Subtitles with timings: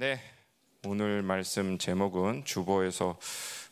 [0.00, 0.20] 네,
[0.84, 3.18] 오늘 말씀 제목은 주보에서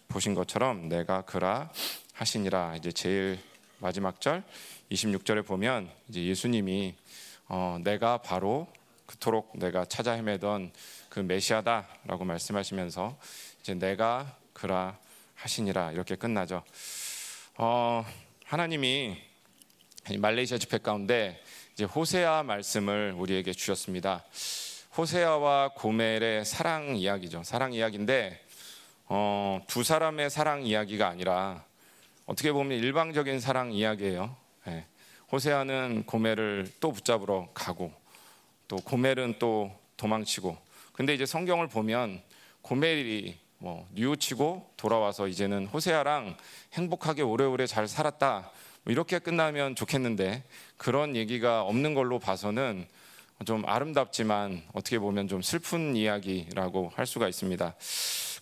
[0.08, 1.70] 보신 것처럼 내가 그라
[2.14, 2.74] 하시니라.
[2.74, 3.38] 이제 제일
[3.78, 4.42] 마지막 절
[4.90, 6.96] 26절에 보면 이제 예수님이
[7.46, 8.66] 어, 내가 바로
[9.06, 10.72] 그토록 내가 찾아 헤매던
[11.10, 13.16] 그 메시아다라고 말씀하시면서
[13.60, 14.98] 이제 내가 그라
[15.36, 16.64] 하시니라 이렇게 끝나죠.
[17.56, 18.04] 어,
[18.46, 19.16] 하나님이
[20.18, 21.40] 말레이시아 집회 가운데
[21.74, 24.24] 이제 호세아 말씀을 우리에게 주셨습니다.
[24.96, 27.42] 호세아와 고멜의 사랑 이야기죠.
[27.42, 28.40] 사랑 이야기인데
[29.08, 31.62] 어, 두 사람의 사랑 이야기가 아니라
[32.24, 34.34] 어떻게 보면 일방적인 사랑 이야기예요.
[34.64, 34.86] 네.
[35.30, 37.92] 호세아는 고멜을 또 붙잡으러 가고
[38.68, 40.56] 또 고멜은 또 도망치고
[40.94, 42.22] 근데 이제 성경을 보면
[42.62, 46.38] 고멜이 뭐 뉘우치고 돌아와서 이제는 호세아랑
[46.72, 48.50] 행복하게 오래오래 잘 살았다
[48.84, 50.42] 뭐 이렇게 끝나면 좋겠는데
[50.78, 52.86] 그런 얘기가 없는 걸로 봐서는
[53.44, 57.74] 좀 아름답지만 어떻게 보면 좀 슬픈 이야기라고 할 수가 있습니다.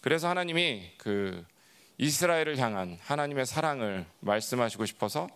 [0.00, 1.44] 그래서 하나님이 그
[1.98, 5.28] 이스라엘을 향한 하나님의 사랑을 말씀하시고 싶어서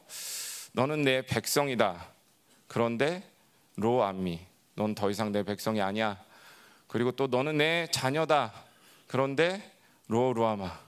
[0.72, 2.12] 너는 내 백성이다.
[2.68, 3.28] 그런데
[3.76, 4.40] 로암미,
[4.74, 6.22] 넌 더 이상 내 백성이 아니야.
[6.86, 8.52] 그리고 또 너는 내 자녀다.
[9.06, 9.72] 그런데
[10.08, 10.78] 로로아마,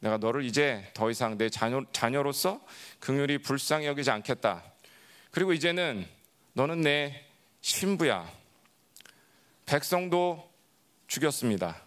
[0.00, 2.60] 내가 너를 이제 더 이상 내 자녀, 자녀로서
[3.00, 4.62] 긍휼히 불쌍히 여기지 않겠다.
[5.30, 6.06] 그리고 이제는
[6.52, 7.27] 너는 내
[7.60, 8.30] 신부야.
[9.66, 10.48] 백성도
[11.06, 11.82] 죽였습니다.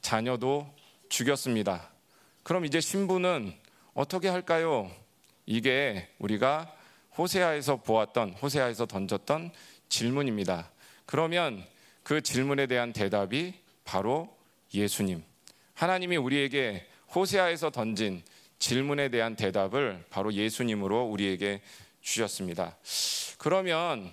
[0.00, 0.72] 자녀도
[1.08, 1.90] 죽였습니다.
[2.42, 3.54] 그럼 이제 신부는
[3.94, 4.90] 어떻게 할까요?
[5.46, 6.72] 이게 우리가
[7.18, 9.52] 호세아에서 보았던, 호세아에서 던졌던
[9.88, 10.70] 질문입니다.
[11.06, 11.64] 그러면
[12.02, 14.36] 그 질문에 대한 대답이 바로
[14.74, 15.24] 예수님.
[15.74, 18.22] 하나님이 우리에게 호세아에서 던진
[18.58, 21.62] 질문에 대한 대답을 바로 예수님으로 우리에게
[22.00, 22.76] 주셨습니다.
[23.38, 24.12] 그러면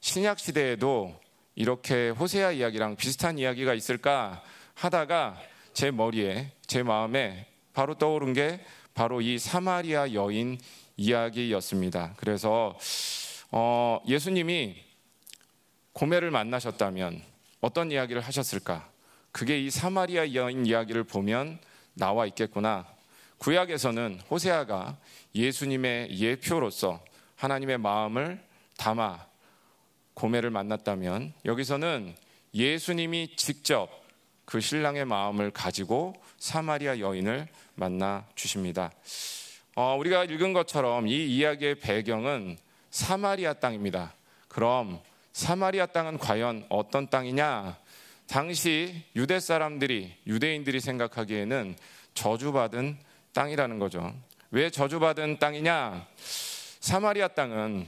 [0.00, 1.14] 신약 시대에도
[1.54, 4.42] 이렇게 호세아 이야기랑 비슷한 이야기가 있을까
[4.74, 5.38] 하다가
[5.74, 10.58] 제 머리에 제 마음에 바로 떠오른 게 바로 이 사마리아 여인
[10.96, 12.14] 이야기였습니다.
[12.16, 12.78] 그래서
[13.50, 14.76] 어, 예수님이
[15.92, 17.22] 고매를 만나셨다면
[17.60, 18.88] 어떤 이야기를 하셨을까?
[19.32, 21.58] 그게 이 사마리아 여인 이야기를 보면
[21.94, 22.86] 나와 있겠구나.
[23.38, 24.98] 구약에서는 호세아가
[25.34, 27.00] 예수님의 예표로서
[27.36, 28.42] 하나님의 마음을
[28.76, 29.29] 담아
[30.20, 32.14] 고매를 만났다면 여기서는
[32.52, 33.88] 예수님이 직접
[34.44, 38.92] 그 신랑의 마음을 가지고 사마리아 여인을 만나 주십니다.
[39.76, 42.58] 어, 우리가 읽은 것처럼 이 이야기의 배경은
[42.90, 44.12] 사마리아 땅입니다.
[44.48, 45.00] 그럼
[45.32, 47.78] 사마리아 땅은 과연 어떤 땅이냐?
[48.26, 51.76] 당시 유대 사람들이 유대인들이 생각하기에는
[52.12, 52.98] 저주받은
[53.32, 54.12] 땅이라는 거죠.
[54.50, 56.06] 왜 저주받은 땅이냐?
[56.80, 57.86] 사마리아 땅은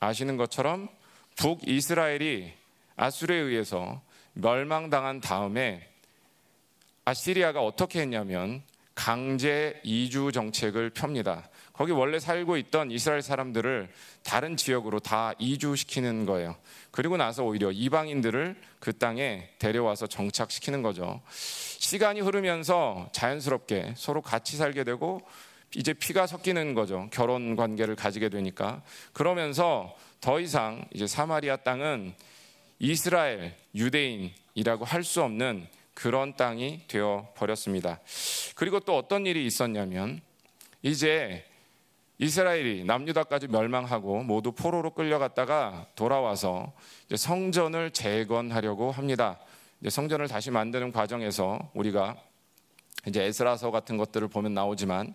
[0.00, 0.97] 아시는 것처럼
[1.38, 2.52] 북이스라엘이
[2.96, 4.02] 아수르에 의해서
[4.34, 5.88] 멸망당한 다음에
[7.04, 8.62] 아시리아가 어떻게 했냐면
[8.96, 11.48] 강제 이주 정책을 펴니다.
[11.72, 13.88] 거기 원래 살고 있던 이스라엘 사람들을
[14.24, 16.56] 다른 지역으로 다 이주시키는 거예요.
[16.90, 21.22] 그리고 나서 오히려 이방인들을 그 땅에 데려와서 정착시키는 거죠.
[21.30, 25.22] 시간이 흐르면서 자연스럽게 서로 같이 살게 되고
[25.74, 27.08] 이제 피가 섞이는 거죠.
[27.12, 28.82] 결혼 관계를 가지게 되니까.
[29.12, 32.14] 그러면서 더 이상 이제 사마리아 땅은
[32.78, 37.98] 이스라엘 유대인이라고 할 수 없는 그런 땅이 되어 버렸습니다.
[38.54, 40.20] 그리고 또 어떤 일이 있었냐면
[40.80, 41.44] 이제
[42.18, 46.72] 이스라엘이 남유다까지 멸망하고 모두 포로로 끌려갔다가 돌아와서
[47.14, 49.38] 성전을 재건하려고 합니다.
[49.88, 52.16] 성전을 다시 만드는 과정에서 우리가
[53.06, 55.14] 이제 에스라서 같은 것들을 보면 나오지만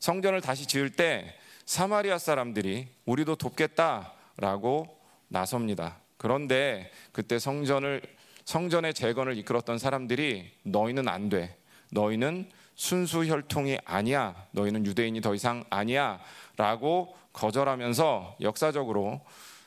[0.00, 1.34] 성전을 다시 지을 때
[1.64, 4.98] 사마리아 사람들이 우리도 돕겠다라고
[5.28, 5.98] 나섭니다.
[6.16, 8.02] 그런데 그때 성전을
[8.44, 11.56] 성전의 재건을 이끌었던 사람들이 너희는 안 돼.
[11.90, 14.46] 너희는 순수 혈통이 아니야.
[14.52, 16.20] 너희는 유대인이 더 이상 아니야.
[16.56, 19.20] 라고 거절하면서 역사적으로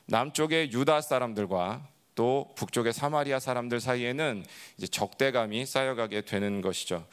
[0.06, 1.85] 남쪽의 유다 사람들과
[2.16, 4.45] 또 북쪽의 사마리아 사람들 사이에는
[4.78, 7.06] 이제 적대감이 쌓여가게 되는 것이죠.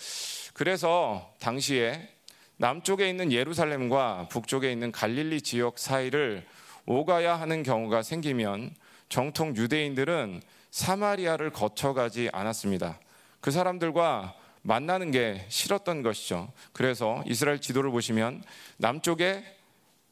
[0.54, 2.15] 그래서 당시에
[2.58, 6.46] 남쪽에 있는 예루살렘과 북쪽에 있는 갈릴리 지역 사이를
[6.86, 8.74] 오가야 하는 경우가 생기면
[9.08, 12.98] 정통 유대인들은 사마리아를 거쳐가지 않았습니다.
[13.40, 16.50] 그 사람들과 만나는 게 싫었던 것이죠.
[16.72, 18.42] 그래서 이스라엘 지도를 보시면
[18.78, 19.44] 남쪽에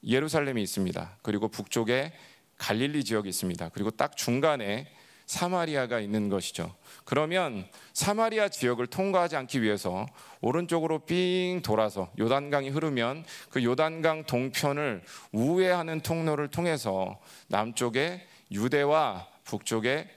[0.06, 1.17] 예루살렘이 있습니다.
[1.23, 2.12] 그리고 북쪽에
[2.58, 3.70] 갈릴리 지역이 있습니다.
[3.70, 4.87] 그리고 딱 중간에
[5.26, 6.75] 사마리아가 있는 것이죠.
[7.05, 10.06] 그러면 사마리아 지역을 통과하지 않기 위해서
[10.41, 17.19] 오른쪽으로 삥 돌아서 요단강이 흐르면 그 요단강 동편을 우회하는 통로를 통해서
[17.49, 20.09] 남쪽에 유대와 북쪽에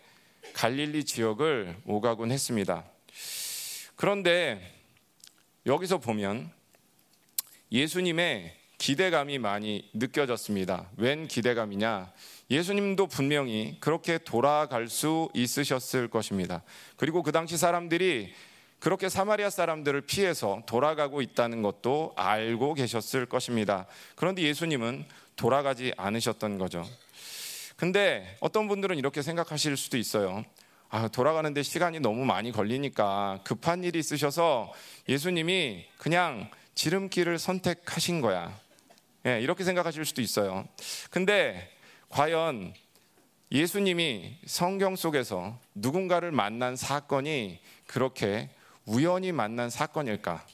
[0.53, 2.83] 갈릴리 지역을 오가곤 했습니다.
[3.95, 4.73] 그런데
[5.65, 6.51] 여기서 보면
[7.71, 10.89] 예수님의 기대감이 많이 느껴졌습니다.
[10.97, 12.11] 웬 기대감이냐?
[12.49, 16.63] 예수님도 분명히 그렇게 돌아갈 수 있으셨을 것입니다.
[16.95, 18.33] 그리고 그 당시 사람들이
[18.79, 23.87] 그렇게 사마리아 사람들을 피해서 돌아가고 있다는 것도 알고 계셨을 것입니다.
[24.15, 25.05] 그런데 예수님은
[25.35, 26.85] 돌아가지 않으셨던 거죠.
[27.75, 30.45] 근데 어떤 분들은 이렇게 생각하실 수도 있어요.
[30.89, 34.73] 아, 돌아가는데 시간이 너무 많이 걸리니까 급한 일이 있으셔서
[35.09, 38.57] 예수님이 그냥 지름길을 선택하신 거야.
[39.25, 40.67] 예, 이렇게 생각하실 수도 있어요.
[41.09, 41.76] 근데
[42.09, 42.73] 과연
[43.51, 48.49] 예수님이 성경 속에서 누군가를 만난 사건이 그렇게
[48.85, 50.45] 우연히 만난 사건일까?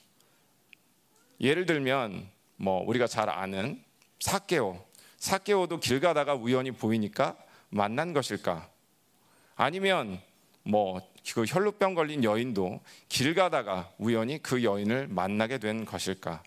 [1.40, 3.84] 예를 들면 뭐 우리가 잘 아는
[4.20, 4.84] 사케오.
[5.18, 7.38] 사케오도 길 가다가 우연히 보이니까
[7.70, 8.70] 만난 것일까?
[9.56, 10.22] 아니면
[10.64, 16.44] 뭐 그 혈루병 걸린 여인도 길 가다가 우연히 그 여인을 만나게 된 것일까?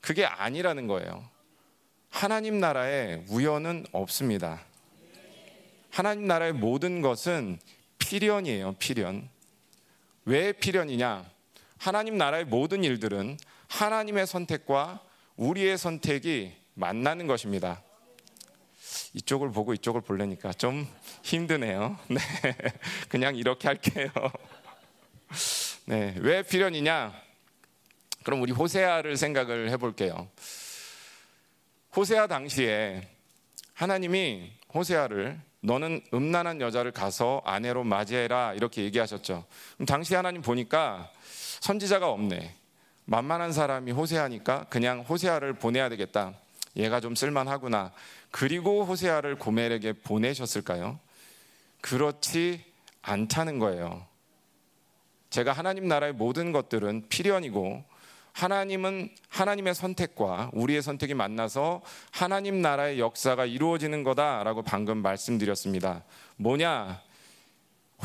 [0.00, 1.26] 그게 아니라는 거예요.
[2.16, 4.62] 하나님 나라에 우연은 없습니다.
[5.90, 7.58] 하나님 나라의 모든 것은
[7.98, 9.28] 필연이에요, 필연.
[10.24, 11.30] 왜 필연이냐?
[11.76, 13.36] 하나님 나라의 모든 일들은
[13.68, 15.02] 하나님의 선택과
[15.36, 17.82] 우리의 선택이 만나는 것입니다.
[19.12, 20.88] 이쪽을 보고 이쪽을 볼래니까 좀
[21.22, 21.98] 힘드네요.
[22.08, 22.18] 네.
[23.10, 24.08] 그냥 이렇게 할게요.
[25.84, 26.14] 네.
[26.20, 27.12] 왜 필연이냐?
[28.22, 30.30] 그럼 우리 호세아를 생각을 해볼게요.
[31.96, 33.08] 호세아 당시에
[33.72, 39.46] 하나님이 호세아를 너는 음란한 여자를 가서 아내로 맞이해라 이렇게 얘기하셨죠.
[39.86, 41.10] 당시 하나님 보니까
[41.60, 42.54] 선지자가 없네.
[43.06, 46.34] 만만한 사람이 호세아니까 그냥 호세아를 보내야 되겠다.
[46.76, 47.92] 얘가 좀 쓸만하구나.
[48.30, 51.00] 그리고 호세아를 고멜에게 보내셨을까요?
[51.80, 52.62] 그렇지
[53.00, 54.06] 않다는 거예요.
[55.30, 57.95] 제가 하나님 나라의 모든 것들은 필연이고
[58.36, 61.80] 하나님은 하나님의 선택과 우리의 선택이 만나서
[62.10, 66.04] 하나님 나라의 역사가 이루어지는 거다라고 방금 말씀드렸습니다.
[66.36, 67.00] 뭐냐?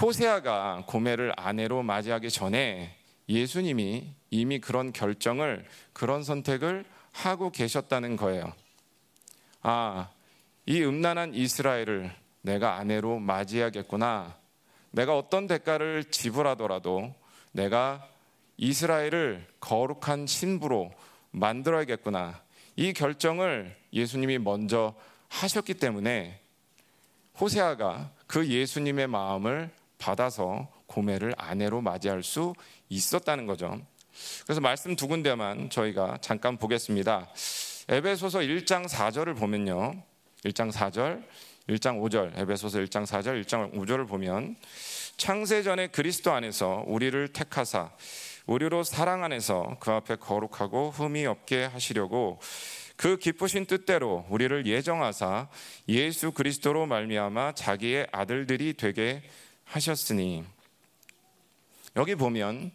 [0.01, 2.95] 호세아가 고멜을 아내로 맞이하기 전에
[3.28, 8.54] 예수님이 이미 그런 결정을 그런 선택을 하고 계셨다는 거예요.
[9.62, 10.12] 아,
[10.66, 12.10] 이 음란한 이스라엘을
[12.42, 14.38] 내가 아내로 맞이해야겠구나.
[14.92, 17.13] 내가 어떤 대가를 지불하더라도
[17.51, 18.07] 내가
[18.62, 20.92] 이스라엘을 거룩한 신부로
[21.31, 22.42] 만들어야겠구나.
[22.75, 24.94] 이 결정을 예수님이 먼저
[25.30, 26.40] 하셨기 때문에
[27.40, 32.54] 호세아가 그 예수님의 마음을 받아서 고매를 아내로 맞이할 수
[32.90, 33.81] 있었다는 거죠.
[34.44, 37.30] 그래서 말씀 두 군데만 저희가 잠깐 보겠습니다.
[37.90, 40.04] 에베소서 1장 4절을 보면요.
[40.46, 41.24] 1장 4절,
[41.68, 44.56] 1장 5절, 에베소서 1장 4절, 1장 5절을 보면
[45.18, 47.92] 창세 전에 그리스도 안에서 우리를 택하사
[48.51, 52.39] 우리로 사랑 안에서 그 앞에 거룩하고 흠이 없게 하시려고
[52.98, 55.48] 그 기쁘신 뜻대로 우리를 예정하사
[55.88, 59.24] 예수 그리스도로 말미암아 자기의 아들들이 되게
[59.63, 60.44] 하셨으니
[61.95, 62.71] 여기 보면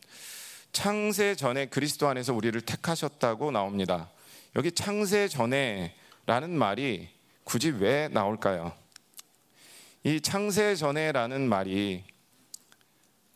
[0.72, 4.10] 창세 전에 그리스도 안에서 우리를 택하셨다고 나옵니다.
[4.56, 7.10] 여기 창세 전에라는 말이
[7.44, 8.72] 굳이 왜 나올까요?
[10.04, 12.15] 이 창세 전에라는 말이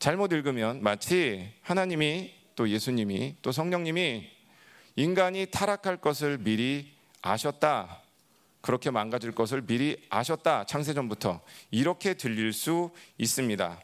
[0.00, 4.30] 잘못 읽으면 마치 하나님이 또 예수님이 또 성령님이
[4.97, 6.90] 인간이 타락할 것을 미리
[7.21, 8.00] 아셨다.
[8.62, 10.64] 그렇게 망가질 것을 미리 아셨다.
[10.64, 11.42] 창세전부터.
[11.71, 13.78] 이렇게 들릴 수 있습니다.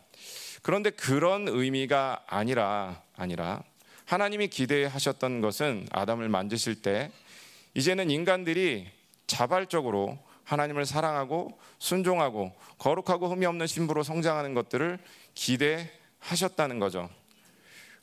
[0.62, 3.62] 그런데 그런 의미가 아니라, 아니라,
[4.06, 7.10] 하나님이 기대하셨던 것은 아담을 만드실 때,
[7.74, 8.90] 이제는 인간들이
[9.26, 14.98] 자발적으로 하나님을 사랑하고 순종하고 거룩하고 흠이 없는 신부로 성장하는 것들을
[15.34, 15.90] 기대
[16.26, 17.08] 하셨다는 거죠.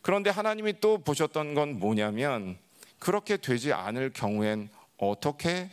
[0.02, 2.58] 그런데 하나님이 또 보셨던 건 뭐냐면
[3.00, 5.70] 그렇게 되지 않을 경우엔 어떻게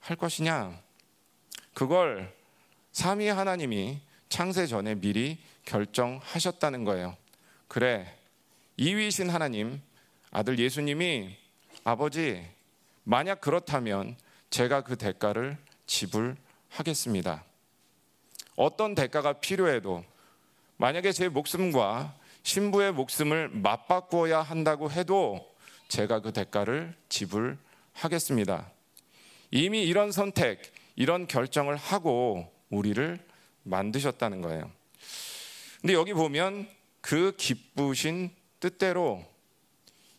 [0.00, 0.78] 할 것이냐?
[1.72, 2.32] 그걸
[2.92, 7.16] 삼위 하나님이 창세 전에 미리 결정하셨다는 거예요.
[7.68, 8.14] 그래,
[8.76, 9.80] 이위신 하나님,
[10.30, 11.36] 아들 예수님이
[11.84, 12.46] 아버지,
[13.02, 14.16] 만약 그렇다면
[14.50, 15.56] 제가 그 대가를
[15.86, 17.44] 지불하겠습니다.
[18.56, 20.04] 어떤 대가가 필요해도
[20.84, 25.50] 만약에 제 목숨과 신부의 목숨을 맞바꾸어야 한다고 해도
[25.88, 28.70] 제가 그 대가를 지불하겠습니다.
[29.50, 30.60] 이미 이런 선택,
[30.94, 33.18] 이런 결정을 하고 우리를
[33.62, 34.70] 만드셨다는 거예요.
[35.80, 36.68] 근데 여기 보면
[37.00, 39.24] 그 기쁘신 뜻대로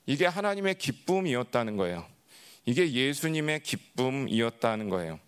[0.08, 2.08] 이게 하나님의 기쁨이었다는 거예요.
[2.66, 5.20] 이게 예수님의 기쁨이었다는 거예요.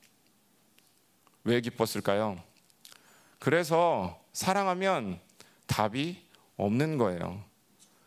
[1.44, 2.42] 왜 기뻤을까요?
[3.38, 5.27] 그래서 사랑하면
[5.68, 6.18] 답이
[6.58, 7.44] 없는 거예요.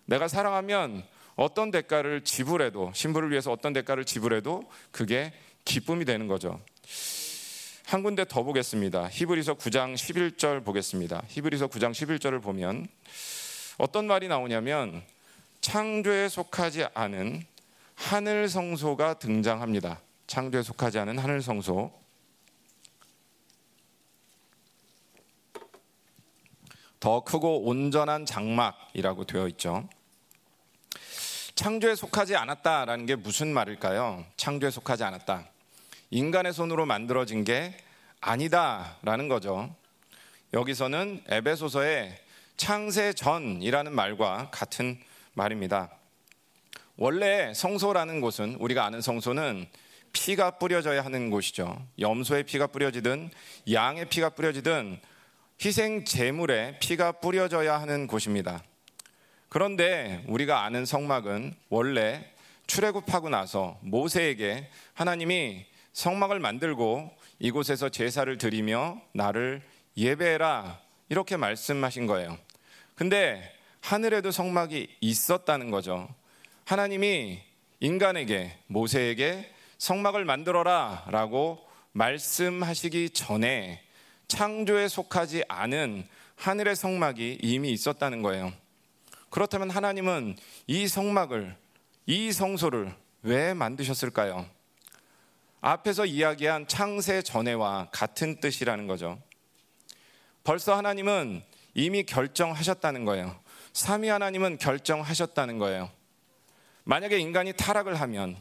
[0.07, 1.05] 내가 사랑하면
[1.37, 5.33] 어떤 대가를 지불해도 신부를 위해서 어떤 대가를 지불해도 그게
[5.65, 6.61] 기쁨이 되는 거죠.
[7.87, 9.09] 한 군데 더 보겠습니다.
[9.09, 11.23] 히브리서 9장 11절 보겠습니다.
[11.29, 12.87] 히브리서 9장 11절을 보면
[13.79, 15.03] 어떤 말이 나오냐면
[15.61, 17.45] 창조에 속하지 않은
[17.95, 20.01] 하늘 성소가 등장합니다.
[20.27, 22.00] 창조에 속하지 않은 하늘 성소.
[27.01, 29.89] 더 크고 온전한 장막이라고 되어 있죠.
[31.55, 34.25] 창조에 속하지 않았다라는 게 무슨 말일까요?
[34.37, 35.47] 창조에 속하지 않았다.
[36.11, 37.75] 인간의 손으로 만들어진 게
[38.21, 39.75] 아니다라는 거죠.
[40.53, 42.19] 여기서는 에베소서의
[42.57, 45.01] 창세 전이라는 말과 같은
[45.33, 45.91] 말입니다.
[46.97, 49.67] 원래 성소라는 곳은 우리가 아는 성소는
[50.13, 51.83] 피가 뿌려져야 하는 곳이죠.
[51.99, 53.31] 염소의 피가 뿌려지든
[53.73, 55.01] 양의 피가 뿌려지든
[55.63, 58.65] 희생 제물에 피가 뿌려져야 하는 곳입니다.
[59.51, 62.25] 그런데 우리가 아는 성막은 원래
[62.67, 69.61] 출애굽하고 나서 모세에게 하나님이 성막을 만들고 이곳에서 제사를 드리며 나를
[69.99, 72.39] 예배해라 이렇게 말씀하신 거예요.
[72.95, 76.09] 근데 하늘에도 성막이 있었다는 거죠.
[76.65, 77.43] 하나님이
[77.81, 81.59] 인간에게 모세에게 성막을 만들어라 라고
[81.93, 83.83] 말씀하시기 전에
[84.31, 86.07] 창조에 속하지 않은
[86.37, 88.53] 하늘의 성막이 이미 있었다는 거예요.
[89.29, 90.37] 그렇다면 하나님은
[90.69, 91.57] 이 성막을,
[92.07, 94.47] 이 성소를 왜 만드셨을까요?
[95.61, 99.21] 앞에서 이야기한 창세 전에와 같은 뜻이라는 거죠.
[100.45, 101.43] 벌써 하나님은
[101.75, 103.39] 이미 결정하셨다는 거예요.
[103.73, 105.91] 삼위 하나님은 결정하셨다는 거예요.
[106.85, 108.37] 만약에 인간이 타락을 하면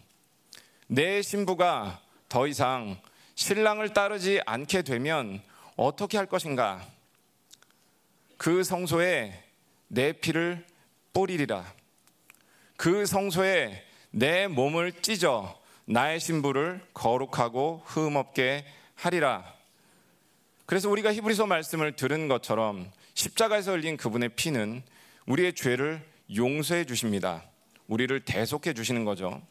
[0.88, 3.02] 내 신부가 더 이상
[3.36, 5.42] 신랑을 따르지 않게 되면
[5.82, 6.86] 어떻게 할 것인가?
[8.36, 9.46] 그 성소에
[9.88, 10.66] 내 피를
[11.14, 11.74] 뿌리리라.
[12.76, 19.56] 그 성소에 내 몸을 찢어 나의 신부를 거룩하고 흠 없게 하리라.
[20.66, 24.84] 그래서 우리가 히브리서 말씀을 들은 것처럼 십자가에서 흘린 그분의 피는
[25.28, 26.06] 우리의 죄를
[26.36, 27.46] 용서해 주십니다.
[27.88, 29.42] 우리를 대속해 주시는 거죠.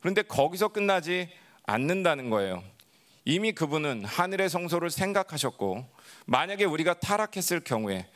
[0.00, 1.28] 그런데 거기서 끝나지
[1.64, 2.62] 않는다는 거예요.
[3.24, 5.86] 이미 그분은 하늘의 성소를 생각하셨고,
[6.26, 8.06] 만약에 우리가 타락했을 경우에,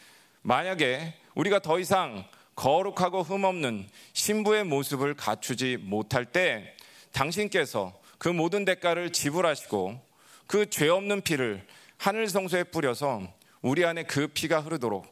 [0.42, 2.24] 만약에 우리가 더 이상
[2.54, 6.74] 거룩하고 흠없는 신부의 모습을 갖추지 못할 때,
[7.12, 10.08] 당신께서 그 모든 대가를 지불하시고,
[10.46, 11.64] 그 죄 없는 피를
[11.98, 13.22] 하늘 성소에 뿌려서
[13.60, 15.06] 우리 안에 그 피가 흐르도록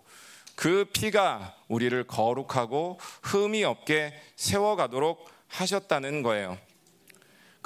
[0.54, 6.58] 그 피가 우리를 거룩하고 흠이 없게 세워가도록 하셨다는 거예요.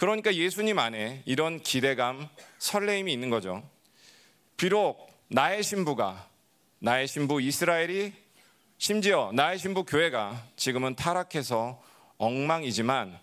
[0.00, 2.26] 그러니까 예수님 안에 이런 기대감,
[2.56, 3.62] 설레임이 있는 거죠.
[4.56, 6.26] 비록 나의 신부가,
[6.78, 8.14] 나의 신부 이스라엘이
[8.78, 11.82] 심지어 나의 신부 교회가 지금은 타락해서
[12.16, 13.18] 엉망이지만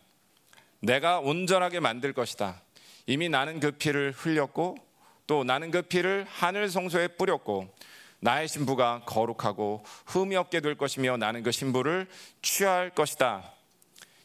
[0.79, 2.62] 내가 온전하게 만들 것이다.
[3.07, 4.77] 이미 나는 그 피를 흘렸고
[5.25, 7.74] 또 나는 그 피를 하늘 성소에 뿌렸고
[8.19, 12.07] 나의 신부가 거룩하고 흠이 없게 될 것이며 나는 그 신부를
[12.43, 13.51] 취할 것이다.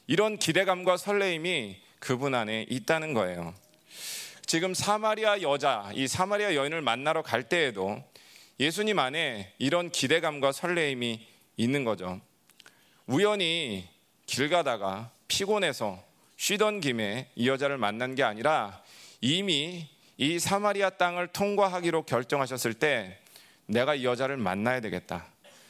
[0.06, 3.54] 이런 기대감과 설레임이 그분 안에 있다는 거예요.
[4.44, 8.02] 지금 사마리아 여자, 이 사마리아 여인을 만나러 갈 때에도
[8.58, 11.24] 예수님 안에 이런 기대감과 설레임이
[11.56, 12.20] 있는 거죠.
[13.06, 13.88] 우연히
[14.26, 16.02] 길 가다가 피곤해서
[16.38, 18.82] 쉬던 김에 이 여자를 만난 게 아니라
[19.20, 23.20] 이미 이 사마리아 땅을 통과하기로 결정하셨을 때
[23.66, 25.28] 내가 이 여자를 만나야 되겠다.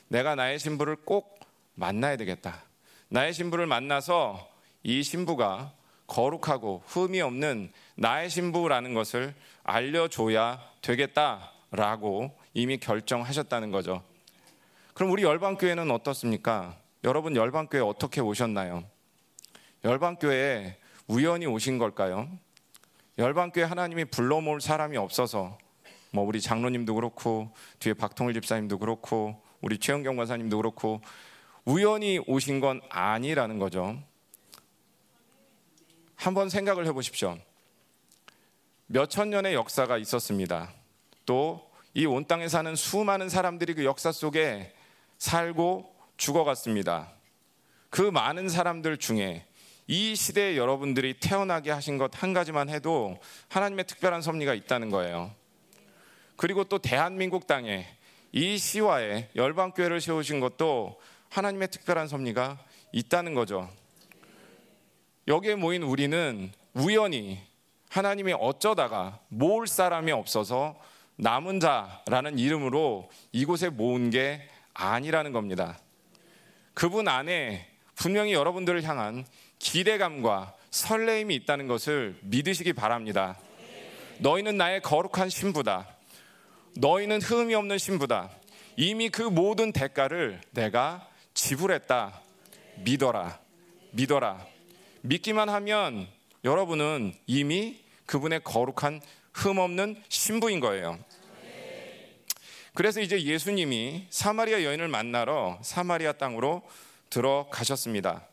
[0.09, 1.39] 내가 나의 신부를 꼭
[1.75, 2.65] 만나야 되겠다.
[3.09, 4.51] 나의 신부를 만나서
[4.83, 5.75] 이 신부가
[6.13, 14.03] 거룩하고 흠이 없는 나의 신부라는 것을 알려줘야 되겠다라고 이미 결정하셨다는 거죠.
[14.93, 16.77] 그럼 우리 열방교회는 어떻습니까?
[17.05, 18.85] 여러분 열방교회 어떻게 오셨나요?
[19.85, 20.77] 열방교회에
[21.09, 22.29] 우연히 오신 걸까요?
[23.17, 25.57] 열방교회 하나님이 불러 모을 사람이 없어서
[26.11, 31.01] 뭐 우리 장로님도 그렇고 뒤에 박통일 집사님도 그렇고 우리 최영경 권사님도 그렇고
[31.65, 33.99] 우연히 오신 건 아니라는 거죠.
[36.23, 37.39] 한번 생각을 해보십시오.
[38.87, 40.73] 몇천 년의 역사가 있었습니다.
[41.27, 44.73] 또 이 온 땅에 사는 수많은 사람들이 그 역사 속에
[45.19, 47.13] 살고 죽어갔습니다.
[47.91, 49.45] 그 많은 사람들 중에
[49.87, 55.35] 이 시대에 여러분들이 태어나게 하신 것 한 가지만 해도 하나님의 특별한 섭리가 있다는 거예요.
[56.37, 57.87] 그리고 또 대한민국 땅에
[58.33, 60.99] 이 시와에 열방교회를 세우신 것도
[61.29, 62.59] 하나님의 특별한 섭리가
[62.93, 63.69] 있다는 거죠.
[65.29, 67.41] 여기에 모인 우리는 우연히
[67.91, 70.81] 하나님이 어쩌다가 모을 사람이 없어서
[71.17, 75.79] 남은 자라는 이름으로 이곳에 모은 게 아니라는 겁니다.
[76.75, 79.25] 그분 안에 분명히 여러분들을 향한
[79.59, 83.39] 기대감과 설레임이 있다는 것을 믿으시기 바랍니다.
[84.19, 85.87] 너희는 나의 거룩한 신부다.
[86.79, 88.31] 너희는 흠이 없는 신부다.
[88.77, 92.21] 이미 그 모든 대가를 내가 지불했다.
[92.79, 93.39] 믿어라.
[93.93, 94.52] 믿어라.
[95.03, 96.07] 믿기만 하면
[96.45, 99.01] 여러분은 이미 그분의 거룩한
[99.33, 100.99] 흠 없는 신부인 거예요.
[102.75, 106.63] 그래서 이제 예수님이 사마리아 여인을 만나러 사마리아 땅으로
[107.11, 108.27] 들어가셨습니다.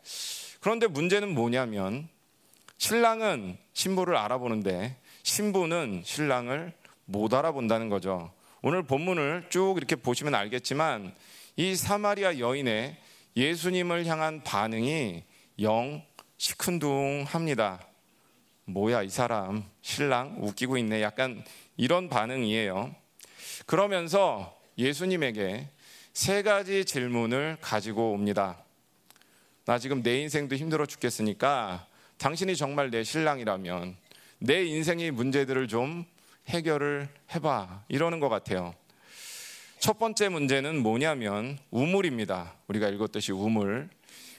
[0.62, 2.08] 그런데 문제는 뭐냐면
[2.78, 6.74] 신랑은 신부를 알아보는데 신부는 신랑을
[7.06, 8.32] 못 알아본다는 거죠.
[8.62, 11.14] 오늘 본문을 쭉 이렇게 보시면 알겠지만
[11.58, 12.96] 이 사마리아 여인의
[13.36, 15.24] 예수님을 향한 반응이
[15.62, 16.02] 영
[16.39, 17.86] 시큰둥합니다.
[18.63, 21.43] 뭐야 이 사람 신랑 웃기고 있네 약간
[21.75, 22.96] 이런 반응이에요.
[23.65, 25.67] 그러면서 예수님에게
[26.13, 28.58] 세 가지 질문을 가지고 옵니다.
[29.65, 31.86] 나 지금 내 인생도 힘들어 죽겠으니까
[32.17, 33.98] 당신이 정말 내 신랑이라면
[34.39, 36.05] 내 인생의 문제들을 좀
[36.48, 37.84] 해결을 해봐.
[37.89, 38.74] 이러는 것 같아요.
[39.79, 42.55] 첫 번째 문제는 뭐냐면 우물입니다.
[42.67, 43.89] 우리가 읽었듯이 우물.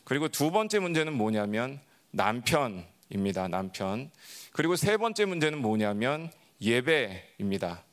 [0.04, 1.78] 그리고 두 번째 문제는 뭐냐면
[2.10, 3.48] 남편입니다.
[3.48, 4.10] 남편.
[4.52, 7.84] 그리고 세 번째 문제는 뭐냐면 예배입니다.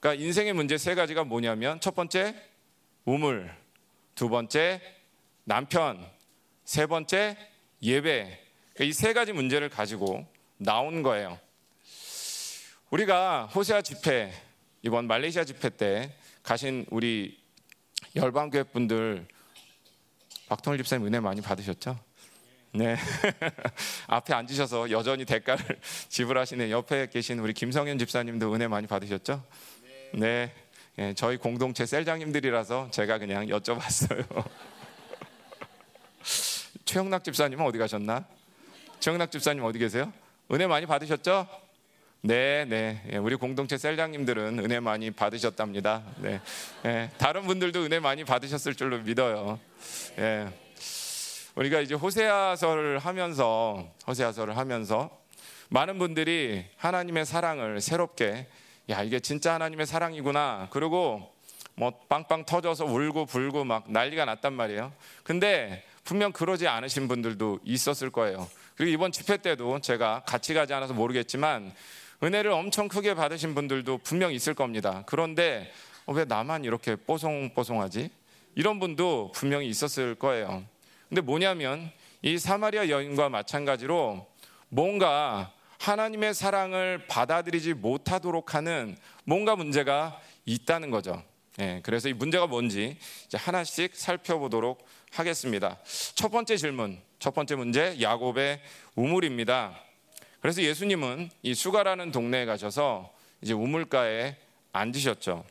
[0.00, 2.34] 그러니까 인생의 문제 세 가지가 뭐냐면 첫 번째
[3.04, 3.54] 우물,
[4.14, 4.80] 두 번째
[5.44, 6.04] 남편,
[6.64, 7.36] 세 번째
[7.82, 8.40] 예배.
[8.74, 10.26] 그러니까 이세 가지 문제를 가지고
[10.56, 11.38] 나온 거예요.
[12.90, 14.32] 우리가 호세아 집회
[14.82, 17.40] 이번 말레이시아 집회 때 가신 우리
[18.14, 19.26] 열방교회 분들
[20.48, 21.98] 박통일 집사님 은혜 많이 받으셨죠?
[22.74, 22.96] 네.
[24.08, 29.44] 앞에 앉으셔서 여전히 대가를 지불하시는 옆에 계신 우리 김성현 집사님도 은혜 많이 받으셨죠?
[30.14, 30.52] 네.
[30.96, 31.14] 네.
[31.14, 34.24] 저희 공동체 셀장님들이라서 제가 그냥 여쭤봤어요.
[36.86, 38.24] 최영락 집사님은 어디 가셨나?
[39.00, 40.10] 최영락 집사님 어디 계세요?
[40.50, 41.46] 은혜 많이 받으셨죠?
[42.22, 43.02] 네, 네.
[43.12, 46.04] 예, 우리 공동체 셀장님들은 은혜 많이 받으셨답니다.
[46.18, 46.40] 네.
[46.84, 47.10] 네.
[47.18, 49.58] 다른 분들도 은혜 많이 받으셨을 줄로 믿어요.
[50.18, 50.61] 예.
[51.54, 55.10] 우리가 이제 호세아서를 하면서 호세아서를 하면서
[55.68, 58.46] 많은 분들이 하나님의 사랑을 새롭게
[58.90, 60.68] 야 이게 진짜 하나님의 사랑이구나.
[60.70, 61.30] 그리고
[61.74, 64.92] 뭐 빵빵 터져서 울고 불고 막 난리가 났단 말이에요.
[65.24, 68.48] 근데 분명 그러지 않으신 분들도 있었을 거예요.
[68.74, 71.72] 그리고 이번 집회 때도 제가 같이 가지 않아서 모르겠지만
[72.22, 75.02] 은혜를 엄청 크게 받으신 분들도 분명 있을 겁니다.
[75.06, 75.70] 그런데
[76.06, 78.10] 어, 왜 나만 이렇게 뽀송뽀송하지?
[78.54, 80.64] 이런 분도 분명히 있었을 거예요.
[81.12, 84.26] 근데 뭐냐면 이 사마리아 여인과 마찬가지로
[84.70, 91.22] 뭔가 하나님의 사랑을 받아들이지 못하도록 하는 뭔가 문제가 있다는 거죠.
[91.60, 92.96] 예, 그래서 이 문제가 뭔지
[93.30, 95.78] 하나씩 살펴보도록 하겠습니다.
[96.14, 98.62] 첫 번째 질문, 첫 번째 문제, 야곱의
[98.94, 99.78] 우물입니다.
[100.40, 104.36] 그래서 예수님은 이 수가라는 동네에 가셔서 이제 우물가에
[104.72, 105.44] 앉으셨죠.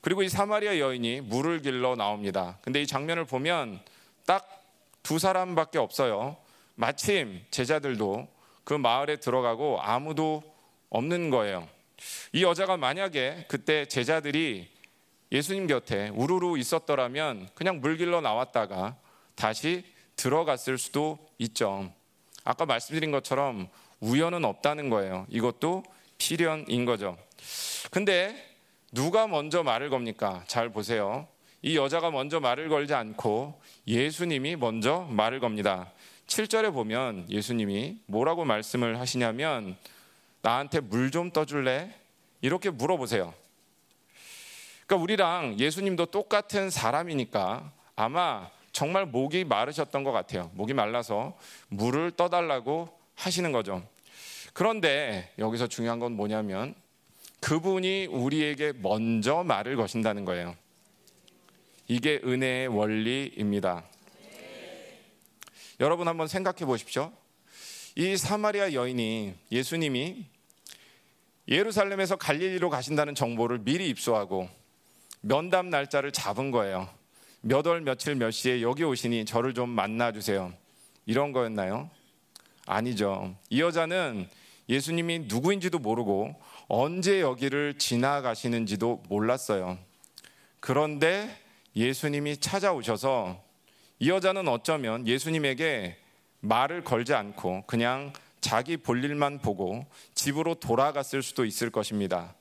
[0.00, 2.60] 그리고 이 사마리아 여인이 물을 길러 나옵니다.
[2.62, 3.80] 근데 이 장면을 보면
[4.26, 4.55] 딱
[5.06, 6.36] 두 사람밖에 없어요.
[6.74, 8.26] 마침 제자들도
[8.64, 10.42] 그 마을에 들어가고 아무도
[10.90, 11.68] 없는 거예요.
[12.32, 14.68] 이 여자가 만약에 그때 제자들이
[15.30, 18.96] 예수님 곁에 우르르 있었더라면 그냥 물 길러 나왔다가
[19.36, 19.84] 다시
[20.16, 21.88] 들어갔을 수도 있죠.
[22.42, 23.68] 아까 말씀드린 것처럼
[24.00, 25.24] 우연은 없다는 거예요.
[25.28, 25.84] 이것도
[26.18, 27.16] 필연인 거죠.
[27.92, 28.56] 근데
[28.90, 30.42] 누가 먼저 말을 겁니까?
[30.48, 31.28] 잘 보세요.
[31.66, 35.90] 이 여자가 먼저 말을 걸지 않고 예수님이 먼저 말을 겁니다.
[36.28, 39.76] 7절에 보면 예수님이 뭐라고 말씀을 하시냐면
[40.42, 41.92] 나한테 물 좀 떠줄래?
[42.40, 43.34] 이렇게 물어보세요.
[44.86, 50.52] 그러니까 우리랑 예수님도 똑같은 사람이니까 아마 정말 목이 마르셨던 것 같아요.
[50.54, 53.82] 목이 말라서 물을 떠달라고 하시는 거죠.
[54.52, 56.76] 그런데 여기서 중요한 건 뭐냐면
[57.40, 60.54] 그분이 우리에게 먼저 말을 거신다는 거예요.
[61.88, 63.84] 이게 은혜의 원리입니다.
[65.80, 67.12] 여러분 한번 생각해 보십시오.
[67.94, 70.26] 이 사마리아 여인이 예수님이
[71.48, 74.48] 예루살렘에서 갈릴리로 가신다는 정보를 미리 입수하고
[75.20, 76.88] 면담 날짜를 잡은 거예요.
[77.40, 80.52] 몇 월 며칠 몇 시에 여기 오시니 저를 좀 만나 주세요.
[81.04, 81.88] 이런 거였나요?
[82.66, 83.36] 아니죠.
[83.48, 84.28] 이 여자는
[84.68, 86.34] 예수님이 누구인지도 모르고
[86.66, 89.78] 언제 여기를 지나가시는지도 몰랐어요.
[90.58, 91.45] 그런데
[91.76, 93.42] 예수님이 찾아오셔서
[93.98, 95.98] 이 여자는 어쩌면 예수님에게
[96.40, 99.84] 말을 걸지 않고 그냥 자기 볼일만 보고
[100.14, 102.34] 집으로 돌아갔을 수도 있을 것입니다.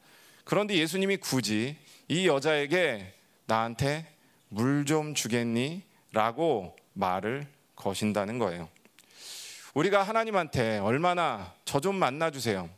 [0.44, 1.76] 그런데 예수님이 굳이
[2.08, 3.14] 이 여자에게
[3.46, 4.08] 나한테
[4.50, 5.82] 물 좀 주겠니?
[6.12, 7.46] 라고 말을
[7.76, 8.70] 거신다는 거예요.
[9.74, 12.70] 우리가 하나님한테 얼마나 저 좀 만나주세요.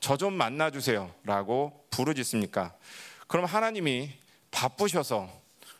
[0.00, 1.12] 저 좀 만나주세요.
[1.24, 2.74] 라고 부르짖습니까?
[3.26, 4.12] 그럼 하나님이
[4.50, 5.28] 바쁘셔서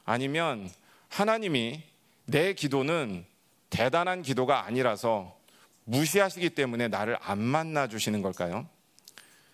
[0.07, 0.71] 아니면
[1.09, 1.83] 하나님이
[2.25, 3.27] 내 기도는
[3.69, 5.37] 대단한 기도가 아니라서
[5.85, 8.67] 무시하시기 때문에 나를 안 만나 주시는 걸까요?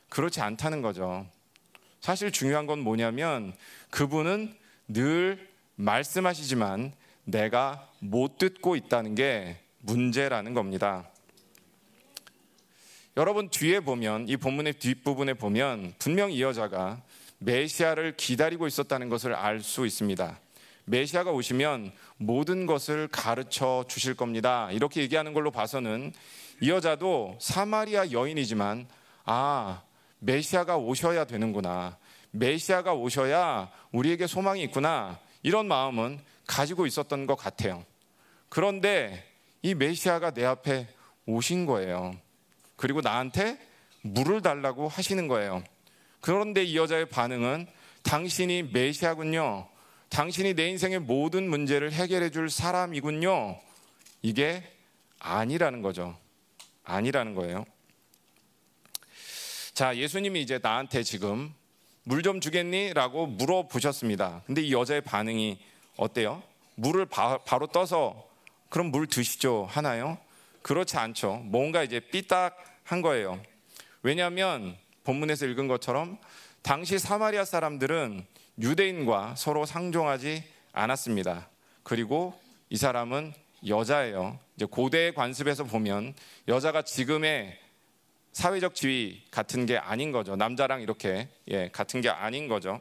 [0.08, 1.26] 그렇지 않다는 거죠.
[2.00, 3.54] 사실 중요한 건 뭐냐면
[3.90, 4.54] 그분은
[4.88, 6.92] 늘 말씀하시지만
[7.24, 11.08] 내가 못 듣고 있다는 게 문제라는 겁니다.
[13.16, 17.02] 여러분 뒤에 보면 이 본문의 뒷부분에 보면 분명 이 여자가
[17.38, 20.38] 메시아를 기다리고 있었다는 것을 알 수 있습니다.
[20.84, 24.68] 메시아가 오시면 모든 것을 가르쳐 주실 겁니다.
[24.72, 26.12] 이렇게 얘기하는 걸로 봐서는
[26.60, 28.86] 이 여자도 사마리아 여인이지만
[29.24, 29.82] 아,
[30.18, 31.98] 메시아가 오셔야 되는구나.
[32.30, 35.18] 메시아가 오셔야 우리에게 소망이 있구나.
[35.42, 37.84] 이런 마음은 가지고 있었던 것 같아요.
[38.48, 39.24] 그런데
[39.62, 40.88] 이 메시아가 내 앞에
[41.26, 42.14] 오신 거예요.
[42.76, 43.58] 그리고 나한테
[44.02, 45.62] 물을 달라고 하시는 거예요.
[46.20, 47.66] 그런데 이 여자의 반응은
[48.02, 49.68] 당신이 메시아군요.
[50.12, 53.58] 당신이 내 인생의 모든 문제를 해결해 줄 사람이군요.
[54.20, 54.62] 이게
[55.18, 56.18] 아니라는 거죠.
[56.84, 57.64] 아니라는 거예요.
[59.72, 61.54] 자, 예수님이 이제 나한테 지금
[62.04, 62.92] 물 좀 주겠니?
[62.92, 64.42] 라고 물어보셨습니다.
[64.44, 65.58] 근데 이 여자의 반응이
[65.96, 66.42] 어때요?
[66.74, 68.28] 물을 바, 로 떠서
[68.68, 69.66] 그럼 물 드시죠?
[69.70, 70.18] 하나요?
[70.60, 71.36] 그렇지 않죠.
[71.44, 73.40] 뭔가 이제 삐딱한 거예요.
[74.02, 76.18] 왜냐하면 본문에서 읽은 것처럼
[76.60, 78.26] 당시 사마리아 사람들은
[78.60, 81.48] 유대인과 서로 상종하지 않았습니다.
[81.82, 82.38] 그리고
[82.70, 83.32] 이 사람은
[83.66, 84.38] 여자예요.
[84.56, 86.14] 이제 고대의 관습에서 보면
[86.48, 87.58] 여자가 지금의
[88.32, 90.36] 사회적 지위 같은 게 아닌 거죠.
[90.36, 92.80] 남자랑 이렇게 예, 같은 게 아닌 거죠.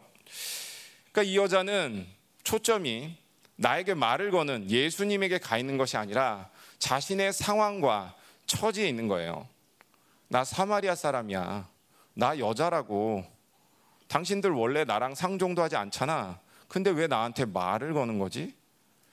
[1.12, 2.08] 그러니까 이 여자는
[2.44, 3.18] 초점이
[3.58, 9.48] 나에게 말을 거는 예수님에게 가 있는 것이 아니라 자신의 상황과 처지에 있는 거예요.
[10.30, 11.70] 나 사마리아 사람이야.
[12.14, 13.26] 나 여자라고.
[14.12, 16.38] 당신들 원래 나랑 상종도 하지 않잖아.
[16.68, 18.54] 근데 왜 나한테 말을 거는 거지?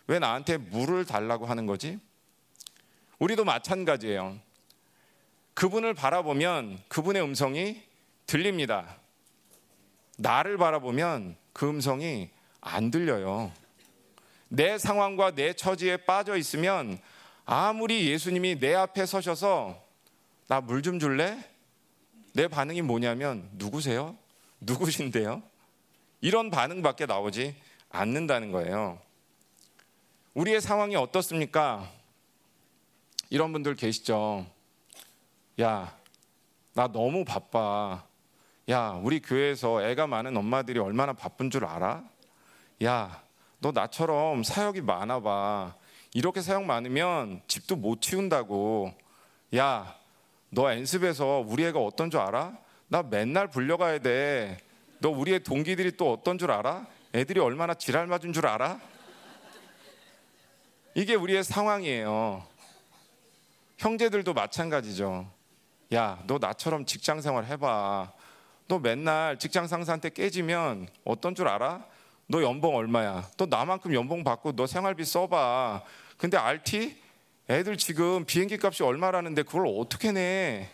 [0.08, 2.00] 왜 나한테 물을 달라고 하는 거지?
[3.20, 4.36] 우리도 마찬가지예요.
[5.54, 7.80] 그분을 바라보면 그분의 음성이
[8.26, 8.96] 들립니다.
[10.16, 12.30] 나를 바라보면 그 음성이
[12.60, 13.52] 안 들려요.
[14.48, 16.98] 내 상황과 내 처지에 빠져 있으면
[17.44, 19.80] 아무리 예수님이 내 앞에 서셔서
[20.48, 21.38] 나 물 좀 줄래?
[22.32, 24.16] 내 반응이 뭐냐면 누구세요?
[24.60, 25.42] 누구신데요?
[26.20, 27.56] 이런 반응밖에 나오지
[27.90, 28.98] 않는다는 거예요.
[30.34, 31.90] 우리의 상황이 어떻습니까?
[33.30, 34.46] 이런 분들 계시죠?
[35.60, 35.96] 야,
[36.74, 38.04] 나 너무 바빠.
[38.68, 42.04] 야, 우리 교회에서 애가 많은 엄마들이 얼마나 바쁜 줄 알아?
[42.84, 43.22] 야,
[43.60, 45.74] 너 나처럼 사역이 많아 봐.
[46.14, 48.94] 이렇게 사역 많으면 집도 못 치운다고.
[49.56, 49.96] 야,
[50.50, 52.56] 너 연습에서 우리 애가 어떤 줄 알아?
[52.88, 54.56] 나 맨날 불려가야 돼.
[55.00, 56.86] 너 우리의 동기들이 또 어떤 줄 알아?
[57.14, 58.80] 애들이 얼마나 지랄 맞은 줄 알아?
[60.94, 62.46] 이게 우리의 상황이에요.
[63.76, 65.30] 형제들도 마찬가지죠.
[65.94, 68.12] 야, 너 나처럼 직장 생활 해봐.
[68.66, 71.84] 너 맨날 직장 상사한테 깨지면 어떤 줄 알아?
[72.26, 73.30] 너 연봉 얼마야?
[73.36, 75.82] 너 나만큼 연봉 받고 너 생활비 써봐.
[76.16, 77.00] 근데 RT?
[77.48, 80.70] 애들 지금 비행기 값이 얼마라는데 그걸 어떻게 내?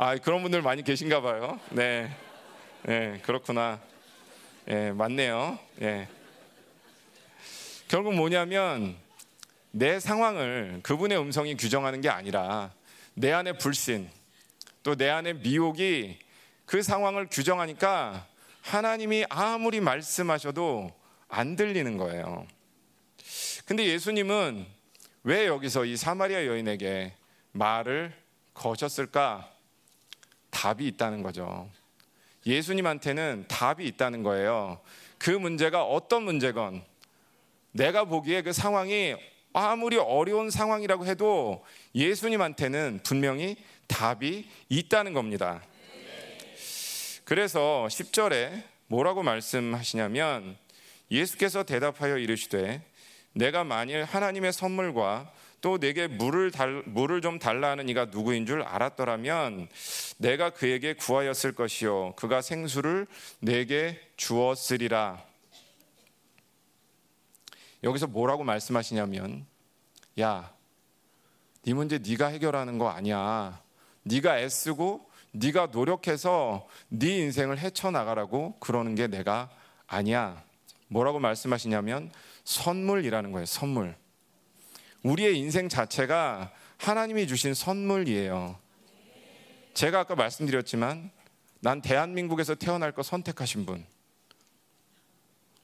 [0.00, 1.58] 아, 그런 분들 많이 계신가 봐요.
[1.70, 2.08] 네.
[2.84, 3.80] 네, 그렇구나.
[4.68, 5.58] 예, 네, 맞네요.
[5.82, 6.06] 예.
[7.88, 8.96] 결국 뭐냐면
[9.72, 12.70] 내 상황을 그분의 음성이 규정하는 게 아니라
[13.14, 14.08] 내 안의 불신,
[14.84, 16.20] 또 내 안의 미혹이
[16.64, 18.24] 그 상황을 규정하니까
[18.62, 20.92] 하나님이 아무리 말씀하셔도
[21.26, 22.46] 안 들리는 거예요.
[23.66, 24.64] 근데 예수님은
[25.24, 27.14] 왜 여기서 이 사마리아 여인에게
[27.50, 28.12] 말을
[28.54, 29.57] 거셨을까?
[30.58, 31.70] 답이 있다는 거죠.
[32.44, 34.80] 예수님한테는 답이 있다는 거예요.
[35.16, 36.82] 그 문제가 어떤 문제건
[37.70, 39.14] 내가 보기에 그 상황이
[39.52, 45.62] 아무리 어려운 상황이라고 해도 예수님한테는 분명히 답이 있다는 겁니다.
[47.24, 50.56] 그래서 10절에 뭐라고 말씀하시냐면
[51.08, 52.82] 예수께서 대답하여 이르시되
[53.32, 58.62] 내가 만일 하나님의 선물과 또 내게 물을 달, 물을 좀 달라 하는 이가 누구인 줄
[58.62, 59.68] 알았더라면
[60.18, 63.06] 내가 그에게 구하였을 것이요 그가 생수를
[63.40, 65.22] 내게 주었으리라.
[67.82, 69.46] 여기서 뭐라고 말씀하시냐면
[70.20, 70.52] 야,
[71.62, 73.60] 네 문제 네가 해결하는 거 아니야.
[74.02, 79.50] 네가 애쓰고 네가 노력해서 네 인생을 헤쳐 나가라고 그러는 게 내가
[79.86, 80.42] 아니야.
[80.88, 82.10] 뭐라고 말씀하시냐면
[82.44, 83.46] 선물이라는 거예요.
[83.46, 83.94] 선물.
[85.02, 88.58] 우리의 인생 자체가 하나님이 주신 선물이에요.
[89.74, 91.10] 제가 아까 말씀드렸지만
[91.60, 93.84] 난 대한민국에서 태어날 거 선택하신 분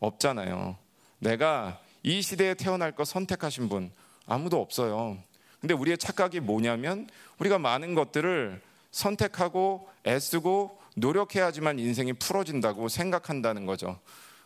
[0.01, 0.77] 없잖아요.
[1.19, 3.91] 내가 이 시대에 태어날 거 선택하신 분
[4.27, 5.19] 아무도 없어요.
[5.61, 13.99] 근데 우리의 착각이 뭐냐면 우리가 많은 것들을 선택하고 애쓰고 노력해야지만 인생이 풀어진다고 생각한다는 거죠.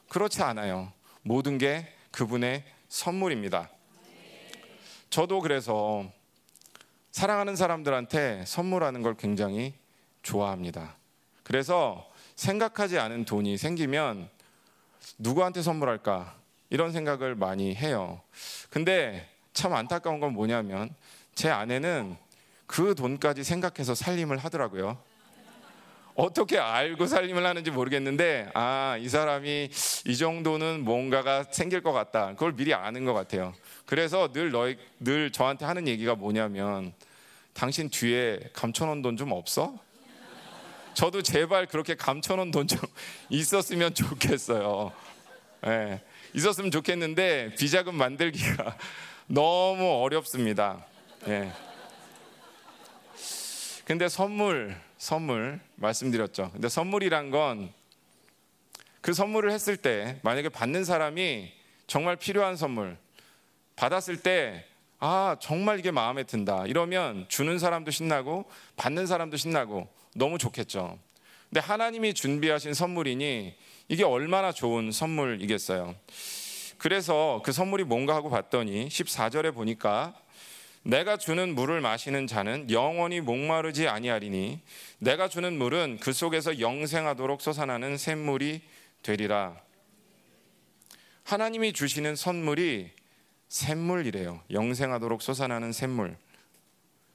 [0.09, 0.93] 그렇지 않아요.
[1.23, 3.69] 모든 게 그분의 선물입니다.
[5.11, 6.05] 저도 그래서
[7.11, 9.75] 사랑하는 사람들한테 선물하는 걸 굉장히
[10.23, 10.97] 좋아합니다.
[11.43, 14.29] 그래서 생각하지 않은 돈이 생기면
[15.19, 16.37] 누구한테 선물할까
[16.71, 18.21] 이런 생각을 많이 해요.
[18.71, 20.95] 근데 참 안타까운 건 뭐냐면
[21.35, 22.17] 제 아내는
[22.67, 24.99] 그 돈까지 생각해서 살림을 하더라고요.
[26.15, 29.71] 어떻게 알고 살림을 하는지 모르겠는데 아 이 사람이
[30.07, 33.55] 이 정도는 뭔가가 생길 것 같다 그걸 미리 아는 것 같아요
[33.89, 36.93] 그래서 늘 너희 늘 저한테 하는 얘기가 뭐냐면
[37.55, 39.79] 당신 뒤에 감춰놓은 돈좀 없어?
[40.93, 42.79] 저도 제발 그렇게 감춰놓은 돈좀
[43.31, 44.93] 있었으면 좋겠어요
[45.63, 46.03] 네,
[46.35, 48.77] 있었으면 좋겠는데 비자금 만들기가
[49.27, 50.85] 너무 어렵습니다
[51.25, 51.51] 네.
[53.87, 56.51] 근데 선물 선물 말씀드렸죠.
[56.53, 57.79] 근데 선물이란 건
[59.01, 61.51] 그 선물을 했을 때 만약에 받는 사람이
[61.87, 62.99] 정말 필요한 선물
[63.79, 64.65] 받았을 때
[64.99, 66.67] 아, 정말 이게 마음에 든다.
[66.67, 70.99] 이러면 주는 사람도 신나고 받는 사람도 신나고 너무 좋겠죠.
[71.49, 73.55] 근데 하나님이 준비하신 선물이니
[73.87, 75.95] 이게 얼마나 좋은 선물이겠어요.
[76.79, 80.15] 그래서 그 선물이 뭔가 하고 봤더니 14절에 보니까
[80.83, 84.61] 내가 주는 물을 마시는 자는 영원히 목마르지 아니하리니
[84.99, 88.61] 내가 주는 물은 그 속에서 영생하도록 솟아나는 샘물이
[89.03, 89.57] 되리라.
[91.23, 92.98] 하나님이 주시는 선물이
[93.49, 94.41] 샘물이래요.
[94.51, 96.17] 영생하도록 솟아나는 샘물.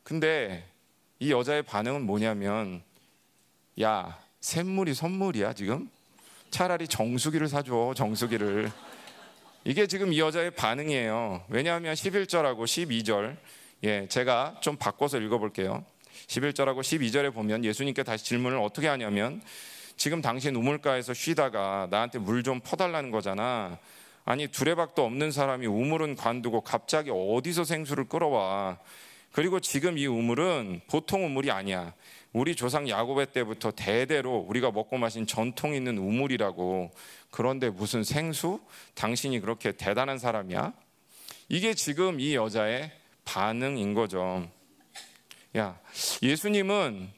[0.04, 0.66] 근데
[1.20, 2.84] 이 여자의 반응은 뭐냐면
[3.82, 5.90] 야, 샘물이 선물이야, 지금?
[6.50, 8.72] 차라리 정수기를 사줘, 정수기를.
[9.66, 11.46] 이게 지금 이 여자의 반응이에요.
[11.50, 13.38] 왜냐하면 11절하고 12절,
[13.86, 15.86] 예, 제가 좀 바꿔서 읽어볼게요.
[16.28, 19.42] 11절하고 12절에 보면 예수님께 다시 질문을 어떻게 하냐면
[19.98, 23.78] 지금 당신 우물가에서 쉬다가 나한테 물 좀 퍼달라는 거잖아.
[24.26, 28.80] 아니 두레박도 없는 사람이 우물은 관두고 갑자기 어디서 생수를 끌어와.
[29.32, 31.94] 그리고 지금 이 우물은 보통 우물이 아니야.
[32.32, 36.92] 우리 조상 야곱의 때부터 대대로 우리가 먹고 마신 전통 있는 우물이라고.
[37.32, 38.62] 그런데 무슨 생수?
[38.96, 40.74] 당신이 그렇게 대단한 사람이야?
[41.50, 42.92] 이게 지금 이 여자의
[43.26, 44.48] 반응인 거죠.
[45.58, 45.80] 야,
[46.22, 47.12] 예수님은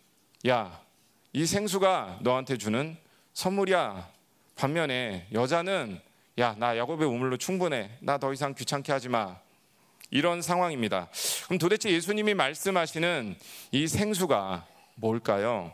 [0.48, 0.82] 야,
[1.34, 2.98] 이 생수가 너한테 주는
[3.34, 4.10] 선물이야.
[4.56, 6.00] 반면에 여자는
[6.38, 7.92] 야, 나 야곱의 우물로 충분해.
[8.02, 9.38] 나 더 이상 귀찮게 하지 마.
[10.12, 11.10] 이런 상황입니다.
[11.46, 13.36] 그럼 도대체 예수님이 말씀하시는
[13.72, 15.74] 이 생수가 뭘까요?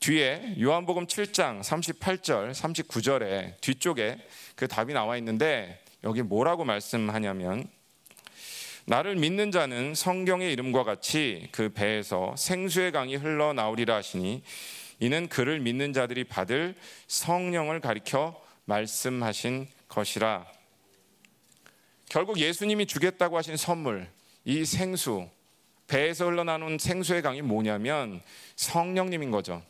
[0.00, 4.18] 뒤에 요한복음 7장 38절, 39절에 뒤쪽에
[4.56, 7.68] 그 답이 나와 있는데 여기 뭐라고 말씀하냐면
[8.84, 14.42] 나를 믿는 자는 성경의 이름과 같이 그 배에서 생수의 강이 흘러나오리라 하시니
[15.00, 16.74] 이는 그를 믿는 자들이 받을
[17.08, 20.46] 성령을 가리켜 말씀하신 것이라.
[22.08, 24.08] 결국 예수님이 주겠다고 하신 선물,
[24.44, 25.28] 이 생수,
[25.88, 28.20] 배에서 흘러나오는 생수의 강이 뭐냐면
[28.56, 29.62] 성령님인 거죠.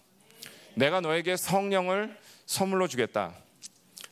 [0.74, 3.34] 내가 너에게 성령을 선물로 주겠다.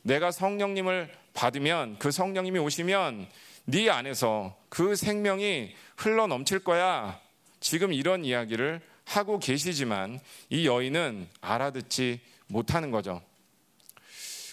[0.02, 3.28] 내가 성령님을 받으면 그 성령님이 오시면
[3.66, 7.20] 네 안에서 그 생명이 흘러 넘칠 거야.
[7.60, 10.20] 지금 이런 이야기를 하고 계시지만
[10.50, 13.22] 이 여인은 알아듣지 못하는 거죠.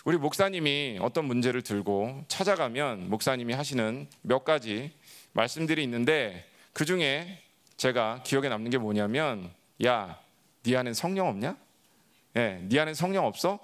[0.04, 4.92] 우리 목사님이 어떤 문제를 들고 찾아가면 목사님이 하시는 몇 가지
[5.34, 7.44] 말씀들이 있는데 그 중에
[7.78, 9.52] 제가 기억에 남는 게 뭐냐면
[9.86, 10.20] 야,
[10.64, 11.56] 네 안에 성령 없냐?
[12.36, 13.60] 예, 네 안에 성령 없어?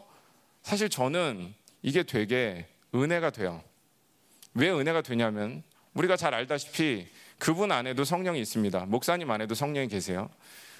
[0.62, 3.64] 사실 저는 이게 되게 은혜가 돼요.
[4.54, 5.64] 왜 은혜가 되냐면
[5.96, 7.08] 우리가 잘 알다시피
[7.40, 8.86] 그분 안에도 성령이 있습니다.
[8.86, 10.30] 목사님 안에도 성령이 계세요.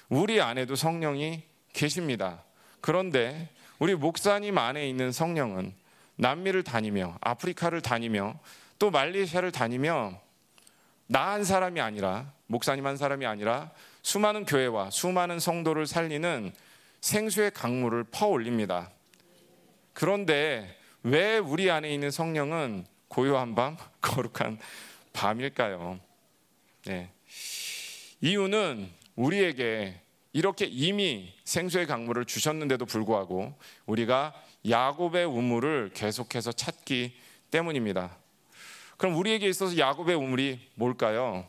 [0.08, 1.42] 우리 안에도 성령이
[1.72, 2.44] 계십니다.
[2.80, 5.72] 그런데 우리 목사님 안에 있는 성령은
[6.16, 8.38] 남미를 다니며 아프리카를 다니며
[8.78, 10.20] 또 말레이시아를 다니며
[11.06, 13.70] 나 한 사람이 아니라 목사님 한 사람이 아니라
[14.02, 16.52] 수많은 교회와 수많은 성도를 살리는
[17.00, 18.90] 생수의 강물을 퍼올립니다.
[19.92, 24.58] 그런데 왜 우리 안에 있는 성령은 고요한 밤, 거룩한
[25.12, 25.98] 밤일까요?
[26.84, 27.10] 네.
[28.20, 30.00] 이유는 우리에게
[30.38, 33.52] 이렇게 이미 생수의 강물을 주셨는데도 불구하고
[33.86, 34.32] 우리가
[34.70, 37.16] 야곱의 우물을 계속해서 찾기
[37.50, 38.16] 때문입니다.
[38.98, 41.44] 그럼 우리에게 있어서 야곱의 우물이 뭘까요?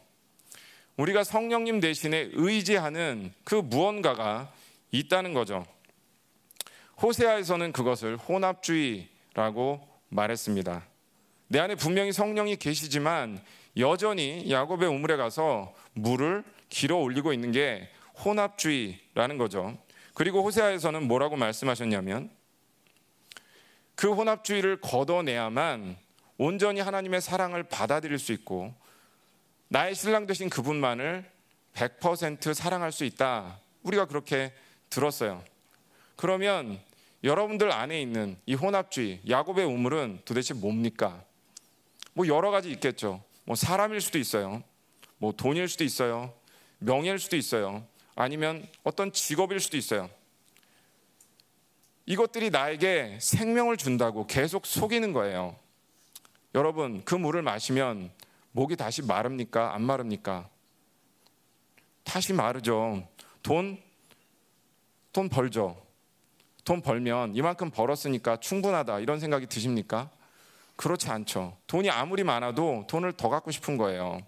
[0.98, 4.52] 우리가 성령님 대신에 의지하는 그 무언가가
[4.90, 5.68] 있다는 거죠.
[7.00, 10.84] 호세아에서는 그것을 혼합주의라고 말했습니다.
[11.50, 13.40] 내 안에 분명히 성령이 계시지만
[13.78, 17.88] 여전히 야곱의 우물에 가서 물을 길어 올리고 있는 게
[18.24, 19.78] 혼합주의라는 거죠.
[20.14, 22.30] 그리고 호세아에서는 뭐라고 말씀하셨냐면
[23.96, 25.98] 그 혼합주의를 걷어내야만
[26.38, 28.74] 온전히 하나님의 사랑을 받아들일 수 있고
[29.68, 31.30] 나의 신랑 되신 그분만을
[31.74, 33.60] 100% 사랑할 수 있다.
[33.84, 34.54] 우리가 그렇게
[34.90, 35.44] 들었어요.
[36.16, 36.80] 그러면
[37.24, 41.24] 여러분들 안에 있는 이 혼합주의, 야곱의 우물은 도대체 뭡니까?
[42.14, 43.24] 뭐 여러 가지 있겠죠.
[43.46, 44.64] 뭐 사람일 수도 있어요.
[45.18, 46.34] 뭐 돈일 수도 있어요.
[46.80, 47.86] 명예일 수도 있어요.
[48.20, 50.10] 아니면 어떤 직업일 수도 있어요.
[52.06, 55.56] 이것들이 나에게 생명을 준다고 계속 속이는 거예요.
[56.54, 58.12] 여러분, 그 물을 마시면
[58.52, 59.74] 목이 다시 마릅니까?
[59.74, 60.50] 안 마릅니까?
[62.04, 63.08] 다시 마르죠.
[63.42, 63.82] 돈,
[65.14, 65.82] 돈 벌죠.
[66.66, 69.00] 돈 벌면 이만큼 벌었으니까 충분하다.
[69.00, 70.10] 이런 생각이 드십니까?
[70.76, 71.56] 그렇지 않죠.
[71.68, 74.20] 돈이 아무리 많아도 돈을 더 갖고 싶은 거예요.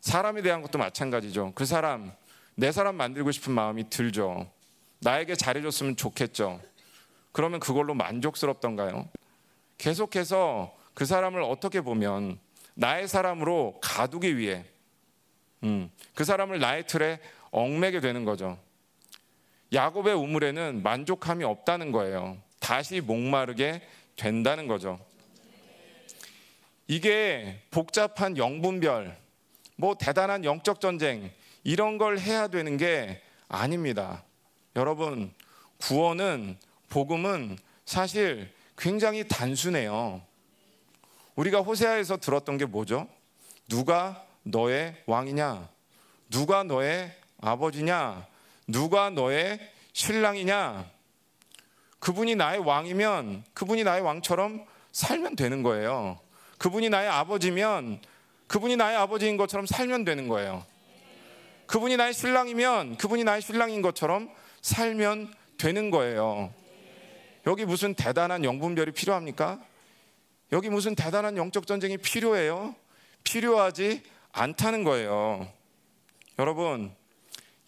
[0.00, 1.52] 사람에 대한 것도 마찬가지죠.
[1.54, 2.12] 그 사람,
[2.54, 4.50] 내 사람 만들고 싶은 마음이 들죠.
[5.00, 6.60] 나에게 잘해줬으면 좋겠죠.
[7.32, 9.08] 그러면 그걸로 만족스럽던가요?
[9.78, 12.38] 계속해서 그 사람을 어떻게 보면
[12.74, 14.64] 나의 사람으로 가두기 위해
[15.62, 18.58] 음, 그 사람을 나의 틀에 얽매게 되는 거죠.
[19.72, 22.38] 야곱의 우물에는 만족함이 없다는 거예요.
[22.58, 23.82] 다시 목마르게
[24.16, 24.98] 된다는 거죠.
[26.88, 29.16] 이게 복잡한 영분별,
[29.76, 31.30] 뭐 대단한 영적 전쟁
[31.62, 34.24] 이런 걸 해야 되는 게 아닙니다.
[34.76, 35.32] 여러분,
[35.78, 36.56] 구원은
[36.88, 40.22] 복음은 사실 굉장히 단순해요.
[41.34, 43.08] 우리가 호세아에서 들었던 게 뭐죠?
[43.68, 45.68] 누가 너의 왕이냐?
[46.30, 48.26] 누가 너의 아버지냐?
[48.66, 49.58] 누가 너의
[49.92, 50.88] 신랑이냐?
[51.98, 56.18] 그분이 나의 왕이면 그분이 나의 왕처럼 살면 되는 거예요.
[56.58, 58.00] 그분이 나의 아버지면
[58.46, 60.64] 그분이 나의 아버지인 것처럼 살면 되는 거예요.
[61.70, 64.28] 그분이 나의 신랑이면 그분이 나의 신랑인 것처럼
[64.60, 66.52] 살면 되는 거예요.
[67.46, 69.60] 여기 무슨 대단한 영분별이 필요합니까?
[70.50, 72.74] 여기 무슨 대단한 영적 전쟁이 필요해요?
[73.22, 74.02] 필요하지
[74.32, 75.48] 않다는 거예요.
[76.40, 76.92] 여러분,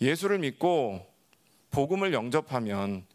[0.01, 1.07] 예수를 믿고
[1.71, 3.07] 복음을 영접하면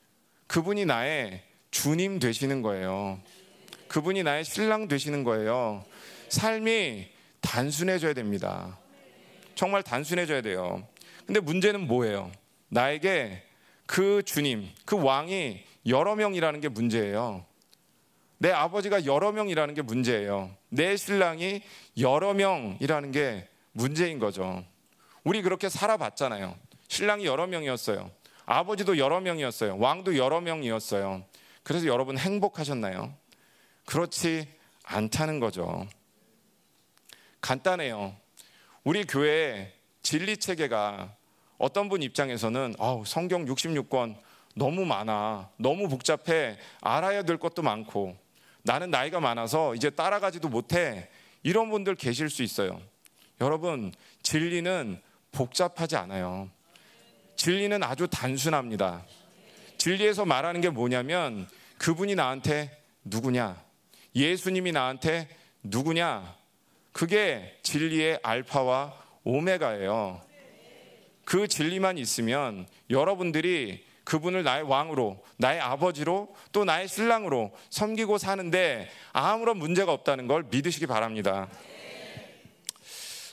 [0.47, 3.19] 그분이 나의 주님 되시는 거예요.
[3.89, 5.83] 그분이 나의 신랑 되시는 거예요.
[6.29, 7.09] 삶이
[7.41, 8.79] 단순해져야 됩니다.
[9.57, 10.87] 정말 단순해져야 돼요.
[11.25, 12.31] 근데 문제는 뭐예요?
[12.69, 13.43] 나에게
[13.87, 17.43] 그 주님, 그 왕이 여러 명이라는 게 문제예요.
[18.37, 20.55] 내 아버지가 여러 명이라는 게 문제예요.
[20.69, 21.63] 내 신랑이
[21.97, 24.63] 여러 명이라는 게 문제인 거죠.
[25.23, 26.55] 우리 그렇게 살아봤잖아요.
[26.87, 28.11] 신랑이 여러 명이었어요.
[28.45, 29.79] 아버지도 여러 명이었어요.
[29.79, 31.23] 왕도 여러 명이었어요.
[31.63, 33.11] 그래서 여러분 행복하셨나요?
[33.85, 34.47] 그렇지
[34.83, 35.87] 않다는 거죠.
[37.41, 38.15] 간단해요.
[38.87, 41.13] 우리 교회 진리 체계가
[41.57, 44.15] 어떤 분 입장에서는 어, 성경 66권
[44.55, 45.49] 너무 많아.
[45.57, 46.57] 너무 복잡해.
[46.79, 48.15] 알아야 될 것도 많고.
[48.63, 51.09] 나는 나이가 많아서 이제 따라가지도 못해.
[51.43, 52.79] 이런 분들 계실 수 있어요.
[53.41, 53.91] 여러분,
[54.23, 55.01] 진리는
[55.33, 56.49] 복잡하지 않아요.
[57.35, 59.05] 진리는 아주 단순합니다.
[59.77, 63.61] 진리에서 말하는 게 뭐냐면 그분이 나한테 누구냐?
[64.15, 65.27] 예수님이 나한테
[65.61, 66.36] 누구냐?
[66.97, 68.91] 그게 진리의 알파와
[69.23, 70.19] 오메가예요.
[71.25, 79.57] 그 진리만 있으면 여러분들이 그분을 나의 왕으로, 나의 아버지로, 또 나의 신랑으로 섬기고 사는데 아무런
[79.57, 81.47] 문제가 없다는 걸 믿으시기 바랍니다.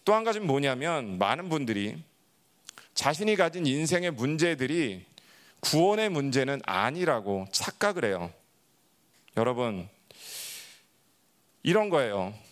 [0.05, 1.96] 또 한 가지는 뭐냐면 많은 분들이
[2.92, 5.06] 자신이 가진 인생의 문제들이
[5.60, 8.31] 구원의 문제는 아니라고 착각을 해요.
[9.38, 9.88] 여러분,
[11.62, 12.44] 이런 거예요.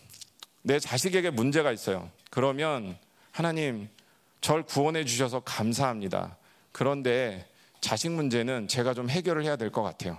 [0.63, 2.09] 내 자식에게 문제가 있어요.
[2.31, 2.97] 그러면
[3.31, 3.89] 하나님,
[4.41, 6.37] 절 구원해 주셔서 감사합니다.
[6.71, 7.47] 그런데
[7.81, 10.17] 자식 문제는 제가 좀 해결을 해야 될 것 같아요.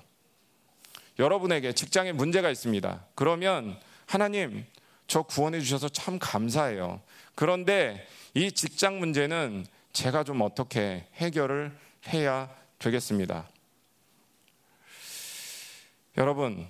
[1.19, 3.05] 여러분에게 직장에 문제가 있습니다.
[3.15, 4.65] 그러면 하나님,
[5.07, 7.01] 저 구원해 주셔서 참 감사해요.
[7.35, 11.77] 그런데 이 직장 문제는 제가 좀 어떻게 해결을
[12.09, 13.49] 해야 되겠습니다.
[16.19, 16.69] 여러분,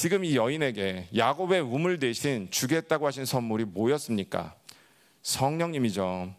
[0.00, 4.54] 지금 이 여인에게 야곱의 우물 대신 주겠다고 하신 선물이 뭐였습니까?
[5.20, 6.34] 성령님이죠.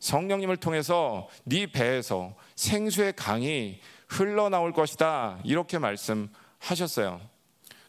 [0.00, 5.40] 성령님을 통해서 네 배에서 생수의 강이 흘러나올 것이다.
[5.44, 7.22] 이렇게 말씀하셨어요.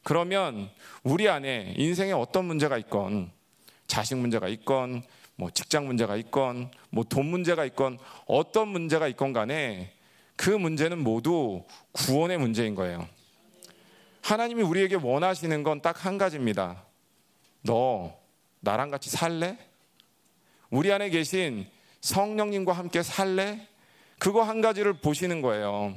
[0.03, 0.69] 그러면
[1.03, 3.33] 우리 안에 인생에 어떤 문제가 있건
[3.87, 5.03] 자식 문제가 있건
[5.35, 9.91] 뭐 직장 문제가 있건 뭐 돈 문제가 있건 어떤 문제가 있건 간에
[10.37, 13.09] 그 문제는 모두 구원의 문제인 거예요.
[14.21, 16.83] 하나님이 우리에게 원하시는 건 딱 한 가지입니다.
[17.63, 18.13] 너
[18.59, 19.57] 나랑 같이 살래?
[20.69, 21.67] 우리 안에 계신
[22.01, 23.67] 성령님과 함께 살래?
[24.19, 25.95] 그거 한 가지를 보시는 거예요.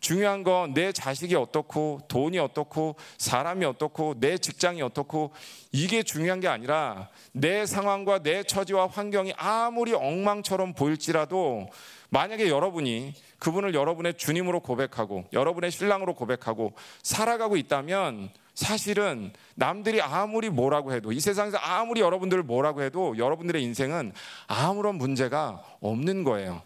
[0.00, 5.30] 중요한 건 내 자식이 어떻고 돈이 어떻고 사람이 어떻고 내 직장이 어떻고
[5.70, 11.68] 이게 중요한 게 아니라 내 상황과 내 처지와 환경이 아무리 엉망처럼 보일지라도
[12.12, 20.92] 만약에 여러분이 그분을 여러분의 주님으로 고백하고 여러분의 신랑으로 고백하고 살아가고 있다면 사실은 남들이 아무리 뭐라고
[20.92, 24.12] 해도 이 세상에서 아무리 여러분들을 뭐라고 해도 여러분들의 인생은
[24.46, 26.60] 아무런 문제가 없는 거예요.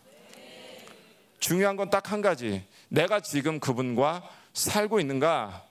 [1.38, 2.64] 중요한 건 딱 한 가지.
[2.88, 5.62] 내가 지금 그분과 살고 있는가?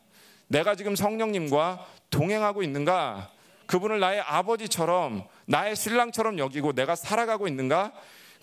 [0.47, 3.29] 내가 지금 성령님과 동행하고 있는가?
[3.65, 7.91] 그분을 나의 아버지처럼, 나의 신랑처럼 여기고 내가 살아가고 있는가?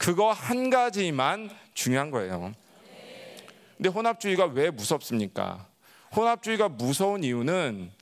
[0.03, 2.53] 그거 한 가지만 중요한 거예요.
[3.77, 5.69] 근데 혼합주의가 왜 무섭습니까?
[6.17, 7.93] 혼합주의가 무서운 이유는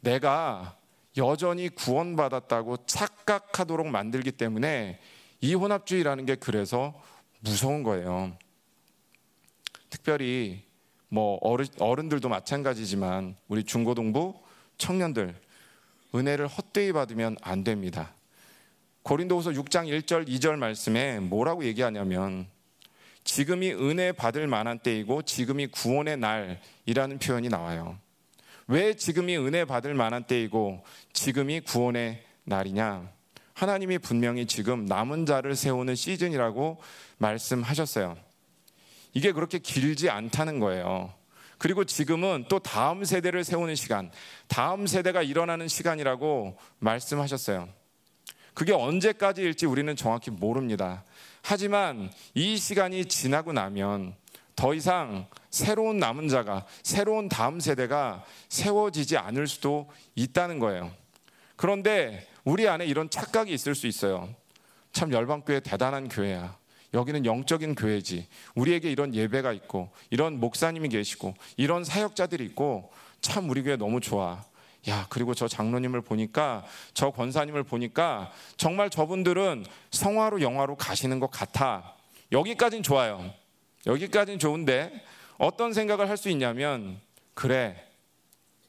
[0.00, 0.76] 내가
[1.16, 5.00] 여전히 구원받았다고 착각하도록 만들기 때문에
[5.40, 6.92] 이 혼합주의라는 게 그래서
[7.38, 8.36] 무서운 거예요.
[9.88, 10.62] 특별히
[11.08, 14.34] 뭐 어른, 들도 마찬가지지만 우리 중고등부
[14.76, 15.34] 청년들
[16.14, 18.14] 은혜를 헛되이 받으면 안 됩니다.
[19.02, 22.46] 고린도후서 6장 1절 2절 말씀에 뭐라고 얘기하냐면
[23.24, 27.98] 지금이 은혜 받을 만한 때이고 지금이 구원의 날이라는 표현이 나와요.
[28.66, 33.10] 왜 지금이 은혜 받을 만한 때이고 지금이 구원의 날이냐?
[33.54, 36.80] 하나님이 분명히 지금 남은 자를 세우는 시즌이라고
[37.18, 38.16] 말씀하셨어요.
[39.12, 41.12] 이게 그렇게 길지 않다는 거예요.
[41.58, 44.10] 그리고 지금은 또 다음 세대를 세우는 시간,
[44.46, 47.68] 다음 세대가 일어나는 시간이라고 말씀하셨어요.
[48.54, 51.04] 그게 언제까지일지 우리는 정확히 모릅니다.
[51.42, 54.14] 하지만 이 시간이 지나고 나면
[54.56, 60.92] 더 이상 새로운 남은 자가, 새로운 다음 세대가 세워지지 않을 수도 있다는 거예요.
[61.56, 64.28] 그런데 우리 안에 이런 착각이 있을 수 있어요.
[64.92, 66.58] 참 열방교회 대단한 교회야.
[66.92, 68.26] 여기는 영적인 교회지.
[68.54, 72.90] 우리에게 이런 예배가 있고, 이런 목사님이 계시고, 이런 사역자들이 있고,
[73.20, 74.44] 참 우리 교회 너무 좋아.
[74.88, 76.64] 야, 그리고 저 장로님을 보니까,
[76.94, 81.94] 저 권사님을 보니까, 정말 저분들은 성화로 영화로 가시는 것 같아.
[82.32, 83.32] 여기까진 좋아요.
[83.86, 85.04] 여기까진 좋은데,
[85.38, 87.00] 어떤 생각을 할 수 있냐면,
[87.34, 87.86] 그래,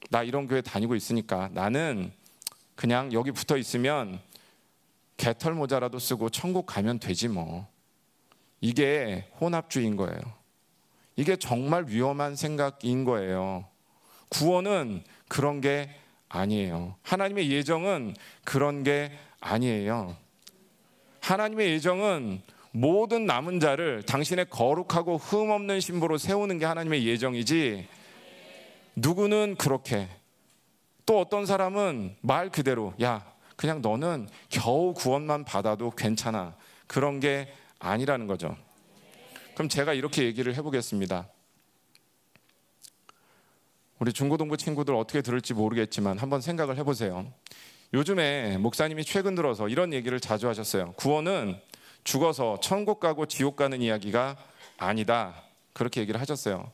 [0.10, 2.12] 나 이런 교회 다니고 있으니까 나는
[2.76, 4.20] 그냥 여기 붙어 있으면
[5.16, 7.68] 개털 모자라도 쓰고 천국 가면 되지 뭐.
[8.60, 10.20] 이게 혼합주의인 거예요.
[11.16, 13.66] 이게 정말 위험한 생각인 거예요.
[14.30, 15.90] 구원은 그런 게
[16.32, 16.96] 아니에요.
[17.04, 19.12] 하나님의 예정은 그런 게
[19.42, 20.16] 아니에요.
[21.20, 27.86] 하나님의 예정은 모든 남은 자를 당신의 거룩하고 흠없는 신부로 세우는 게 하나님의 예정이지
[28.96, 30.08] 누구는 그렇게
[31.06, 33.26] 또 어떤 사람은 말 그대로 야
[33.58, 36.56] 그냥 너는 겨우 구원만 받아도 괜찮아
[36.88, 38.56] 그런 게 아니라는 거죠.
[39.54, 41.28] 그럼 제가 이렇게 얘기를 해보겠습니다.
[44.02, 47.32] 우리 중고등부 친구들 어떻게 들을지 모르겠지만 한번 생각을 해보세요.
[47.94, 50.94] 요즘에 목사님이 최근 들어서 이런 얘기를 자주 하셨어요.
[50.94, 51.60] 구원은
[52.04, 54.38] 죽어서 천국 가고 지옥 가는 이야기가
[54.80, 55.44] 아니다.
[55.74, 56.72] 그렇게 얘기를 하셨어요.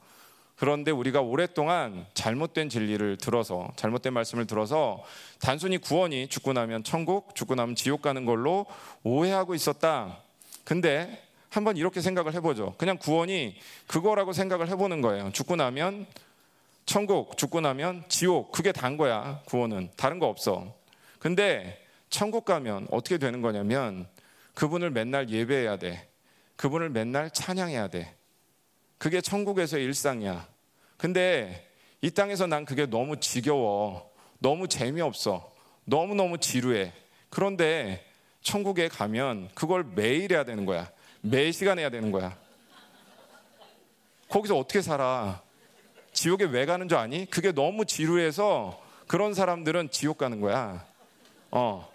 [0.55, 5.03] 그런데 우리가 오랫동안 잘못된 진리를 들어서 잘못된 말씀을 들어서
[5.41, 8.65] 단순히 구원이 죽고 나면 천국, 죽고 나면 지옥 가는 걸로
[9.03, 10.19] 오해하고 있었다.
[10.63, 12.75] 근데 한번 이렇게 생각을 해보죠.
[12.77, 13.57] 그냥 구원이
[13.87, 15.29] 그거라고 생각을 해보는 거예요.
[15.33, 16.05] 죽고 나면
[16.87, 19.41] 천국, 죽고 나면 지옥, 그게 단 거야.
[19.45, 20.73] 구원은 다른 거 없어.
[21.19, 24.07] 근데 천국 가면 어떻게 되는 거냐면
[24.53, 26.07] 그분을 맨날 예배해야 돼.
[26.55, 28.15] 그분을 맨날 찬양해야 돼.
[28.97, 30.47] 그게 천국에서의 일상이야.
[30.95, 31.69] 근데
[32.01, 34.09] 이 땅에서 난 그게 너무 지겨워.
[34.39, 35.51] 너무 재미없어.
[35.83, 36.93] 너무너무 지루해.
[37.29, 38.09] 그런데
[38.41, 40.89] 천국에 가면 그걸 매일 해야 되는 거야.
[41.19, 42.37] 매 시간 해야 되는 거야.
[44.29, 45.45] 거기서 어떻게 살아?
[46.17, 47.27] 지옥에 왜 가는 줄 아니?
[47.27, 50.83] 그게 너무 지루해서 그런 사람들은 지옥 가는 거야.
[51.51, 51.87] 어.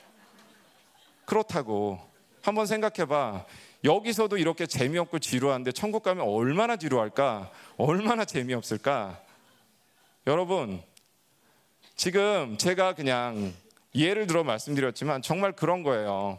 [1.24, 1.98] 그렇다고.
[2.40, 3.44] 한번 생각해 봐.
[3.82, 7.50] 여기서도 이렇게 재미없고 지루한데 천국 가면 얼마나 지루할까?
[7.78, 9.20] 얼마나 재미없을까?
[10.28, 10.80] 여러분,
[11.96, 13.52] 지금 제가 그냥
[13.92, 16.38] 예를 들어 말씀드렸지만 정말 그런 거예요.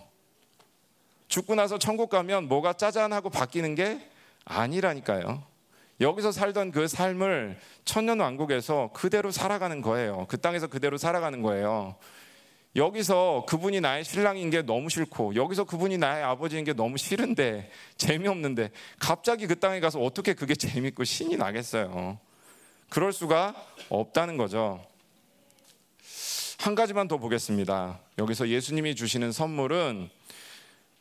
[1.27, 4.09] 죽고 나서 천국 가면 뭐가 짜잔하고 바뀌는 게
[4.45, 5.52] 아니라니까요.
[6.01, 10.25] 여기서 살던 그 삶을 천년 왕국에서 그대로 살아가는 거예요.
[10.27, 11.95] 그 땅에서 그대로 살아가는 거예요.
[12.75, 18.71] 여기서 그분이 나의 신랑인 게 너무 싫고 여기서 그분이 나의 아버지인 게 너무 싫은데 재미없는데
[18.99, 22.17] 갑자기 그 땅에 가서 어떻게 그게 재밌고 신이 나겠어요.
[22.89, 23.55] 그럴 수가
[23.89, 24.83] 없다는 거죠.
[26.59, 27.99] 한 가지만 더 보겠습니다.
[28.17, 30.09] 여기서 예수님이 주시는 선물은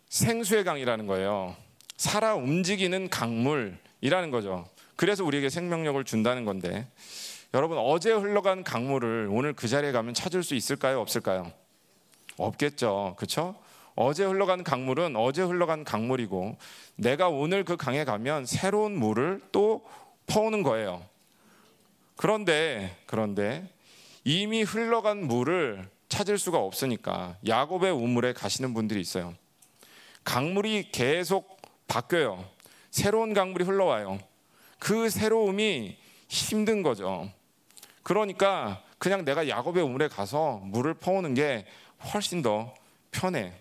[0.08, 1.56] 생수의 강이라는 거예요.
[1.96, 4.68] 살아 움직이는 강물이라는 거죠.
[5.02, 6.86] 그래서 우리에게 생명력을 준다는 건데
[7.54, 11.00] 여러분 어제 흘러간 강물을 오늘 그 자리에 가면 찾을 수 있을까요?
[11.00, 11.50] 없을까요?
[12.36, 13.14] 없겠죠.
[13.16, 13.56] 그렇죠?
[13.96, 16.56] 어제 흘러간 강물은 어제 흘러간 강물이고
[16.94, 19.84] 내가 오늘 그 강에 가면 새로운 물을 또
[20.28, 21.04] 퍼오는 거예요.
[22.14, 23.68] 그런데 그런데
[24.22, 29.34] 이미 흘러간 물을 찾을 수가 없으니까 야곱의 우물에 가시는 분들이 있어요.
[30.22, 32.44] 강물이 계속 바뀌어요.
[32.92, 34.20] 새로운 강물이 흘러와요.
[34.82, 37.30] 그 새로움이 힘든 거죠.
[38.02, 41.66] 그러니까 그냥 내가 야곱의 우물에 가서 물을 퍼오는 게
[42.12, 42.74] 훨씬 더
[43.12, 43.52] 편해.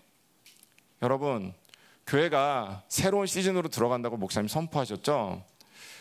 [1.03, 1.53] 여러분,
[2.07, 5.45] 교회가 새로운 시즌으로 들어간다고 목사님 선포하셨죠?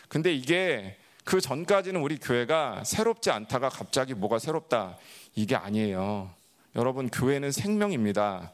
[0.09, 4.97] 근데 이게 그 전까지는 우리 교회가 새롭지 않다가 갑자기 뭐가 새롭다.
[5.35, 6.33] 이게 아니에요.
[6.75, 8.51] 여러분, 교회는 생명입니다.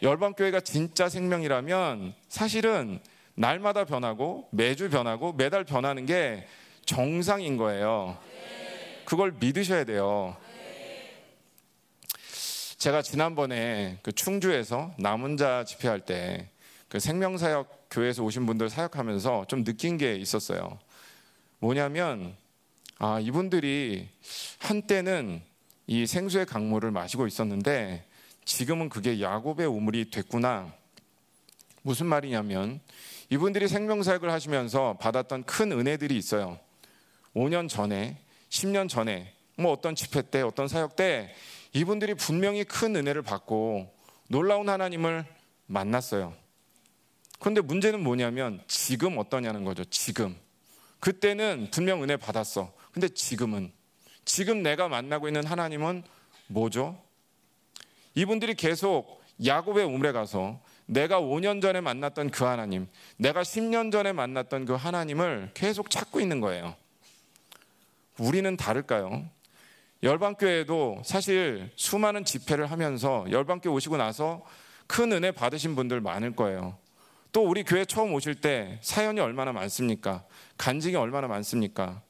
[0.00, 3.00] 열방교회가 진짜 생명이라면 사실은
[3.38, 6.46] 날마다 변하고 매주 변하고 매달 변하는 게
[6.84, 8.18] 정상인 거예요.
[9.04, 10.36] 그걸 믿으셔야 돼요.
[12.78, 16.48] 제가 지난번에 그 충주에서 남은 자 집회할 때
[16.88, 20.78] 그 생명사역 교회에서 오신 분들 사역하면서 좀 느낀 게 있었어요.
[21.58, 22.34] 뭐냐면
[22.98, 24.08] 아 이분들이
[24.58, 25.42] 한때는
[25.86, 28.04] 이 생수의 강물을 마시고 있었는데
[28.44, 30.72] 지금은 그게 야곱의 우물이 됐구나.
[31.82, 32.80] 무슨 말이냐면
[33.30, 36.58] 이분들이 생명사역을 하시면서 받았던 큰 은혜들이 있어요.
[37.34, 38.16] 5년 전에,
[38.48, 41.34] 10년 전에, 뭐 어떤 집회 때, 어떤 사역 때
[41.72, 43.92] 이분들이 분명히 큰 은혜를 받고
[44.28, 45.26] 놀라운 하나님을
[45.66, 46.34] 만났어요.
[47.38, 49.84] 그런데 문제는 뭐냐면 지금 어떠냐는 거죠.
[49.84, 50.36] 지금.
[51.00, 52.72] 그때는 분명 은혜 받았어.
[52.92, 53.72] 근데 지금은
[54.24, 56.02] 지금 내가 만나고 있는 하나님은
[56.48, 57.00] 뭐죠?
[58.14, 64.64] 이분들이 계속 야곱의 우물에 가서 내가 5년 전에 만났던 그 하나님, 내가 10년 전에 만났던
[64.64, 66.74] 그 하나님을 계속 찾고 있는 거예요.
[68.18, 69.28] 우리는 다를까요?
[70.02, 74.44] 열방교회도 사실 수많은 집회를 하면서 열방교회 오시고 나서
[74.86, 76.78] 큰 은혜 받으신 분들 많을 거예요.
[77.32, 80.24] 또 우리 교회 처음 오실 때 사연이 얼마나 많습니까?
[80.56, 82.00] 간증이 얼마나 많습니까?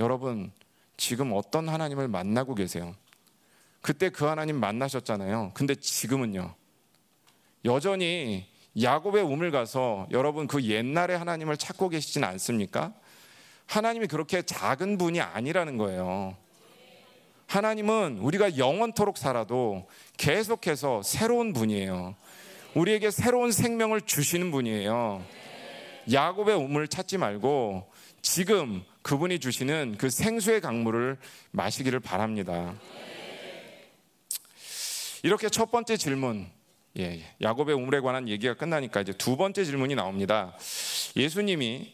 [0.00, 0.50] 여러분,
[0.96, 2.96] 지금 어떤 하나님을 만나고 계세요?
[3.80, 5.52] 그때 그 하나님 만나셨잖아요.
[5.54, 6.56] 근데 지금은요.
[7.64, 8.46] 여전히
[8.80, 12.92] 야곱의 우물 가서 여러분 그 옛날의 하나님을 찾고 계시진 않습니까?
[13.66, 16.36] 하나님이 그렇게 작은 분이 아니라는 거예요.
[17.46, 19.86] 하나님은 우리가 영원토록 살아도
[20.16, 22.16] 계속해서 새로운 분이에요.
[22.74, 25.24] 우리에게 새로운 생명을 주시는 분이에요.
[26.12, 27.90] 야곱의 우물을 찾지 말고
[28.20, 31.18] 지금 그분이 주시는 그 생수의 강물을
[31.52, 32.74] 마시기를 바랍니다.
[35.22, 36.50] 이렇게 첫 번째 질문,
[36.98, 40.56] 예, 야곱의 우물에 관한 얘기가 끝나니까 이제 두 번째 질문이 나옵니다.
[41.16, 41.92] 예수님이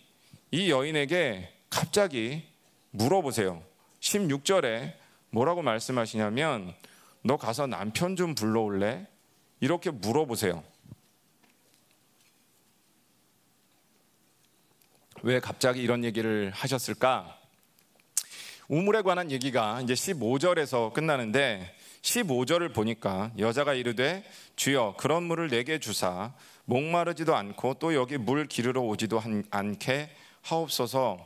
[0.50, 2.44] 이 여인에게 갑자기
[2.90, 3.62] 물어보세요.
[4.00, 4.94] 16절에
[5.30, 6.74] 뭐라고 말씀하시냐면
[7.22, 9.06] 너 가서 남편 좀 불러올래?
[9.60, 10.62] 이렇게 물어보세요.
[15.22, 17.39] 왜 갑자기 이런 얘기를 하셨을까?
[18.70, 24.22] 우물에 관한 얘기가 이제 15절에서 끝나는데 15절을 보니까 여자가 이르되
[24.54, 26.32] 주여 그런 물을 내게 주사
[26.66, 30.10] 목마르지도 않고 또 여기 물 기르러 오지도 않게
[30.42, 31.18] 하옵소서.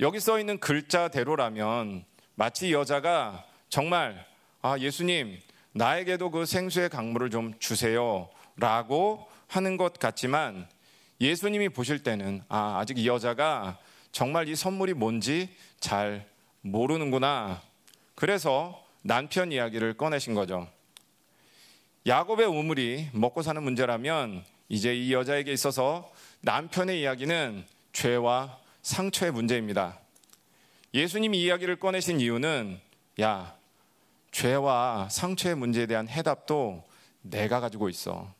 [0.00, 4.26] 여기 써 있는 글자대로라면 마치 여자가 정말
[4.60, 5.40] 아 예수님
[5.72, 10.68] 나에게도 그 생수의 강물을 좀 주세요 라고 하는 것 같지만
[11.18, 13.78] 예수님이 보실 때는 아 아직 이 여자가
[14.18, 15.48] 정말 이 선물이 뭔지
[15.78, 16.28] 잘
[16.62, 17.62] 모르는구나.
[18.16, 20.66] 그래서 남편 이야기를 꺼내신 거죠.
[22.04, 26.10] 야곱의 우물이 먹고 사는 문제라면 이제 이 여자에게 있어서
[26.40, 30.00] 남편의 이야기는 죄와 상처의 문제입니다.
[30.94, 32.80] 예수님이 이야기를 꺼내신 이유는
[33.20, 33.54] 야,
[34.32, 36.82] 죄와 상처의 문제에 대한 해답도
[37.22, 38.34] 내가 가지고 있어.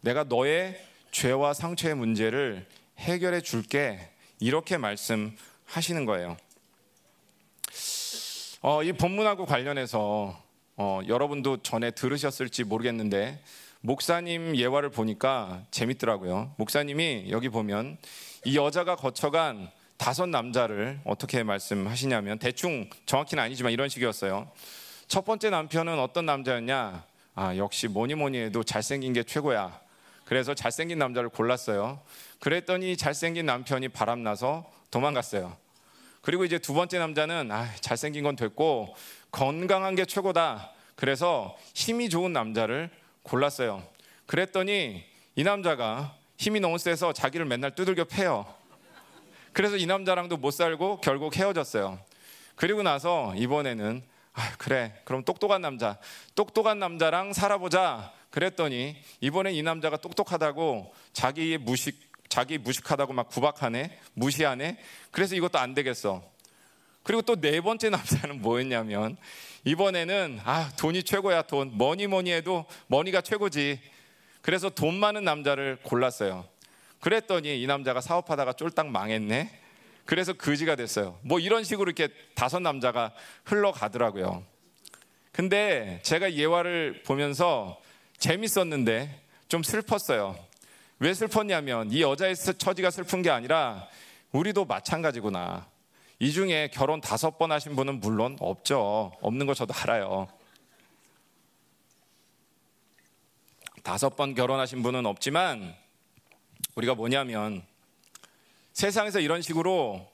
[0.00, 2.66] 내가 너의 죄와 상처의 문제를
[2.96, 4.08] 해결해 줄게.
[4.40, 6.36] 이렇게 말씀하시는 거예요.
[8.60, 10.40] 어, 이 본문하고 관련해서
[10.76, 13.42] 어, 여러분도 전에 들으셨을지 모르겠는데
[13.80, 16.54] 목사님 예화를 보니까 재밌더라고요.
[16.56, 17.98] 목사님이 여기 보면
[18.44, 24.50] 이 여자가 거쳐간 다섯 남자를 어떻게 말씀하시냐면 대충 정확히는 아니지만 이런 식이었어요.
[25.08, 27.04] 첫 번째 남편은 어떤 남자였냐?
[27.34, 29.80] 아, 역시 뭐니 뭐니 해도 잘생긴 게 최고야.
[30.24, 32.00] 그래서 잘생긴 남자를 골랐어요.
[32.40, 35.56] 그랬더니 잘생긴 남편이 바람나서 도망갔어요.
[36.20, 38.94] 그리고 이제 두 번째 남자는 아, 잘생긴 건 됐고
[39.30, 40.70] 건강한 게 최고다.
[40.94, 42.90] 그래서 힘이 좋은 남자를
[43.22, 43.82] 골랐어요.
[44.26, 45.04] 그랬더니
[45.36, 48.46] 이 남자가 힘이 너무 세서 자기를 맨날 두들겨 패요.
[49.52, 51.98] 그래서 이 남자랑도 못 살고 결국 헤어졌어요.
[52.54, 54.02] 그리고 나서 이번에는
[54.34, 55.00] 아, 그래.
[55.04, 55.98] 그럼 똑똑한 남자.
[56.36, 58.12] 똑똑한 남자랑 살아보자.
[58.30, 63.98] 그랬더니 이번엔 이 남자가 똑똑하다고 자기의 무식 자기 무식하다고 막 구박하네.
[64.14, 64.78] 무시하네.
[65.10, 66.22] 그래서 이것도 안 되겠어.
[67.02, 69.16] 그리고 또 네 번째 남자는 뭐였냐면
[69.64, 71.42] 이번에는 아, 돈이 최고야.
[71.42, 71.76] 돈.
[71.76, 73.80] 뭐니 뭐니 해도 머니가 최고지.
[74.42, 76.46] 그래서 돈 많은 남자를 골랐어요.
[77.00, 79.50] 그랬더니 이 남자가 사업하다가 쫄딱 망했네.
[80.04, 81.18] 그래서 거지가 됐어요.
[81.22, 83.12] 뭐 이런 식으로 이렇게 다섯 남자가
[83.44, 84.44] 흘러가더라고요.
[85.32, 87.78] 근데 제가 예화를 보면서
[88.16, 90.36] 재밌었는데 좀 슬펐어요.
[91.00, 93.86] 왜 슬펐냐면 이 여자의 처지가 슬픈 게 아니라
[94.32, 95.68] 우리도 마찬가지구나.
[96.18, 99.12] 이 중에 결혼 다섯 번 하신 분은 물론 없죠.
[99.20, 100.26] 없는 거 저도 알아요.
[103.84, 105.74] 다섯 번 결혼하신 분은 없지만
[106.74, 107.62] 우리가 뭐냐면
[108.72, 110.10] 세상에서 이런 식으로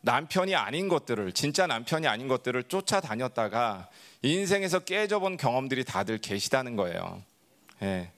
[0.00, 3.90] 남편이 아닌 것들을 진짜 남편이 아닌 것들을 쫓아다녔다가
[4.22, 7.22] 인생에서 깨져본 경험들이 다들 계시다는 거예요.
[7.82, 8.10] 예.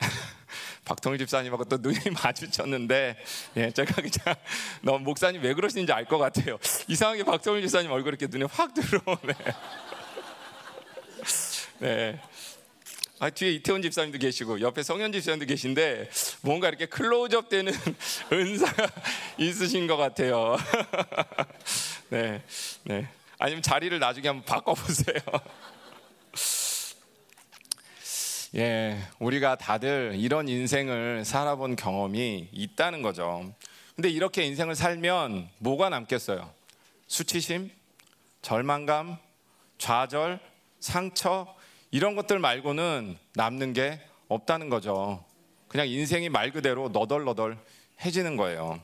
[0.84, 3.16] 박통일 집사님하고 또 눈이 마주쳤는데
[3.56, 4.36] 예, 제가 그냥
[4.82, 6.58] 너 목사님 왜 그러시는지 알 것 같아요.
[6.88, 9.34] 이상하게 박통일 집사님 얼굴 이렇게 눈에 확 들어오네.
[11.78, 12.20] 네.
[13.20, 16.10] 아, 뒤에 이태원 집사님도 계시고 옆에 성현 집사님도 계신데
[16.42, 17.72] 뭔가 이렇게 클로즈업 되는
[18.32, 18.88] 은사가
[19.38, 20.56] 있으신 것 같아요.
[22.10, 22.42] 네,
[22.82, 23.08] 네.
[23.38, 25.16] 아니면 자리를 나중에 한번 바꿔보세요.
[28.56, 33.52] 예, 우리가 다들 이런 인생을 살아본 경험이 있다는 거죠.
[33.96, 36.48] 근데 이렇게 인생을 살면 뭐가 남겠어요?
[37.08, 37.68] 수치심,
[38.42, 39.16] 절망감,
[39.78, 40.38] 좌절,
[40.78, 41.52] 상처,
[41.90, 45.24] 이런 것들 말고는 남는 게 없다는 거죠.
[45.66, 47.58] 그냥 인생이 말 그대로 너덜너덜
[48.04, 48.80] 해지는 거예요.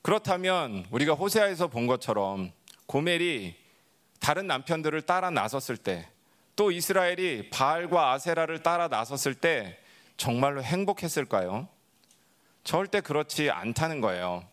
[0.00, 2.52] 그렇다면 우리가 호세아에서 본 것처럼
[2.86, 3.54] 고멜이
[4.18, 6.08] 다른 남편들을 따라 나섰을 때
[6.56, 9.78] 또 이스라엘이 바알과 아세라를 따라 나섰을 때
[10.16, 11.68] 정말로 행복했을까요?
[12.62, 14.44] 절대 그렇지 않다는 거예요.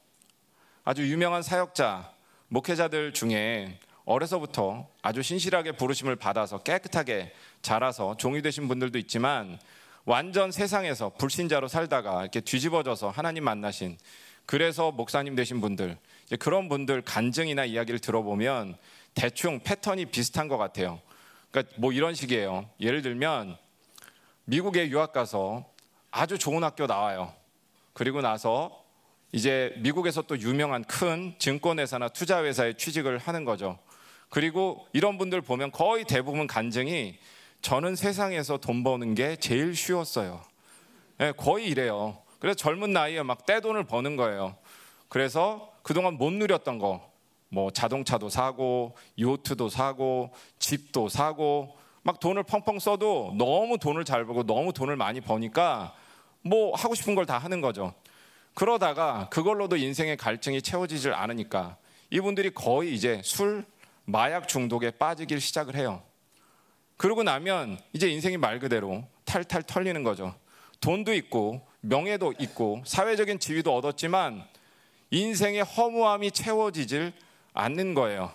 [0.83, 2.11] 아주 유명한 사역자,
[2.47, 9.59] 목회자들 중에 어려서부터 아주 신실하게 부르심을 받아서 깨끗하게 자라서 종이 되신 분들도 있지만
[10.03, 13.97] 완전 세상에서 불신자로 살다가 이렇게 뒤집어져서 하나님 만나신
[14.47, 15.97] 그래서 목사님 되신 분들
[16.39, 18.75] 그런 분들 간증이나 이야기를 들어보면
[19.13, 20.99] 대충 패턴이 비슷한 것 같아요.
[21.51, 22.69] 그러니까 뭐 이런 식이에요.
[22.79, 23.57] 예를 들면
[24.45, 25.65] 미국에 유학 가서
[26.09, 27.33] 아주 좋은 학교 나와요.
[27.93, 28.83] 그리고 나서
[29.33, 33.77] 이제 미국에서 또 유명한 큰 증권회사나 투자회사에 취직을 하는 거죠.
[34.29, 37.19] 그리고 이런 분들 보면 거의 대부분 간증이
[37.61, 40.41] 저는 세상에서 돈 버는 게 제일 쉬웠어요.
[41.17, 42.17] 네, 거의 이래요.
[42.39, 44.57] 그래서 젊은 나이에 막 떼돈을 버는 거예요.
[45.09, 47.10] 그래서 그동안 못 누렸던 거,
[47.53, 54.43] 뭐 자동차도 사고 요트도 사고 집도 사고 막 돈을 펑펑 써도 너무 돈을 잘 벌고
[54.45, 55.93] 너무 돈을 많이 버니까
[56.43, 57.93] 뭐 하고 싶은 걸 다 하는 거죠.
[58.53, 61.77] 그러다가 그걸로도 인생의 갈증이 채워지질 않으니까
[62.09, 63.65] 이분들이 거의 이제 술,
[64.05, 66.01] 마약 중독에 빠지길 시작을 해요.
[66.97, 70.33] 그러고 나면 이제 인생이 말 그대로 탈탈 털리는 거죠.
[70.79, 74.45] 돈도 있고 명예도 있고 사회적인 지위도 얻었지만
[75.11, 77.13] 인생의 허무함이 채워지질
[77.53, 78.31] 않는 거예요.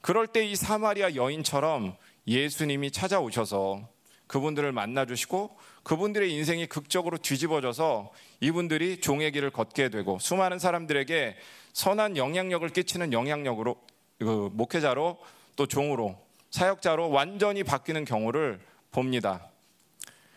[0.00, 3.88] 그럴 때 이 사마리아 여인처럼 예수님이 찾아오셔서
[4.26, 11.36] 그분들을 만나주시고 그분들의 인생이 극적으로 뒤집어져서 이분들이 종의 길을 걷게 되고 수많은 사람들에게
[11.72, 13.76] 선한 영향력을 끼치는 영향력으로
[14.18, 15.18] 그 목회자로
[15.56, 16.18] 또 종으로
[16.50, 18.60] 사역자로 완전히 바뀌는 경우를
[18.90, 19.46] 봅니다.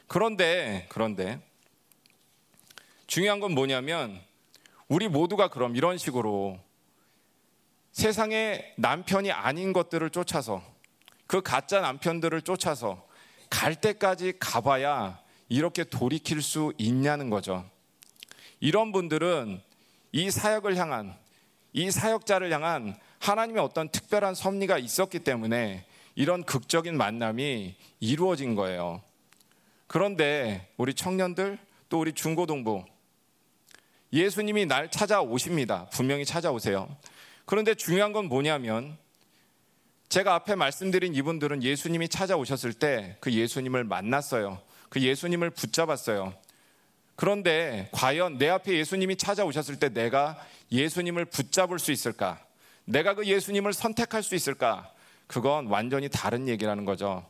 [0.07, 1.39] 그런데 그런데
[3.07, 4.19] 중요한 건 뭐냐면
[4.87, 6.59] 우리 모두가 그럼 이런 식으로
[7.95, 10.61] 세상에 남편이 아닌 것들을 쫓아서
[11.27, 13.07] 그 가짜 남편들을 쫓아서
[13.49, 15.17] 갈 때까지 가봐야
[15.47, 17.63] 이렇게 돌이킬 수 있냐는 거죠.
[18.59, 19.61] 이런 분들은
[20.11, 21.15] 이 사역을 향한
[21.71, 25.85] 이 사역자를 향한 하나님의 어떤 특별한 섭리가 있었기 때문에
[26.15, 29.01] 이런 극적인 만남이 이루어진 거예요.
[29.87, 32.83] 그런데 우리 청년들 또 우리 중고동부
[34.11, 35.87] 예수님이 날 찾아오십니다.
[35.91, 36.89] 분명히 찾아오세요.
[37.45, 38.97] 그런데 중요한 건 뭐냐면
[40.09, 44.61] 제가 앞에 말씀드린 이분들은 예수님이 찾아오셨을 때 그 예수님을 만났어요.
[44.89, 46.33] 그 예수님을 붙잡았어요.
[47.15, 50.37] 그런데 과연 내 앞에 예수님이 찾아오셨을 때 내가
[50.71, 52.39] 예수님을 붙잡을 수 있을까?
[52.85, 54.91] 내가 그 예수님을 선택할 수 있을까?
[55.27, 57.25] 그건 완전히 다른 얘기라는 거죠.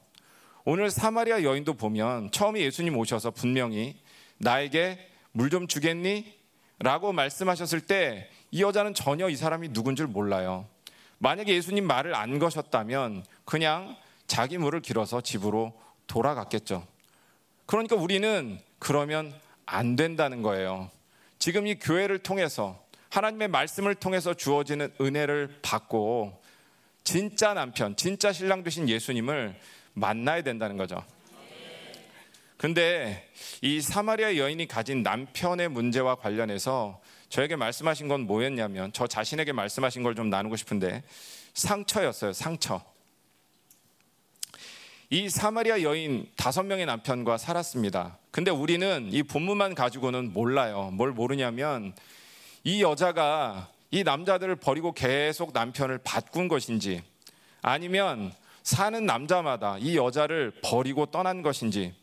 [0.65, 3.97] 오늘 사마리아 여인도 보면 처음에 예수님 오셔서 분명히
[4.37, 6.33] 나에게 물 좀 주겠니?
[6.79, 10.65] 라고 말씀하셨을 때 이 여자는 전혀 이 사람이 누군 줄 몰라요.
[11.17, 13.97] 만약에 예수님 말을 안 거셨다면 그냥
[14.27, 15.73] 자기 물을 길어서 집으로
[16.07, 16.87] 돌아갔겠죠.
[17.65, 19.33] 그러니까 우리는 그러면
[19.65, 20.89] 안 된다는 거예요.
[21.37, 26.41] 지금 이 교회를 통해서 하나님의 말씀을 통해서 주어지는 은혜를 받고
[27.03, 29.53] 진짜 남편, 진짜 신랑 되신 예수님을
[29.95, 31.03] 만나야 된다는 거죠.
[32.55, 33.29] 근데
[33.61, 37.01] 이 사마리아 여인이 가진 남편의 문제와 관련해서
[37.35, 41.03] 저에게 말씀하신 건 뭐였냐면 저 자신에게 말씀하신 걸 좀 나누고 싶은데
[41.53, 42.31] 상처였어요.
[42.31, 42.81] 상처.
[45.09, 48.17] 이 사마리아 여인 다섯 명의 남편과 살았습니다.
[48.31, 50.91] 근데 우리는 이 본문만 가지고는 몰라요.
[50.93, 51.93] 뭘 모르냐면
[52.63, 57.03] 이 여자가 이 남자들을 버리고 계속 남편을 바꾼 것인지
[57.61, 58.31] 아니면
[58.63, 61.93] 사는 남자마다 이 여자를 버리고 떠난 것인지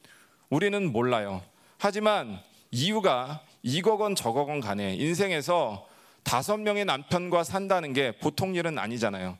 [0.50, 1.42] 우리는 몰라요.
[1.78, 2.38] 하지만
[2.70, 5.86] 이유가 이거건 저거건 간에 인생에서
[6.22, 9.38] 다섯 명의 남편과 산다는 게 보통 일은 아니잖아요.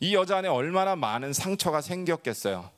[0.00, 2.70] 이 여자 안에 얼마나 많은 상처가 생겼겠어요.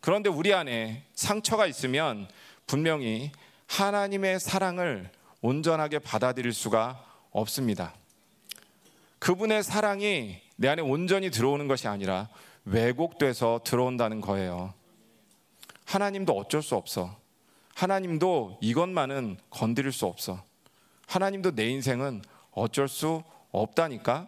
[0.00, 2.28] 그런데 우리 안에 상처가 있으면
[2.66, 3.30] 분명히
[3.66, 5.10] 하나님의 사랑을
[5.40, 7.94] 온전하게 받아들일 수가 없습니다.
[9.18, 12.28] 그분의 사랑이 내 안에 온전히 들어오는 것이 아니라
[12.64, 14.74] 왜곡돼서 들어온다는 거예요.
[15.84, 17.16] 하나님도 어쩔 수 없어.
[17.78, 20.42] 하나님도 이것만은 건드릴 수 없어.
[21.06, 23.22] 하나님도 내 인생은 어쩔 수
[23.52, 24.26] 없다니까.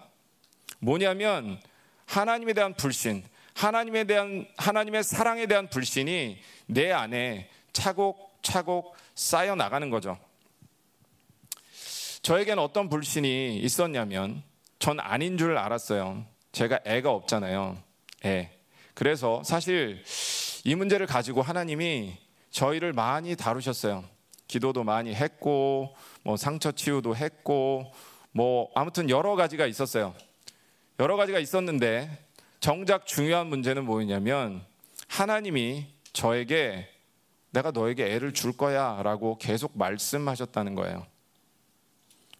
[0.78, 1.60] 뭐냐면
[2.06, 3.24] 하나님에 대한 불신,
[3.54, 10.16] 하나님에 대한 하나님의 사랑에 대한 불신이 내 안에 차곡차곡 쌓여 나가는 거죠.
[12.22, 14.44] 저에게는 어떤 불신이 있었냐면
[14.78, 16.24] 전 아닌 줄 알았어요.
[16.52, 17.82] 제가 애가 없잖아요.
[18.26, 18.52] 애.
[18.94, 20.04] 그래서 사실
[20.62, 24.04] 이 문제를 가지고 하나님이 저희를 많이 다루셨어요.
[24.46, 27.92] 기도도 많이 했고, 뭐 상처 치유도 했고,
[28.32, 30.14] 뭐 아무튼 여러 가지가 있었어요.
[31.00, 32.10] 여러 가지가 있었는데
[32.60, 34.64] 정작 중요한 문제는 뭐였냐면
[35.08, 36.88] 하나님이 저에게
[37.50, 41.06] 내가 너에게 애를 줄 거야 라고 계속 말씀하셨다는 거예요.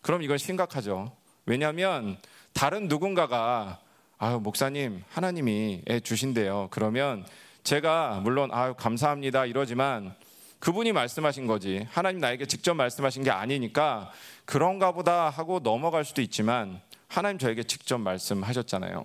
[0.02, 1.16] 그럼 이건 심각하죠.
[1.46, 2.18] 왜냐하면
[2.52, 3.80] 다른 누군가가
[4.18, 6.68] 아유, 목사님, 하나님이 애 주신대요.
[6.70, 7.24] 그러면
[7.62, 10.14] 제가 물론 아유, 감사합니다 이러지만
[10.58, 11.86] 그분이 말씀하신 거지.
[11.90, 14.10] 하나님 나에게 직접 말씀하신 게 아니니까
[14.44, 19.04] 그런가 보다 하고 넘어갈 수도 있지만 하나님 저에게 직접 말씀하셨잖아요.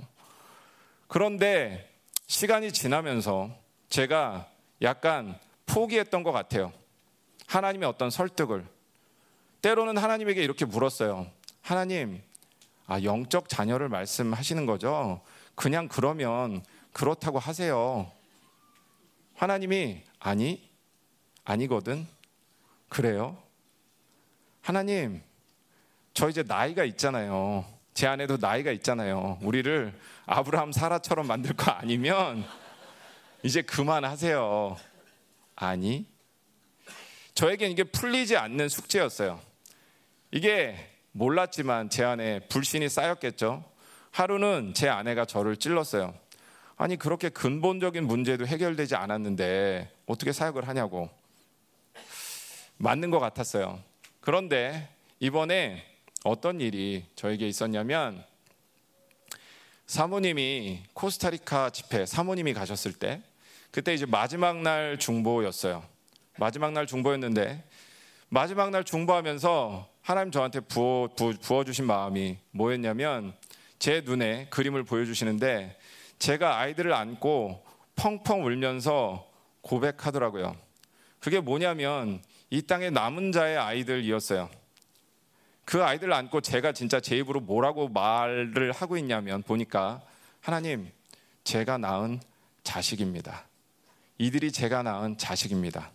[1.07, 1.89] 그런데
[2.27, 3.49] 시간이 지나면서
[3.89, 4.47] 제가
[4.81, 6.73] 약간 포기했던 것 같아요.
[7.47, 8.65] 하나님의 어떤 설득을.
[9.61, 11.27] 때로는 하나님에게 이렇게 물었어요.
[11.61, 12.21] 하나님,
[12.85, 15.21] 아, 영적 자녀를 말씀하시는 거죠?
[15.55, 18.11] 그냥 그러면 그렇다고 하세요.
[19.35, 20.69] 하나님이, 아니,
[21.43, 22.07] 아니거든.
[22.89, 23.37] 그래요?
[24.61, 25.21] 하나님,
[26.13, 27.65] 저 이제 나이가 있잖아요.
[27.93, 29.37] 제 안에도 나이가 있잖아요.
[29.41, 29.93] 우리를
[30.25, 32.43] 아브라함 사라처럼 만들 거 아니면
[33.43, 34.77] 이제 그만하세요.
[35.55, 36.05] 아니.
[37.35, 39.41] 저에겐 이게 풀리지 않는 숙제였어요.
[40.31, 43.63] 이게 몰랐지만 제 안에 불신이 쌓였겠죠.
[44.11, 46.13] 하루는 제 아내가 저를 찔렀어요.
[46.77, 51.09] 아니, 그렇게 근본적인 문제도 해결되지 않았는데 어떻게 사역을 하냐고.
[52.77, 53.81] 맞는 것 같았어요.
[54.19, 55.85] 그런데 이번에
[56.25, 58.23] 어떤 일이 저에게 있었냐면
[59.87, 63.21] 사모님이 코스타리카 집회 사모님이 가셨을 때
[63.71, 65.85] 그때 이제 마지막 날 중보였어요.
[66.37, 67.63] 마지막 날 중보였는데
[68.29, 71.09] 마지막 날 중보하면서 하나님 저한테 부어,
[71.41, 73.33] 부어 주신 마음이 뭐였냐면
[73.79, 75.77] 제 눈에 그림을 보여주시는데
[76.19, 77.63] 제가 아이들을 안고
[77.95, 79.27] 펑펑 울면서
[79.61, 80.55] 고백하더라고요.
[81.19, 84.49] 그게 뭐냐면 이 땅에 남은 자의 아이들이었어요.
[85.65, 90.01] 그 아이들을 안고 제가 진짜 제 입으로 뭐라고 말을 하고 있냐면 보니까
[90.41, 90.91] 하나님,
[91.43, 92.21] 제가 낳은
[92.63, 93.45] 자식입니다.
[94.19, 95.91] 이들이 제가 낳은 자식입니다.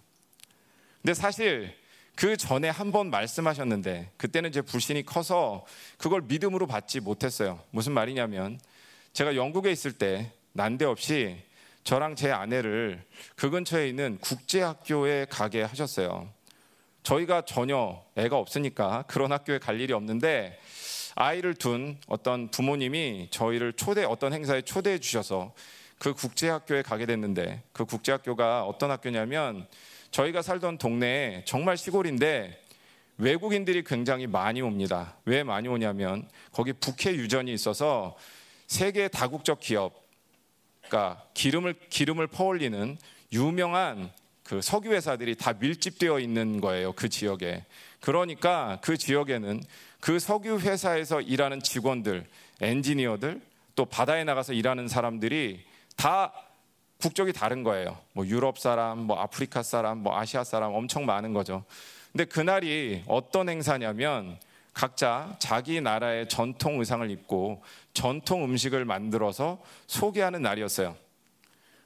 [1.01, 1.77] 근데 사실
[2.17, 5.65] 그 전에 한 번 말씀하셨는데 그때는 제 불신이 커서
[5.97, 7.63] 그걸 믿음으로 받지 못했어요.
[7.71, 8.59] 무슨 말이냐면
[9.13, 11.37] 제가 영국에 있을 때 난데없이
[11.85, 13.03] 저랑 제 아내를
[13.35, 16.29] 그 근처에 있는 국제학교에 가게 하셨어요.
[17.03, 20.59] 저희가 전혀 애가 없으니까 그런 학교에 갈 일이 없는데
[21.17, 25.53] 아이를 둔 어떤 부모님이 저희를 초대 어떤 행사에 초대해 주셔서
[25.99, 29.67] 그 국제학교에 가게 됐는데 그 국제학교가 어떤 학교냐면
[30.11, 32.63] 저희가 살던 동네에 정말 시골인데
[33.19, 35.17] 외국인들이 굉장히 많이 옵니다.
[35.25, 38.17] 왜 많이 오냐면 거기 북해 유전이 있어서
[38.71, 39.93] 세계 다국적 기업,
[40.87, 42.97] 그러니까 기름을 기름을 퍼올리는
[43.33, 44.13] 유명한
[44.45, 46.93] 그 석유 회사들이 다 밀집되어 있는 거예요.
[46.93, 47.65] 그 지역에.
[47.99, 49.61] 그러니까 그 지역에는
[49.99, 52.25] 그 석유 회사에서 일하는 직원들,
[52.61, 53.41] 엔지니어들,
[53.75, 55.65] 또 바다에 나가서 일하는 사람들이
[55.97, 56.33] 다
[57.01, 57.99] 국적이 다른 거예요.
[58.13, 61.65] 뭐 유럽 사람, 뭐 아프리카 사람, 뭐 아시아 사람 엄청 많은 거죠.
[62.13, 64.39] 근데 그날이 어떤 행사냐면
[64.73, 67.63] 각자 자기 나라의 전통 의상을 입고
[67.93, 70.97] 전통 음식을 만들어서 소개하는 날이었어요.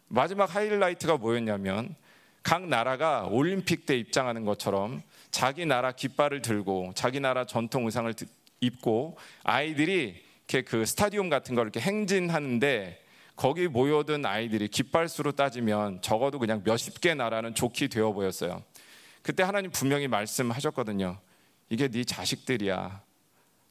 [0.09, 1.95] 마지막 하이라이트가 뭐였냐면
[2.43, 8.13] 각 나라가 올림픽 때 입장하는 것처럼 자기 나라 깃발을 들고 자기 나라 전통 의상을
[8.61, 13.03] 입고 아이들이 이렇게 그 스타디움 같은 걸 이렇게 행진하는데
[13.35, 18.63] 거기 모여든 아이들이 깃발수로 따지면 적어도 그냥 몇십 개 나라는 좋게 되어 보였어요.
[19.23, 21.19] 그때 하나님 분명히 말씀하셨거든요.
[21.69, 23.03] 이게 네 자식들이야.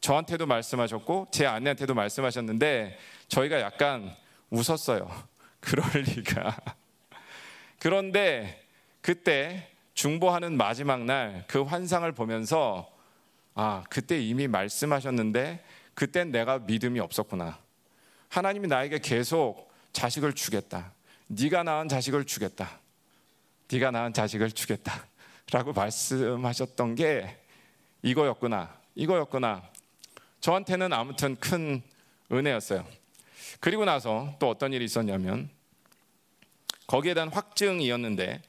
[0.02, 2.98] 저한테도 말씀하셨고 제 아내한테도 말씀하셨는데
[3.30, 4.14] 저희가 약간
[4.50, 5.10] 웃었어요.
[5.62, 6.58] 그럴 리가.
[7.80, 8.66] 그런데
[9.02, 12.91] 그때 중보하는 마지막 날 그 환상을 보면서
[13.56, 15.64] 아, 그때 이미 말씀하셨는데
[15.94, 17.60] 그땐 내가 믿음이 없었구나.
[18.30, 20.91] 하나님이 나에게 계속 자식을 주겠다.
[21.28, 22.80] 네가 낳은 자식을 주겠다.
[23.72, 25.06] 네가 낳은 자식을 주겠다.
[25.52, 27.38] 라고 말씀하셨던 게
[28.04, 28.78] 이거였구나.
[28.95, 29.64] 이거였구나.
[30.41, 31.82] 저한테는 아무튼 큰
[32.32, 32.86] 은혜였어요.
[33.60, 35.49] 그리고 나서 또 어떤 일이 있었냐면
[36.86, 38.41] 거기에 대한 확증이었는데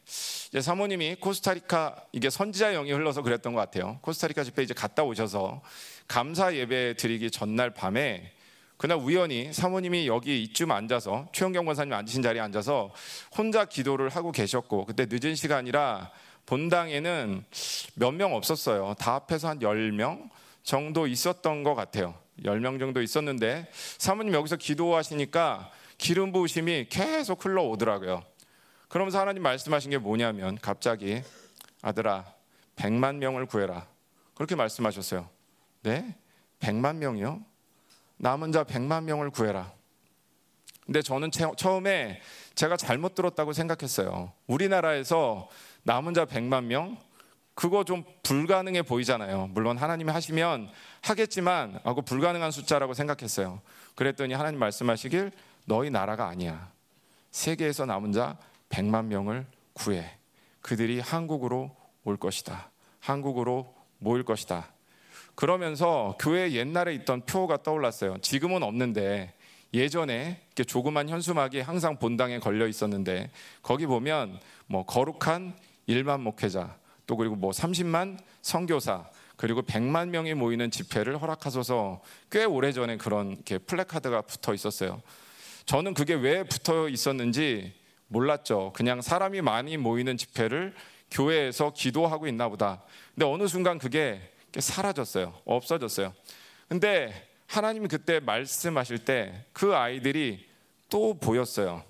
[0.48, 3.98] 이제 사모님이 코스타리카 이게 선지자 영이 흘러서 그랬던 것 같아요.
[4.02, 5.62] 코스타리카 집회 이제 갔다 오셔서
[6.08, 8.32] 감사 예배 드리기 전날 밤에
[8.76, 12.92] 그날 우연히 사모님이 여기 이쯤 앉아서 최영경 권사님 앉으신 자리에 앉아서
[13.36, 16.10] 혼자 기도를 하고 계셨고 그때 늦은 시간이라
[16.46, 17.44] 본당에는
[17.94, 18.94] 몇 명 없었어요.
[18.98, 20.28] 다 합해서 한 10명
[20.62, 22.14] 정도 있었던 것 같아요.
[22.42, 23.68] 10명 정도 있었는데
[23.98, 28.24] 사모님 여기서 기도하시니까 기름 부으심이 계속 흘러오더라고요.
[28.88, 31.22] 그러면서 하나님 말씀하신 게 뭐냐면 갑자기
[31.82, 32.24] 아들아
[32.76, 33.86] 100만 명을 구해라.
[34.34, 35.28] 그렇게 말씀하셨어요.
[35.82, 36.16] 네?
[36.60, 37.40] 100만 명이요?
[38.16, 39.72] 남은 자 100만 명을 구해라.
[40.84, 42.20] 근데 저는 처음에
[42.54, 44.32] 제가 잘못 들었다고 생각했어요.
[44.46, 45.48] 우리나라에서
[45.84, 46.98] 남은 자 100만 명?
[47.54, 49.48] 그거 좀 불가능해 보이잖아요.
[49.52, 50.68] 물론 하나님이 하시면
[51.02, 53.60] 하겠지만 하고 불가능한 숫자라고 생각했어요.
[53.94, 55.30] 그랬더니 하나님 말씀하시길
[55.66, 56.72] 너희 나라가 아니야.
[57.30, 58.36] 세계에서 남은 자
[58.70, 60.18] 100만 명을 구해.
[60.62, 62.70] 그들이 한국으로 올 것이다.
[63.00, 64.72] 한국으로 모일 것이다.
[65.34, 68.18] 그러면서 교회 옛날에 있던 표가 떠올랐어요.
[68.18, 69.34] 지금은 없는데
[69.74, 73.30] 예전에 이렇게 조그만 현수막이 항상 본당에 걸려 있었는데
[73.62, 75.54] 거기 보면 뭐 거룩한
[75.88, 76.76] 1만 목회자
[77.06, 83.58] 또 그리고 뭐 30만 선교사 그리고 100만 명이 모이는 집회를 허락하소서 꽤 오래전에 그런 이렇게
[83.58, 85.02] 플래카드가 붙어 있었어요.
[85.66, 87.72] 저는 그게 왜 붙어 있었는지
[88.08, 88.72] 몰랐죠.
[88.74, 90.74] 그냥 사람이 많이 모이는 집회를
[91.10, 92.82] 교회에서 기도하고 있나 보다.
[93.14, 94.20] 근데 어느 순간 그게
[94.56, 95.34] 사라졌어요.
[95.44, 96.12] 없어졌어요.
[96.68, 100.46] 근데 하나님이 그때 말씀하실 때 그 아이들이
[100.90, 101.82] 또 보였어요.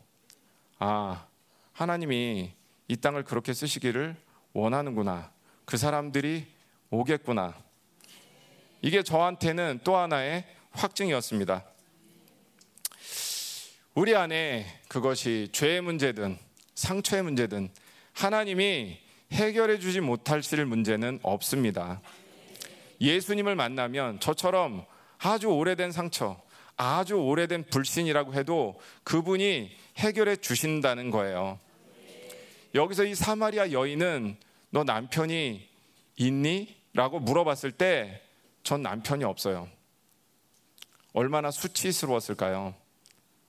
[0.78, 1.26] 아,
[1.72, 2.52] 하나님이
[2.88, 4.16] 이 땅을 그렇게 쓰시기를
[4.52, 5.32] 원하는구나.
[5.64, 6.46] 그 사람들이
[6.90, 7.54] 오겠구나.
[8.82, 11.64] 이게 저한테는 또 하나의 확증이었습니다.
[13.94, 16.36] 우리 안에 그것이 죄의 문제든
[16.74, 17.70] 상처의 문제든
[18.12, 18.98] 하나님이
[19.32, 22.00] 해결해 주지 못하실 문제는 없습니다.
[23.00, 24.84] 예수님을 만나면 저처럼
[25.18, 26.40] 아주 오래된 상처,
[26.76, 31.58] 아주 오래된 불신이라고 해도 그분이 해결해 주신다는 거예요.
[32.74, 34.36] 여기서 이 사마리아 여인은
[34.70, 35.68] 너 남편이
[36.16, 36.76] 있니?
[36.94, 38.20] 라고 물어봤을 때
[38.64, 39.68] 전 남편이 없어요.
[41.12, 42.74] 얼마나 수치스러웠을까요?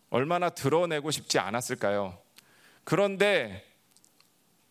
[0.10, 2.18] 얼마나 드러내고 싶지 않았을까요?
[2.84, 3.66] 그런데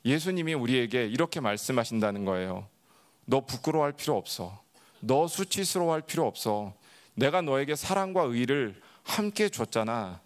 [0.05, 2.68] 예수님이 우리에게 이렇게 말씀하신다는 거예요.
[3.24, 4.62] 너 부끄러워할 필요 없어.
[5.00, 6.74] 너 수치스러워할 필요 없어.
[7.14, 10.20] 내가 너에게 사랑과 의를 함께 줬잖아.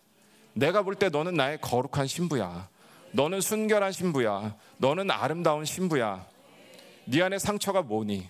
[0.53, 2.69] 내가 볼 때 너는 나의 거룩한 신부야.
[3.13, 4.57] 너는 순결한 신부야.
[4.79, 6.27] 너는 아름다운 신부야.
[7.07, 8.29] 네 안에 상처가 뭐니?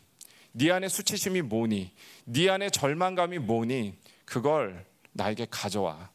[0.52, 1.92] 네 안에 수치심이 뭐니?
[2.24, 3.94] 네 안에 절망감이 뭐니?
[4.24, 6.10] 그걸 나에게 가져와.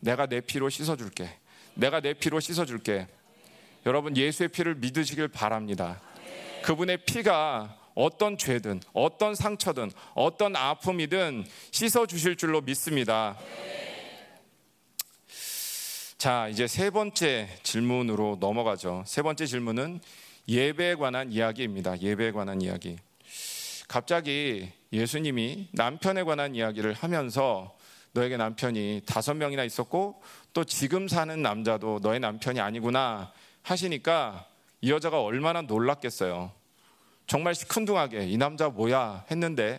[0.00, 1.28] 내가 내 피로 씻어줄게.
[1.74, 3.06] 내가 내 피로 씻어줄게.
[3.86, 6.00] 여러분 예수의 피를 믿으시길 바랍니다.
[6.62, 13.36] 그분의 피가 어떤 죄든 어떤 상처든 어떤 아픔이든 씻어 주실 줄로 믿습니다.
[16.18, 19.04] 자, 이제 세 번째 질문으로 넘어가죠.
[19.06, 20.00] 세 번째 질문은
[20.48, 22.00] 예배에 관한 이야기입니다.
[22.00, 22.98] 예배에 관한 이야기.
[23.86, 27.76] 갑자기 예수님이 남편에 관한 이야기를 하면서
[28.14, 30.20] 너에게 남편이 다섯 명이나 있었고
[30.52, 33.30] 또 지금 사는 남자도 너의 남편이 아니구나
[33.62, 34.44] 하시니까
[34.80, 36.50] 이 여자가 얼마나 놀랐겠어요.
[37.28, 39.78] 정말 시큰둥하게 이 남자 뭐야 했는데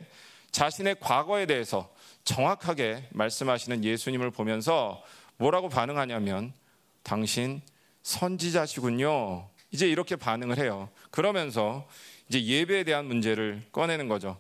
[0.52, 5.04] 자신의 과거에 대해서 정확하게 말씀하시는 예수님을 보면서
[5.40, 6.54] 뭐라고 반응하냐면
[7.02, 7.62] 당신
[8.04, 9.48] 선지자시군요.
[9.72, 10.90] 이제 이렇게 반응을 해요.
[11.12, 11.88] 그러면서
[12.28, 14.38] 이제 예배에 대한 문제를 꺼내는 거죠.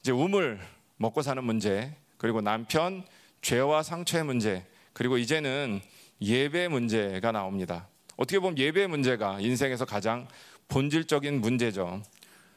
[0.00, 0.58] 이제 우물
[0.96, 3.04] 먹고 사는 문제, 그리고 남편
[3.42, 5.80] 죄와 상처의 문제, 그리고 이제는
[6.20, 7.86] 예배 문제가 나옵니다.
[8.16, 10.26] 어떻게 보면 예배 문제가 인생에서 가장
[10.68, 12.02] 본질적인 문제죠.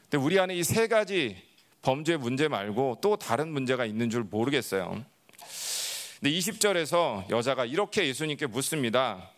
[0.02, 1.36] 근데 우리 안에 이 세 가지
[1.82, 5.04] 범죄 문제 말고 또 다른 문제가 있는 줄 모르겠어요.
[6.20, 9.30] 근데 20절에서 여자가 이렇게 예수님께 묻습니다.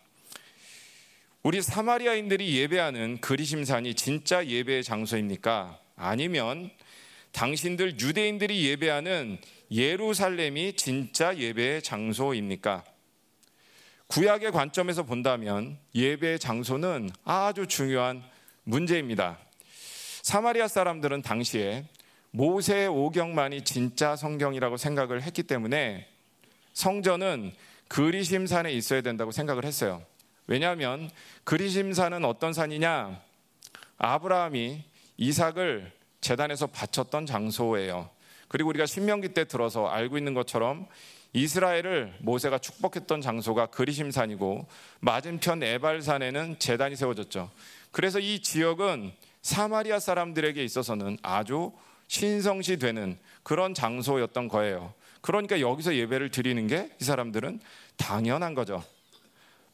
[1.41, 5.79] 우리 사마리아인들이 예배하는 그리심산이 진짜 예배의 장소입니까?
[5.95, 6.69] 아니면
[7.31, 9.37] 당신들 유대인들이 예배하는
[9.71, 12.83] 예루살렘이 진짜 예배의 장소입니까?
[14.07, 18.21] 구약의 관점에서 본다면 예배의 장소는 아주 중요한
[18.65, 19.39] 문제입니다.
[20.21, 21.85] 사마리아 사람들은 당시에
[22.31, 26.12] 모세 오경만이 진짜 성경이라고 생각을 했기 때문에
[26.73, 27.53] 성전은
[27.87, 30.03] 그리심산에 있어야 된다고 생각을 했어요.
[30.47, 31.09] 왜냐하면
[31.43, 33.21] 그리심산은 어떤 산이냐?
[33.97, 34.83] 아브라함이
[35.17, 38.09] 이삭을 재단에서 바쳤던 장소예요.
[38.47, 40.87] 그리고 우리가 신명기 때 들어서 알고 있는 것처럼
[41.33, 44.67] 이스라엘을 모세가 축복했던 장소가 그리심산이고
[44.99, 47.49] 맞은편 에발산에는 재단이 세워졌죠.
[47.91, 49.11] 그래서 이 지역은
[49.41, 51.71] 사마리아 사람들에게 있어서는 아주
[52.07, 54.93] 신성시 되는 그런 장소였던 거예요.
[55.23, 57.59] 그러니까 여기서 예배를 드리는 게 이 사람들은
[57.97, 58.83] 당연한 거죠.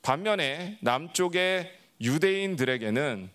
[0.02, 1.72] 반면에 남쪽의
[2.02, 3.30] 유대인들에게는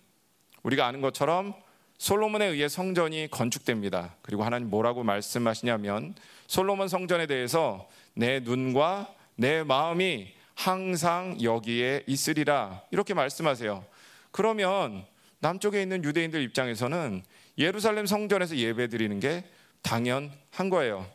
[0.62, 1.54] 우리가 아는 것처럼
[1.98, 4.16] 솔로몬에 의해 성전이 건축됩니다.
[4.22, 6.14] 그리고 하나님 뭐라고 말씀하시냐면
[6.46, 13.84] 솔로몬 성전에 대해서 내 눈과 내 마음이 항상 여기에 있으리라 이렇게 말씀하세요.
[14.30, 15.04] 그러면
[15.40, 17.22] 남쪽에 있는 유대인들 입장에서는
[17.58, 19.44] 예루살렘 성전에서 예배 드리는 게
[19.82, 21.06] 당연한 거예요.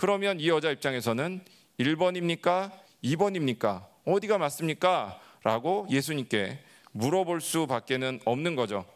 [0.00, 1.44] 그러면 이 여자 입장에서는
[1.78, 2.72] 1번입니까?
[3.04, 3.86] 2번입니까?
[4.06, 5.20] 어디가 맞습니까?
[5.42, 6.58] 라고 예수님께
[6.92, 8.86] 물어볼 수밖에는 없는 거죠.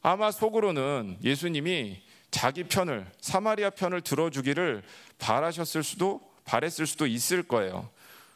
[0.00, 2.00] 아마 속으로는 예수님이
[2.30, 4.82] 자기 편을 사마리아 편을 들어주기를
[5.18, 7.90] 바라셨을 수도 바랬을 수도 있을 거예요.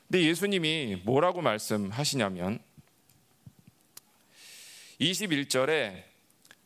[0.08, 2.58] 근데 예수님이 뭐라고 말씀하시냐면
[5.00, 6.04] 21절에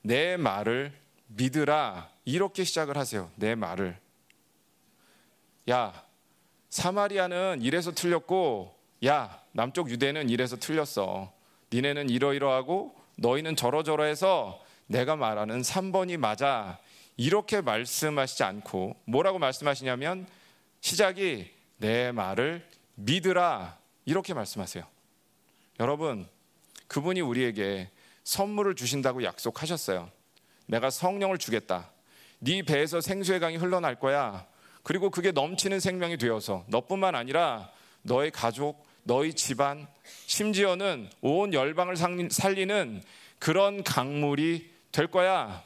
[0.02, 0.92] 내 말을
[1.28, 3.30] 믿으라 이렇게 시작을 하세요.
[3.36, 4.02] 내 말을
[5.70, 6.04] 야,
[6.70, 8.74] 사마리아는 이래서 틀렸고,
[9.06, 11.32] 야, 남쪽 유대는 이래서 틀렸어.
[11.72, 16.78] 니네는 이러이러하고, 너희는 저러저러해서 내가 말하는 3번이 맞아.
[17.16, 20.26] 이렇게 말씀하시지 않고, 뭐라고 말씀하시냐면,
[20.80, 23.78] 시작이 내 말을 믿으라.
[24.04, 24.84] 이렇게 말씀하세요.
[25.80, 26.28] 여러분,
[26.88, 27.90] 그분이 우리에게
[28.24, 30.10] 선물을 주신다고 약속하셨어요.
[30.66, 31.90] 내가 성령을 주겠다.
[32.40, 34.46] 네 배에서 생수의 강이 흘러날 거야.
[34.84, 37.70] 그리고 그게 넘치는 생명이 되어서 너뿐만 아니라
[38.02, 39.88] 너의 가족, 너희 집안,
[40.26, 41.96] 심지어는 온 열방을
[42.30, 43.02] 살리는
[43.38, 45.64] 그런 강물이 될 거야.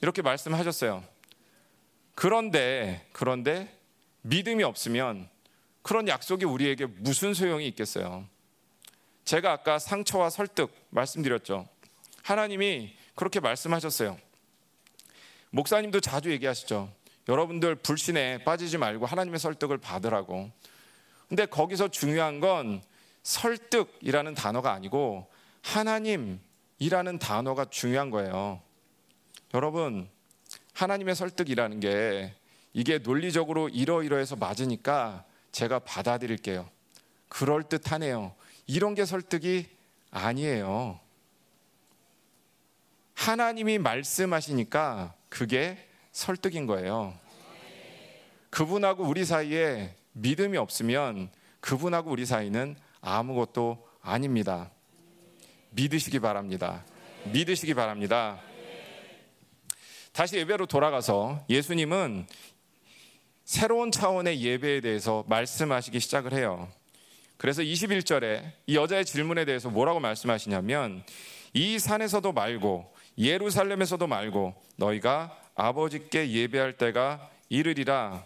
[0.00, 1.04] 이렇게 말씀하셨어요.
[2.14, 3.78] 그런데, 그런데
[4.22, 5.28] 믿음이 없으면
[5.82, 8.26] 그런 약속이 우리에게 무슨 소용이 있겠어요?
[9.26, 11.68] 제가 아까 상처와 설득 말씀드렸죠.
[12.22, 14.18] 하나님이 그렇게 말씀하셨어요.
[15.50, 16.90] 목사님도 자주 얘기하시죠.
[17.28, 20.50] 여러분들 불신에 빠지지 말고 하나님의 설득을 받으라고.
[21.28, 22.82] 근데 거기서 중요한 건
[23.22, 25.26] 설득이라는 단어가 아니고
[25.62, 28.60] 하나님이라는 단어가 중요한 거예요.
[29.54, 30.08] 여러분,
[30.74, 32.34] 하나님의 설득이라는 게
[32.72, 36.68] 이게 논리적으로 이러이러해서 맞으니까 제가 받아들일게요.
[37.28, 38.34] 그럴듯하네요.
[38.66, 39.68] 이런 게 설득이
[40.10, 41.00] 아니에요.
[43.14, 47.12] 하나님이 말씀하시니까 그게 설득인 거예요.
[48.50, 51.28] 그분하고 우리 사이에 믿음이 없으면
[51.60, 54.70] 그분하고 우리 사이는 아무것도 아닙니다.
[55.70, 56.84] 믿으시기 바랍니다.
[57.32, 58.40] 믿으시기 바랍니다.
[60.12, 62.28] 다시 예배로 돌아가서 예수님은
[63.44, 66.68] 새로운 차원의 예배에 대해서 말씀하시기 시작을 해요.
[67.36, 71.02] 그래서 21절에 이 여자의 질문에 대해서 뭐라고 말씀하시냐면
[71.54, 78.24] 이 산에서도 말고 예루살렘에서도 말고 너희가 아버지께 예배할 때가 이르리라.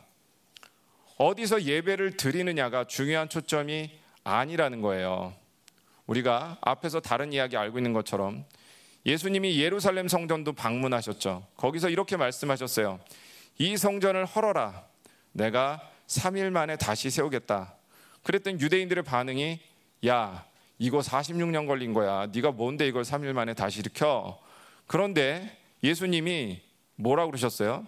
[1.19, 3.91] 어디서 예배를 드리느냐가 중요한 초점이
[4.25, 5.35] 아니라는 거예요.
[6.07, 8.45] 우리가 앞에서 다른 이야기 알고 있는 것처럼
[9.05, 11.47] 예수님이 예루살렘 성전도 방문하셨죠.
[11.57, 13.01] 거기서 이렇게 말씀하셨어요.
[13.59, 14.85] 이 성전을 헐어라.
[15.33, 17.75] 내가 3일 만에 다시 세우겠다.
[18.23, 19.61] 그랬더니 유대인들의 반응이
[20.07, 20.45] 야,
[20.79, 22.27] 이거 46년 걸린 거야.
[22.33, 24.41] 네가 뭔데 이걸 3일 만에 다시 일으켜?
[24.87, 26.63] 그런데 예수님이
[26.99, 27.87] 뭐라 그러셨어요?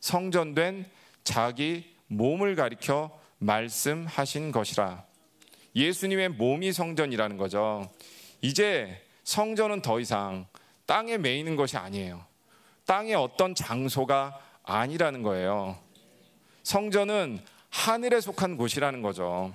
[0.00, 0.86] 성전된
[1.24, 5.04] 자기 몸을 가리켜 말씀하신 것이라.
[5.74, 7.90] 예수님의 몸이 성전이라는 거죠.
[8.42, 10.46] 이제 성전은 더 이상
[10.86, 12.24] 땅에 매이는 것이 아니에요.
[12.86, 15.78] 땅의 어떤 장소가 아니라는 거예요.
[16.62, 19.54] 성전은 하늘에 속한 곳이라는 거죠.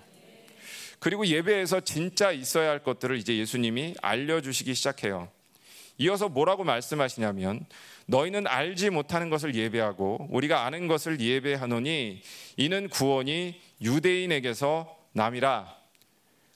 [1.00, 5.30] 그리고 예배에서 진짜 있어야 할 것들을 이제 예수님이 알려주시기 시작해요.
[5.98, 7.66] 이어서 뭐라고 말씀하시냐면
[8.06, 12.22] 너희는 알지 못하는 것을 예배하고 우리가 아는 것을 예배하노니
[12.58, 15.76] 이는 구원이 유대인에게서 남이라.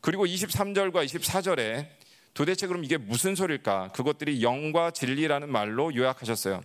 [0.01, 1.87] 그리고 23절과 24절에
[2.33, 3.91] 도대체 그럼 이게 무슨 소리일까?
[3.93, 6.61] 그것들이 영과 진리라는 말로 요약하셨어요.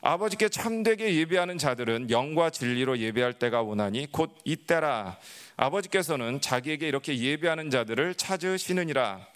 [0.00, 5.18] 아버지께 참되게 예배하는 자들은 영과 진리로 예배할 때가 오나니 곧 이때라.
[5.56, 9.26] 아버지께서는 자기에게 이렇게 예배하는 자들을 찾으시느니라.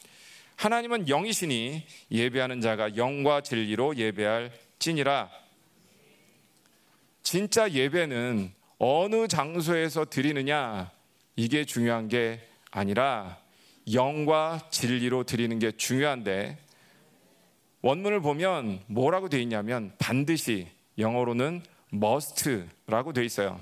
[0.57, 5.31] 하나님은 영이시니 예배하는 자가 영과 진리로 예배할 찐이라.
[7.23, 10.91] 진짜 예배는 어느 장소에서 드리느냐
[11.35, 13.39] 이게 중요한 게 아니라
[13.93, 16.59] 영과 진리로 드리는 게 중요한데
[17.83, 20.69] 원문을 보면 뭐라고 되어 있냐면 반드시
[20.99, 21.63] 영어로는
[21.93, 23.61] must라고 되어 있어요.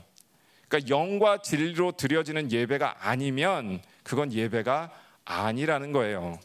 [0.69, 4.91] 그러니까 영과 진리로 드려지는 예배가 아니면 그건 예배가
[5.25, 6.39] 아니라는 거예요.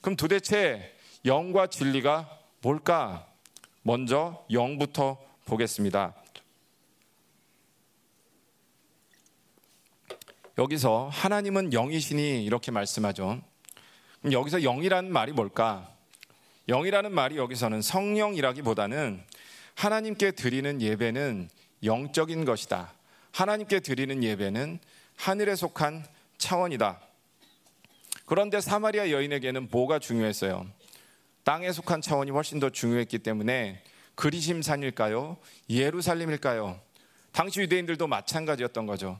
[0.00, 3.27] 그럼 도대체 영과 진리가 뭘까?
[3.82, 6.14] 먼저 영부터 보겠습니다.
[10.58, 13.40] 여기서 하나님은 영이시니 이렇게 말씀하죠.
[14.20, 15.88] 그럼 여기서 영이라는 말이 뭘까?
[16.68, 19.22] 영이라는 말이 여기서는 성령이라기보다는
[19.74, 21.48] 하나님께 드리는 예배는
[21.84, 22.92] 영적인 것이다.
[23.30, 24.80] 하나님께 드리는 예배는
[25.16, 26.04] 하늘에 속한
[26.38, 27.00] 차원이다.
[28.26, 30.66] 그런데 사마리아 여인에게는 뭐가 중요했어요?
[31.48, 33.82] 땅에 속한 차원이 훨씬 더 중요했기 때문에
[34.16, 35.38] 그리심산일까요?
[35.70, 36.78] 예루살렘일까요?
[37.32, 39.18] 당시 유대인들도 마찬가지였던 거죠.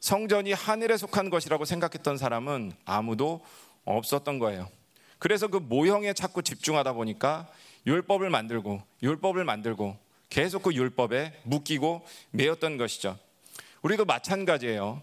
[0.00, 3.46] 성전이 하늘에 속한 것이라고 생각했던 사람은 아무도
[3.84, 4.68] 없었던 거예요.
[5.20, 7.46] 그래서 그 모형에 자꾸 집중하다 보니까
[7.86, 9.96] 율법을 만들고 율법을 만들고
[10.30, 13.16] 계속 그 율법에 묶이고 매였던 것이죠.
[13.82, 15.00] 우리도 마찬가지예요.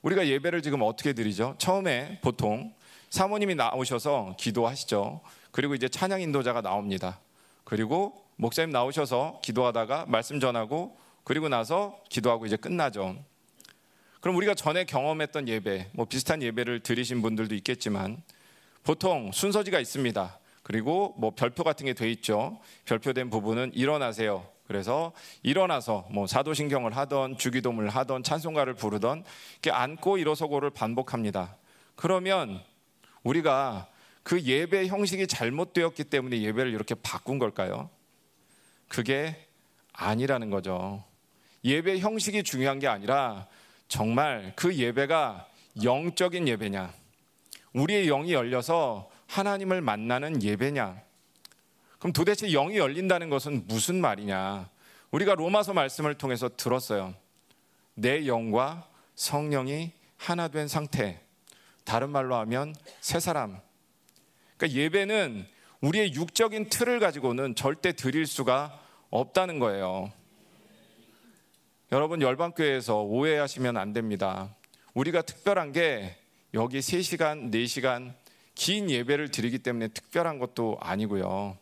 [0.00, 1.56] 우리가 예배를 지금 어떻게 드리죠?
[1.58, 2.72] 처음에 보통
[3.10, 5.20] 사모님이 나오셔서 기도하시죠.
[5.52, 7.20] 그리고 이제 찬양 인도자가 나옵니다.
[7.64, 13.16] 그리고 목사님 나오셔서 기도하다가 말씀 전하고 그리고 나서 기도하고 이제 끝나죠.
[14.20, 18.22] 그럼 우리가 전에 경험했던 예배, 뭐 비슷한 예배를 드리신 분들도 있겠지만
[18.82, 20.38] 보통 순서지가 있습니다.
[20.62, 22.58] 그리고 뭐 별표 같은 게 돼 있죠.
[22.84, 24.46] 별표된 부분은 일어나세요.
[24.66, 29.24] 그래서 일어나서 뭐 사도신경을 하던 주기도문을 하던 찬송가를 부르던
[29.54, 31.56] 이렇게 앉고 일어서고를 반복합니다.
[31.94, 32.62] 그러면
[33.22, 33.88] 우리가
[34.22, 37.90] 그 예배 형식이 잘못되었기 때문에 예배를 이렇게 바꾼 걸까요?
[38.88, 39.48] 그게
[39.92, 41.04] 아니라는 거죠.
[41.64, 43.46] 예배 형식이 중요한 게 아니라
[43.88, 45.48] 정말 그 예배가
[45.82, 46.92] 영적인 예배냐,
[47.74, 51.00] 우리의 영이 열려서 하나님을 만나는 예배냐,
[51.98, 54.68] 그럼 도대체 영이 열린다는 것은 무슨 말이냐?
[55.12, 57.14] 우리가 로마서 말씀을 통해서 들었어요.
[57.94, 61.20] 내 영과 성령이 하나 된 상태.
[61.84, 63.60] 다른 말로 하면 새 사람.
[64.62, 65.44] 그러니까 예배는
[65.80, 68.80] 우리의 육적인 틀을 가지고는 절대 드릴 수가
[69.10, 70.12] 없다는 거예요.
[71.90, 74.54] 여러분 열방교회에서 오해하시면 안 됩니다.
[74.94, 76.16] 우리가 특별한 게
[76.54, 78.14] 여기 3시간, 4시간
[78.54, 81.58] 긴 예배를 드리기 때문에 특별한 것도 아니고요.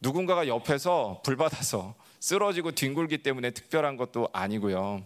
[0.00, 5.02] 누군가가 옆에서 불받아서 쓰러지고 뒹굴기 때문에 특별한 것도 아니고요.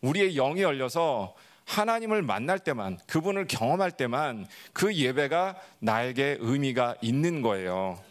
[0.00, 1.34] 우리의 영이 열려서
[1.68, 8.02] 하나님을 만날 때만, 그분을 경험할 때만 그 예배가 나에게 의미가 있는 거예요.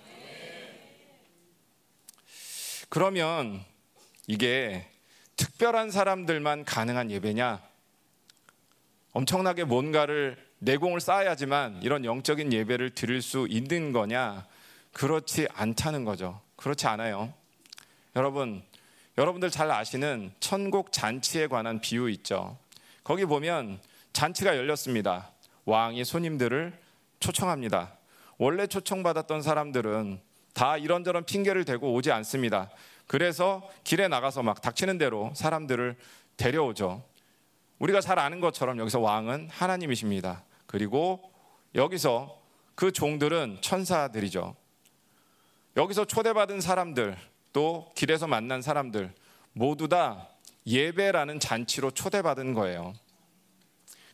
[2.87, 3.65] 그러면
[4.27, 4.87] 이게
[5.37, 7.59] 특별한 사람들만 가능한 예배냐?
[9.13, 14.45] 엄청나게 뭔가를 내공을 쌓아야지만 이런 영적인 예배를 드릴 수 있는 거냐?
[14.93, 16.39] 그렇지 않다는 거죠.
[16.57, 17.33] 그렇지 않아요.
[18.15, 18.63] 여러분,
[19.17, 22.57] 여러분들 잘 아시는 천국 잔치에 관한 비유 있죠.
[23.07, 23.79] 거기 보면
[24.11, 25.31] 잔치가 열렸습니다.
[25.63, 26.77] 왕이 손님들을
[27.21, 27.97] 초청합니다.
[28.37, 30.19] 원래 초청받았던 사람들은
[30.53, 32.69] 다 이런저런 핑계를 대고 오지 않습니다.
[33.07, 35.95] 그래서 길에 나가서 막 닥치는 대로 사람들을
[36.35, 37.01] 데려오죠.
[37.79, 40.43] 우리가 잘 아는 것처럼 여기서 왕은 하나님이십니다.
[40.65, 41.31] 그리고
[41.75, 42.41] 여기서
[42.75, 44.53] 그 종들은 천사들이죠.
[45.77, 47.17] 여기서 초대받은 사람들,
[47.53, 49.13] 또 길에서 만난 사람들,
[49.53, 50.27] 모두 다
[50.67, 52.93] 예배라는 잔치로 초대받은 거예요.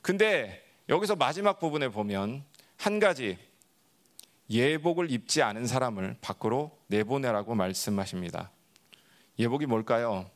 [0.02, 2.44] 근데 여기서 마지막 부분에 보면
[2.78, 3.38] 한 가지
[4.50, 8.52] 예복을 입지 않은 사람을 밖으로 내보내라고 말씀하십니다.
[9.40, 10.30] 예복이 뭘까요?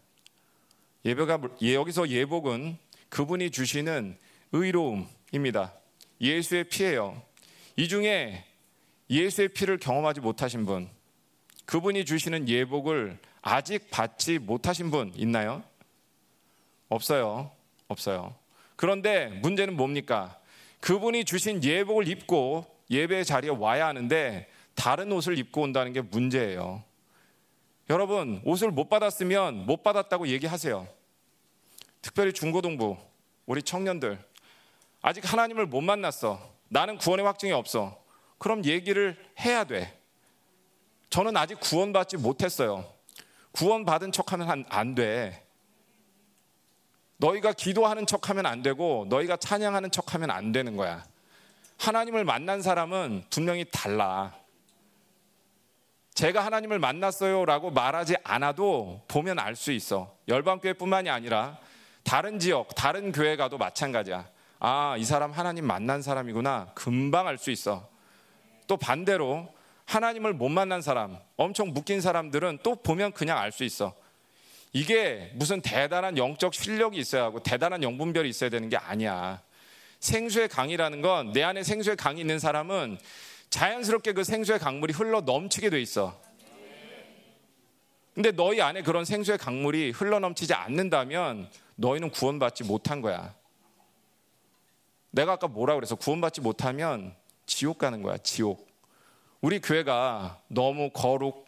[1.06, 2.78] 예배가 여기서 예복은
[3.10, 4.18] 그분이 주시는
[4.52, 5.74] 의로움입니다.
[6.20, 7.22] 예수의 피예요.
[7.76, 8.44] 이 중에
[9.10, 10.90] 예수의 피를 경험하지 못하신 분,
[11.66, 15.64] 그분이 주시는 예복을 아직 받지 못하신 분 있나요?
[16.90, 17.52] 없어요.
[17.88, 18.36] 없어요.
[18.76, 20.40] 그런데 문제는 뭡니까?
[20.80, 26.84] 그분이 주신 예복을 입고 예배 자리에 와야 하는데 다른 옷을 입고 온다는 게 문제예요.
[27.90, 30.88] 여러분, 옷을 못 받았으면 못 받았다고 얘기하세요.
[32.02, 32.98] 특별히 중고등부,
[33.46, 34.20] 우리 청년들.
[35.02, 36.40] 아직 하나님을 못 만났어.
[36.68, 38.02] 나는 구원의 확증이 없어.
[38.38, 39.98] 그럼 얘기를 해야 돼.
[41.10, 42.86] 저는 아직 구원받지 못했어요.
[43.54, 45.47] 구원받은 척 하면 안 돼.
[47.18, 51.04] 너희가 기도하는 척 하면 안 되고 너희가 찬양하는 척 하면 안 되는 거야.
[51.80, 54.34] 하나님을 만난 사람은 분명히 달라.
[56.14, 60.16] 제가 하나님을 만났어요라고 말하지 않아도 보면 알 수 있어.
[60.28, 61.58] 열방교회뿐만이 아니라
[62.04, 64.28] 다른 지역, 다른 교회 가도 마찬가지야.
[64.60, 66.72] 아, 이 사람 하나님 만난 사람이구나.
[66.74, 67.88] 금방 알 수 있어.
[68.66, 69.48] 또 반대로
[69.86, 73.94] 하나님을 못 만난 사람, 엄청 묶인 사람들은 또 보면 그냥 알 수 있어.
[74.78, 79.42] 이게 무슨 대단한 영적 실력이 있어야 하고 대단한 영분별이 있어야 되는 게 아니야.
[80.00, 83.00] 생수의 강이라는 건 내 안에 생수의 강이 있는 사람은
[83.50, 86.22] 자연스럽게 그 생수의 강물이 흘러 넘치게 돼 있어.
[88.14, 93.34] 근데 너희 안에 그런 생수의 강물이 흘러 넘치지 않는다면 너희는 구원받지 못한 거야.
[95.10, 97.16] 내가 아까 뭐라 그래서 구원받지 못하면
[97.48, 98.68] 지옥 가는 거야, 지옥.
[99.42, 101.47] 우리 교회가 너무 거룩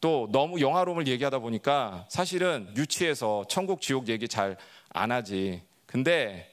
[0.00, 4.56] 또 너무 영화로움을 얘기하다 보니까 사실은 유치해서 천국 지옥 얘기 잘
[4.96, 5.62] 안 하지.
[5.84, 6.50] 근데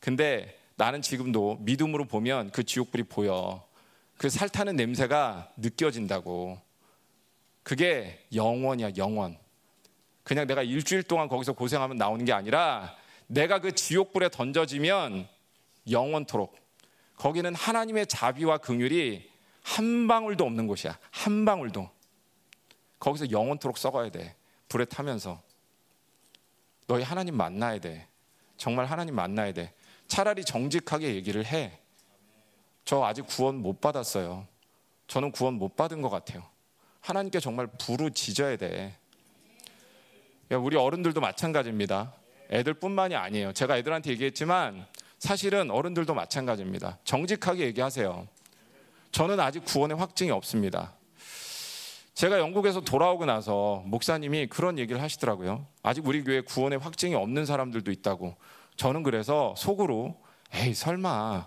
[0.00, 3.64] 근데 나는 지금도 믿음으로 보면 그 지옥불이 보여.
[4.18, 6.60] 그 살타는 냄새가 느껴진다고.
[7.62, 9.38] 그게 영원이야, 영원.
[10.22, 12.94] 그냥 내가 일주일 동안 거기서 고생하면 나오는 게 아니라
[13.28, 15.28] 내가 그 지옥불에 던져지면
[15.90, 16.56] 영원토록.
[17.16, 19.28] 거기는 하나님의 자비와 긍휼이
[19.62, 20.98] 한 방울도 없는 곳이야.
[21.10, 21.88] 한 방울도.
[22.98, 24.34] 거기서 영원토록 썩어야 돼.
[24.68, 25.42] 불에 타면서.
[26.86, 28.06] 너희 하나님 만나야 돼.
[28.56, 29.72] 정말 하나님 만나야 돼.
[30.08, 31.78] 차라리 정직하게 얘기를 해.
[32.84, 34.46] 저 아직 구원 못 받았어요.
[35.08, 36.44] 저는 구원 못 받은 것 같아요.
[37.00, 38.96] 하나님께 정말 부르짖어야 돼.
[40.50, 42.14] 우리 어른들도 마찬가지입니다.
[42.50, 43.52] 애들뿐만이 아니에요.
[43.52, 44.86] 제가 애들한테 얘기했지만
[45.18, 46.98] 사실은 어른들도 마찬가지입니다.
[47.04, 48.28] 정직하게 얘기하세요.
[49.10, 50.94] 저는 아직 구원의 확증이 없습니다.
[52.16, 55.66] 제가 영국에서 돌아오고 나서 목사님이 그런 얘기를 하시더라고요.
[55.82, 58.34] 아직 우리 교회 구원의 확증이 없는 사람들도 있다고.
[58.76, 60.18] 저는 그래서 속으로
[60.54, 61.46] 에이 설마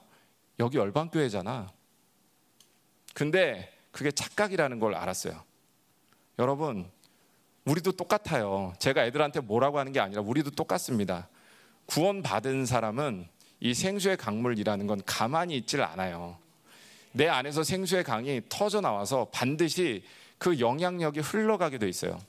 [0.59, 1.71] 여기 열방교회잖아.
[3.15, 5.41] 근데 그게 착각이라는 걸 알았어요.
[6.37, 6.87] 여러분
[7.65, 8.73] 우리도 똑같아요.
[8.77, 11.29] 제가 애들한테 뭐라고 하는 게 아니라 우리도 똑같습니다.
[11.87, 13.27] 구원 받은 사람은
[13.59, 16.37] 이 생수의 강물이라는 건 가만히 있질 않아요.
[17.11, 20.03] 내 안에서 생수의 강이 터져 나와서 반드시
[20.39, 22.19] 그 영향력이 흘러가게 돼 있어요.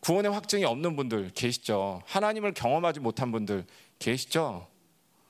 [0.00, 2.02] 구원의 확증이 없는 분들 계시죠?
[2.04, 3.64] 하나님을 경험하지 못한 분들
[3.98, 4.68] 계시죠?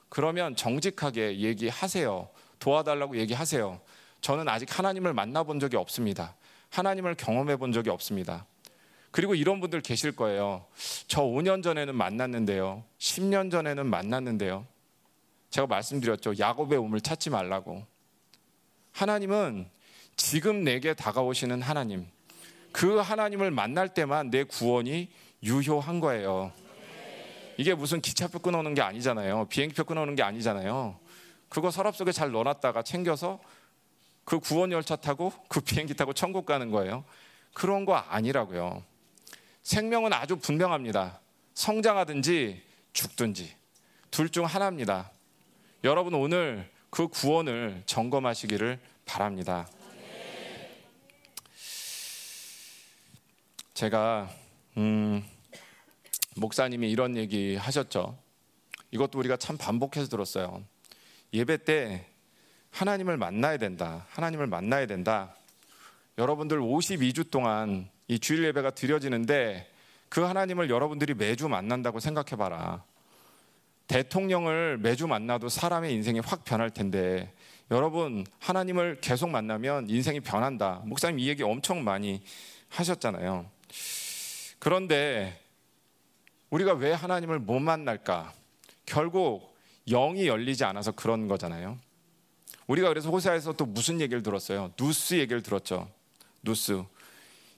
[0.08, 2.28] 그러면 정직하게 얘기하세요.
[2.58, 3.80] 도와달라고 얘기하세요.
[4.20, 6.34] 저는 아직 하나님을 만나본 적이 없습니다.
[6.70, 8.46] 하나님을 경험해 본 적이 없습니다.
[9.12, 10.66] 그리고 이런 분들 계실 거예요.
[11.06, 12.82] 저 5년 전에는 만났는데요.
[12.98, 14.66] 10년 전에는 만났는데요.
[15.50, 16.36] 제가 말씀드렸죠.
[16.36, 17.86] 야곱의 몸을 찾지 말라고.
[18.90, 19.70] 하나님은
[20.16, 22.07] 지금 내게 다가오시는 하나님.
[22.73, 25.09] 그 하나님을 만날 때만 내 구원이
[25.43, 26.53] 유효한 거예요.
[27.57, 29.47] 이게 무슨 기차표 끊어오는 게 아니잖아요.
[29.49, 30.99] 비행기표 끊어오는 게 아니잖아요.
[31.49, 33.39] 그거 서랍 속에 잘 넣어놨다가 챙겨서
[34.24, 37.05] 그 구원 열차 타고 그 비행기 타고 천국 가는 거예요.
[37.53, 38.82] 그런 거 아니라고요.
[39.62, 41.20] 생명은 아주 분명합니다.
[41.55, 42.62] 성장하든지
[42.93, 43.55] 죽든지
[44.11, 45.11] 둘 중 하나입니다.
[45.85, 49.69] 여러분 오늘 그 구원을 점검하시기를 바랍니다.
[53.74, 54.30] 제가
[54.76, 55.24] 음,
[56.36, 58.16] 목사님이 이런 얘기 하셨죠.
[58.92, 60.62] 이것도 우리가 참 반복해서 들었어요.
[61.32, 62.06] 예배 때
[62.70, 64.06] 하나님을 만나야 된다.
[64.10, 65.34] 하나님을 만나야 된다.
[66.18, 69.68] 여러분들 52주 동안 이 주일 예배가 드려지는데
[70.09, 72.84] 그 하나님을 여러분들이 매주 만난다고 생각해 봐라.
[73.88, 77.34] 대통령을 매주 만나도 사람의 인생이 확 변할 텐데
[77.72, 80.82] 여러분 하나님을 계속 만나면 인생이 변한다.
[80.84, 82.22] 목사님 이 얘기 엄청 많이
[82.68, 83.53] 하셨잖아요.
[84.59, 85.40] 그런데
[86.51, 88.32] 우리가 왜 하나님을 못 만날까?
[88.86, 89.55] 결국
[89.88, 91.78] 영이 열리지 않아서 그런 거잖아요.
[92.66, 94.72] 우리가 그래서 호세아에서 또 무슨 얘기를 들었어요?
[94.80, 95.90] 누스 얘기를 들었죠.
[96.42, 96.82] 누스.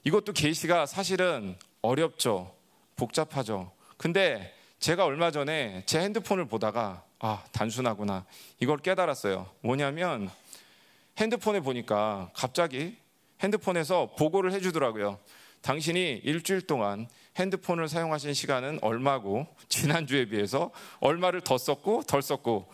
[0.03, 2.53] 이것도 계시가 사실은 어렵죠.
[2.95, 3.71] 복잡하죠.
[3.97, 8.25] 근데 제가 얼마 전에 제 핸드폰을 보다가 아, 단순하구나.
[8.59, 9.49] 이걸 깨달았어요.
[9.61, 10.29] 뭐냐면
[11.17, 12.97] 핸드폰에 보니까 갑자기
[13.41, 15.19] 핸드폰에서 보고를 해주더라고요.
[15.61, 17.07] 당신이 일주일 동안
[17.37, 22.71] 핸드폰을 사용하신 시간은 얼마고 지난주에 비해서 얼마를 더 썼고 덜 썼고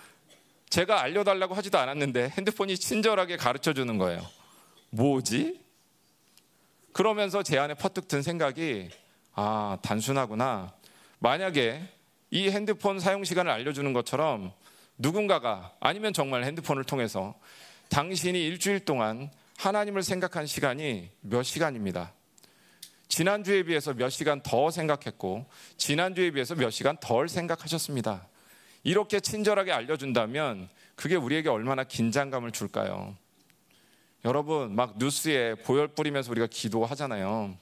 [0.69, 4.25] 제가 알려달라고 하지도 않았는데 핸드폰이 친절하게 가르쳐 주는 거예요.
[4.89, 5.61] 뭐지?
[6.93, 8.89] 그러면서 제 안에 퍼뜩 든 생각이
[9.33, 10.73] 아, 단순하구나.
[11.19, 11.81] 만약에
[12.31, 14.51] 이 핸드폰 사용 시간을 알려주는 것처럼
[14.97, 17.35] 누군가가 아니면 정말 핸드폰을 통해서
[17.89, 22.13] 당신이 일주일 동안 하나님을 생각한 시간이 몇 시간입니다.
[23.13, 25.45] 지난주에 비해서 몇 시간 더 생각했고,
[25.77, 28.27] 지난주에 비해서 몇 시간 덜 생각하셨습니다.
[28.81, 33.15] 이렇게 친절하게 알려준다면 그게 우리에게 얼마나 긴장감을 줄까요?
[34.25, 37.55] 여러분, 막 뉴스에 보혈 뿌리면서 우리가 기도하잖아요.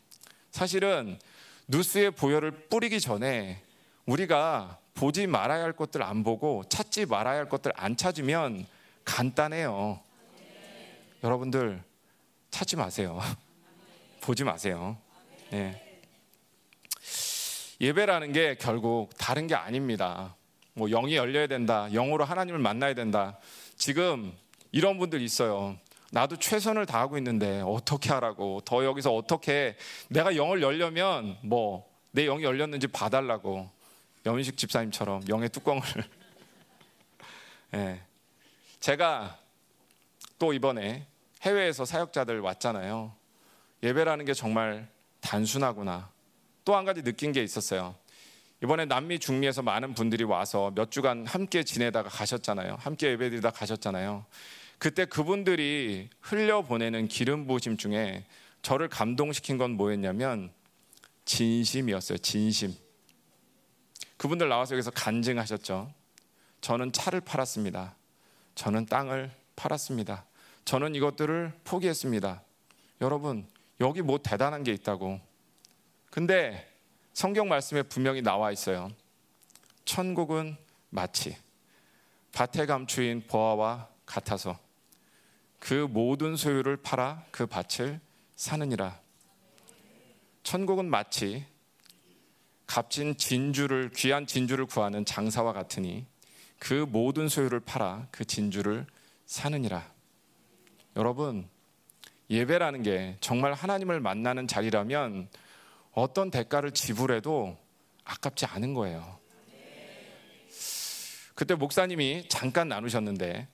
[0.51, 1.19] 사실은
[1.67, 3.61] 뉴스에 보혈을 뿌리기 전에
[4.05, 8.65] 우리가 보지 말아야 할 것들 안 보고 찾지 말아야 할 것들 안 찾으면
[9.03, 9.99] 간단해요.
[11.21, 11.83] 여러분들
[12.51, 13.19] 찾지 마세요.
[14.21, 14.95] 보지 마세요.
[15.51, 15.99] 네.
[17.79, 20.35] 예배라는 게 결국 다른 게 아닙니다.
[20.73, 21.87] 뭐 영이 열려야 된다.
[21.91, 23.37] 영으로 하나님을 만나야 된다.
[23.75, 24.33] 지금
[24.71, 25.77] 이런 분들 있어요.
[26.11, 29.75] 나도 최선을 다하고 있는데 어떻게 하라고 더 여기서 어떻게
[30.09, 33.69] 내가 영을 열려면 뭐 내 영이 열렸는지 봐달라고
[34.25, 35.81] 염식 집사님처럼 영의 뚜껑을
[37.71, 38.01] 네.
[38.79, 39.37] 제가
[40.37, 41.07] 또 이번에
[41.41, 43.13] 해외에서 사역자들 왔잖아요
[43.81, 44.89] 예배라는 게 정말
[45.21, 46.09] 단순하구나
[46.65, 47.95] 또 한 가지 느낀 게 있었어요
[48.63, 54.25] 이번에 남미 중미에서 많은 분들이 와서 몇 주간 함께 지내다가 가셨잖아요 함께 예배드리다 가셨잖아요
[54.77, 58.25] 그때 그분들이 흘려보내는 기름 부으심 중에
[58.63, 60.51] 저를 감동시킨 건 뭐였냐면
[61.25, 62.17] 진심이었어요.
[62.17, 62.73] 진심.
[64.17, 65.93] 그분들 나와서 여기서 간증하셨죠.
[66.61, 67.95] 저는 차를 팔았습니다.
[68.55, 70.25] 저는 땅을 팔았습니다.
[70.65, 72.43] 저는 이것들을 포기했습니다.
[73.01, 73.47] 여러분,
[73.81, 75.19] 여기 뭐 대단한 게 있다고.
[76.11, 76.71] 근데
[77.13, 78.91] 성경 말씀에 분명히 나와 있어요.
[79.85, 80.55] 천국은
[80.89, 81.35] 마치
[82.31, 84.57] 밭에 감추인 보아와 같아서
[85.59, 87.99] 그 모든 소유를 팔아 그 밭을
[88.35, 88.99] 사느니라.
[90.43, 91.45] 천국은 마치
[92.67, 96.05] 값진 진주를 귀한 진주를 구하는 장사와 같으니
[96.59, 98.85] 그 모든 소유를 팔아 그 진주를
[99.25, 99.91] 사느니라.
[100.95, 101.49] 여러분,
[102.31, 105.27] 예배라는 게 정말 하나님을 만나는 자리라면
[105.91, 107.57] 어떤 대가를 지불해도
[108.05, 109.19] 아깝지 않은 거예요.
[111.35, 113.47] 그때 목사님이 잠깐 나누셨는데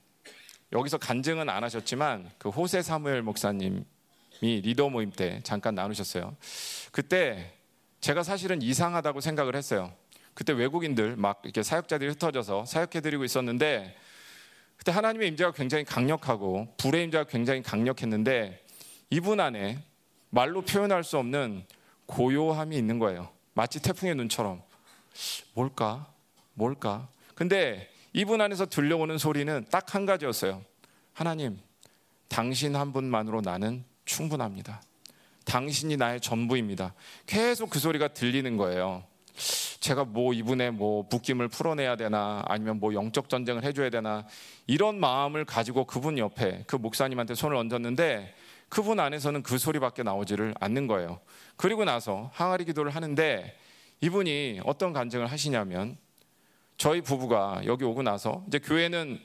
[0.74, 3.82] 여기서 간증은 안 하셨지만 그 호세 사무엘 목사님이
[4.42, 6.36] 리더 모임 때 잠깐 나누셨어요.
[6.92, 7.54] 그때
[8.00, 9.92] 제가 사실은 이상하다고 생각을 했어요.
[10.36, 13.96] 그때 외국인들 막 이렇게 사역자들이 흩어져서 사역해드리고 있었는데
[14.76, 18.67] 그때 하나님의 임재가 굉장히 강력하고 불의 임재가 굉장히 강력했는데
[19.10, 19.80] 이분 안에
[20.30, 21.66] 말로 표현할 수 없는
[22.06, 23.30] 고요함이 있는 거예요.
[23.54, 24.62] 마치 태풍의 눈처럼
[25.54, 26.08] 뭘까?
[26.54, 27.08] 뭘까?
[27.36, 30.64] 근데 이분 안에서 들려오는 소리는 딱 한 가지였어요.
[31.14, 31.60] 하나님,
[32.28, 34.82] 당신 한 분만으로 나는 충분합니다.
[35.46, 36.94] 당신이 나의 전부입니다.
[37.26, 39.04] 계속 그 소리가 들리는 거예요.
[39.80, 44.26] 제가 뭐 이분의 뭐 묶임을 풀어내야 되나 아니면 뭐 영적 전쟁을 해줘야 되나
[44.66, 48.36] 이런 마음을 가지고 그분 옆에 그 목사님한테 손을 얹었는데
[48.70, 51.20] 그분 안에서는 그 소리밖에 나오지를 않는 거예요.
[51.56, 53.58] 그리고 나서 항아리 기도를 하는데
[54.02, 55.98] 이분이 어떤 간증을 하시냐면
[56.78, 59.20] 저희 부부가 여기 오고 나서 이제 교회는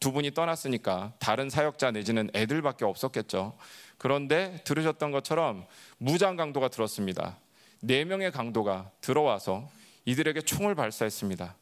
[0.00, 3.56] 두 분이 떠났으니까 다른 사역자 내지는 애들밖에 없었겠죠.
[3.96, 5.66] 그런데 들으셨던 것처럼
[5.96, 7.38] 무장 강도가 들었습니다.
[7.80, 9.68] 네 명의 강도가 들어와서
[10.04, 11.56] 이들에게 총을 발사했습니다.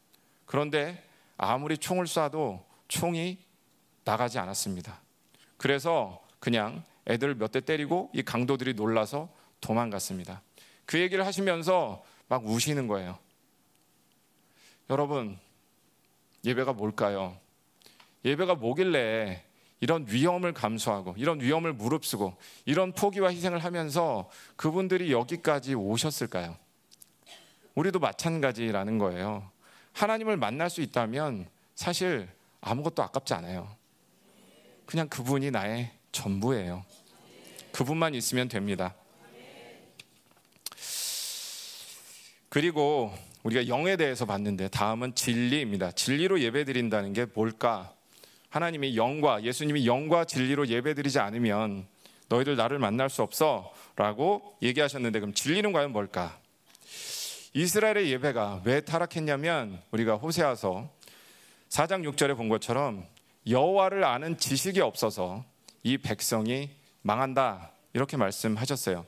[0.45, 1.03] 그런데
[1.37, 3.37] 아무리 총을 쏴도 총이
[4.03, 5.01] 나가지 않았습니다.
[5.57, 9.29] 그래서 그냥 애들 몇 대 때리고 이 강도들이 놀라서
[9.61, 10.41] 도망갔습니다.
[10.85, 13.17] 그 얘기를 하시면서 막 우시는 거예요.
[14.89, 15.37] 여러분,
[16.45, 17.37] 예배가 뭘까요?
[18.25, 19.43] 예배가 뭐길래
[19.79, 22.35] 이런 위험을 감수하고 이런 위험을 무릅쓰고
[22.65, 26.57] 이런 포기와 희생을 하면서 그분들이 여기까지 오셨을까요?
[27.75, 29.49] 우리도 마찬가지라는 거예요.
[29.93, 32.27] 하나님을 만날 수 있다면 사실
[32.61, 33.69] 아무것도 아깝지 않아요.
[34.85, 36.83] 그냥 그분이 나의 전부예요.
[37.77, 38.95] 그분만 있으면 됩니다.
[42.49, 43.13] 그리고
[43.43, 45.91] 우리가 영에 대해서 봤는데 다음은 진리입니다.
[45.91, 47.93] 진리로 예배드린다는 게 뭘까?
[48.49, 51.85] 하나님이 영과 예수님이 영과 진리로 예배드리지 않으면
[52.29, 56.39] 너희들 나를 만날 수 없어라고 얘기하셨는데 그럼 진리는 과연 뭘까?
[57.53, 60.89] 이스라엘의 예배가 왜 타락했냐면 우리가 호세아서
[61.69, 63.05] 4장 6절에 본 것처럼
[63.47, 65.45] 여호와를 아는 지식이 없어서
[65.83, 66.71] 이 백성이
[67.01, 69.05] 망한다 이렇게 말씀하셨어요.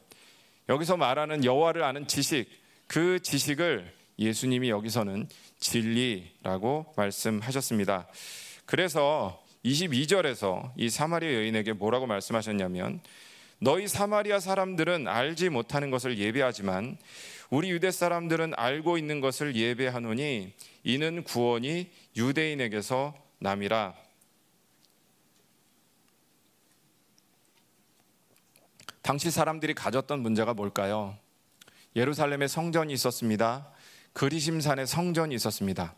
[0.70, 2.48] 여기서 말하는 여호와를 아는 지식
[2.88, 5.28] 그 지식을 예수님이 여기서는
[5.60, 8.08] 진리라고 말씀하셨습니다.
[8.66, 13.02] 그래서 22절에서 이 사마리아 여인에게 뭐라고 말씀하셨냐면
[13.60, 16.98] 너희 사마리아 사람들은 알지 못하는 것을 예배하지만
[17.50, 20.54] 우리 유대 사람들은 알고 있는 것을 예배하노니
[20.84, 23.96] 이는 구원이 유대인에게서 남이라.
[29.10, 31.18] 당시 사람들이 가졌던 문제가 뭘까요?
[31.96, 33.72] 예루살렘에 성전이 있었습니다.
[34.14, 35.96] 그리심산에 성전이 있었습니다.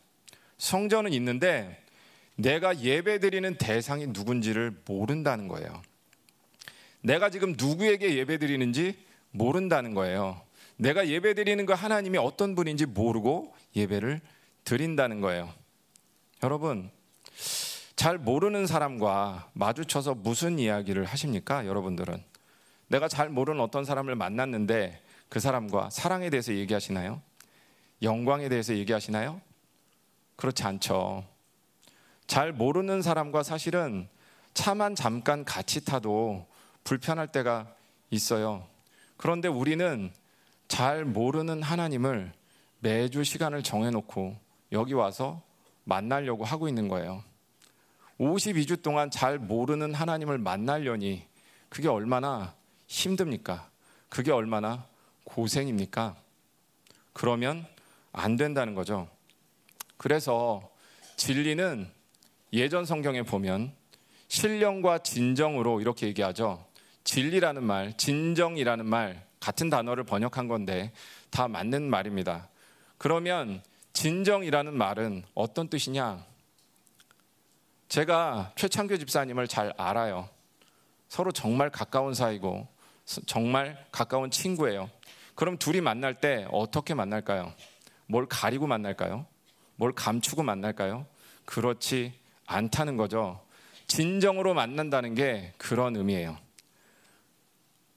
[0.58, 1.84] 성전은 있는데
[2.38, 5.82] 내가 예배드리는 대상이 누군지를 모른다는 거예요.
[7.02, 8.98] 내가 지금 누구에게 예배드리는지
[9.32, 10.40] 모른다는 거예요.
[10.78, 14.22] 내가 예배드리는 그 하나님이 어떤 분인지 모르고 예배를
[14.64, 15.54] 드린다는 거예요.
[16.44, 16.90] 여러분,
[17.98, 21.68] 잘 모르는 사람과 마주쳐서 무슨 이야기를 하십니까?
[21.68, 22.31] 여러분들은.
[22.92, 27.22] 내가 잘 모르는 어떤 사람을 만났는데 그 사람과 사랑에 대해서 얘기하시나요?
[28.02, 29.40] 영광에 대해서 얘기하시나요?
[30.36, 31.24] 그렇지 않죠.
[32.28, 34.10] 잘 모르는 사람과 사실은
[34.54, 36.46] 차만 잠깐 같이 타도
[36.84, 37.74] 불편할 때가
[38.10, 38.68] 있어요.
[39.16, 40.12] 그런데 우리는
[40.68, 42.34] 잘 모르는 하나님을
[42.80, 44.36] 매주 시간을 정해놓고
[44.74, 45.42] 여기 와서
[45.86, 47.24] 만나려고 하고 있는 거예요.
[48.20, 51.26] 52주 동안 잘 모르는 하나님을 만나려니
[51.70, 52.54] 그게 얼마나
[52.92, 53.70] 힘듭니까?
[54.10, 54.86] 그게 얼마나
[55.24, 56.18] 고생입니까?
[57.14, 57.66] 그러면
[58.12, 59.08] 안 된다는 거죠.
[59.96, 60.70] 그래서
[61.16, 61.90] 진리는
[62.52, 63.74] 예전 성경에 보면
[64.28, 66.66] 신령과 진정으로 이렇게 얘기하죠.
[67.06, 70.92] 진리라는 말, 진정이라는 말 같은 단어를 번역한 건데
[71.30, 72.50] 다 맞는 말입니다.
[72.98, 73.64] 그러면
[73.94, 76.26] 진정이라는 말은 어떤 뜻이냐?
[77.88, 80.30] 제가 최창규 집사님을 잘 알아요.
[81.08, 82.68] 서로 정말 가까운 사이고
[83.26, 84.90] 정말 가까운 친구예요.
[85.36, 87.54] 그럼 둘이 만날 때 어떻게 만날까요?
[88.08, 89.26] 뭘 가리고 만날까요?
[89.76, 91.06] 뭘 감추고 만날까요?
[91.46, 92.14] 그렇지
[92.46, 93.42] 않다는 거죠.
[93.88, 96.38] 진정으로 만난다는 게 그런 의미예요.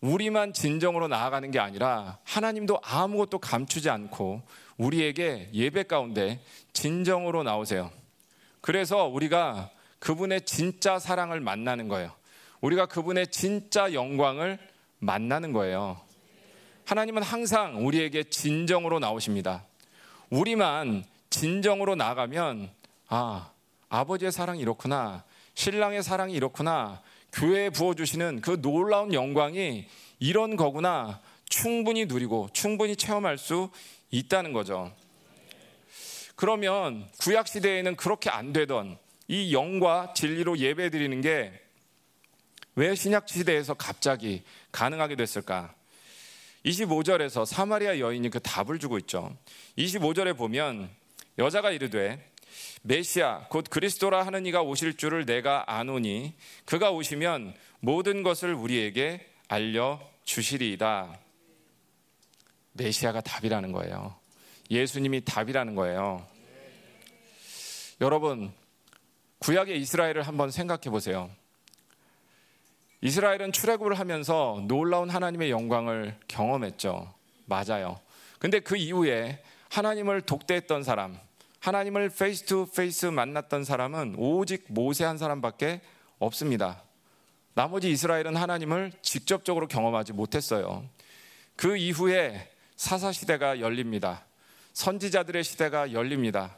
[0.00, 4.42] 우리만 진정으로 나아가는 게 아니라 하나님도 아무것도 감추지 않고
[4.76, 6.40] 우리에게 예배 가운데
[6.72, 7.90] 진정으로 나오세요.
[8.60, 12.12] 그래서 우리가 그분의 진짜 사랑을 만나는 거예요.
[12.60, 14.58] 우리가 그분의 진짜 영광을
[15.04, 16.00] 만나는 거예요.
[16.86, 19.64] 하나님은 항상 우리에게 진정으로 나오십니다.
[20.30, 22.70] 우리만 진정으로 나가면
[23.08, 23.50] 아,
[23.88, 25.24] 아버지의 사랑이 이렇구나.
[25.54, 27.02] 신랑의 사랑이 이렇구나.
[27.32, 29.86] 교회에 부어주시는 그 놀라운 영광이
[30.18, 31.20] 이런 거구나.
[31.48, 33.70] 충분히 누리고 충분히 체험할 수
[34.10, 34.92] 있다는 거죠.
[36.36, 38.98] 그러면 구약시대에는 그렇게 안 되던
[39.28, 41.64] 이 영과 진리로 예배 드리는 게
[42.76, 44.42] 왜 신약시대에서 갑자기
[44.74, 45.72] 가능하게 됐을까?
[46.66, 49.36] 25절에서 사마리아 여인이 그 답을 주고 있죠.
[49.78, 50.90] 25절에 보면
[51.38, 52.32] 여자가 이르되
[52.82, 56.34] 메시아 곧 그리스도라 하는 이가 오실 줄을 내가 아노니
[56.64, 61.18] 그가 오시면 모든 것을 우리에게 알려 주시리이다.
[62.72, 64.16] 메시아가 답이라는 거예요.
[64.70, 66.26] 예수님이 답이라는 거예요.
[68.00, 68.52] 여러분
[69.38, 71.30] 구약의 이스라엘을 한번 생각해 보세요.
[73.04, 77.12] 이스라엘은 출애굽을 하면서 놀라운 하나님의 영광을 경험했죠.
[77.44, 78.00] 맞아요.
[78.38, 81.18] 근데 그 이후에 하나님을 독대했던 사람,
[81.60, 85.82] 하나님을 face to face 만났던 사람은 오직 모세 한 사람밖에
[86.18, 86.82] 없습니다.
[87.52, 90.82] 나머지 이스라엘은 하나님을 직접적으로 경험하지 못했어요.
[91.56, 94.24] 그 이후에 사사 시대가 열립니다.
[94.72, 96.56] 선지자들의 시대가 열립니다.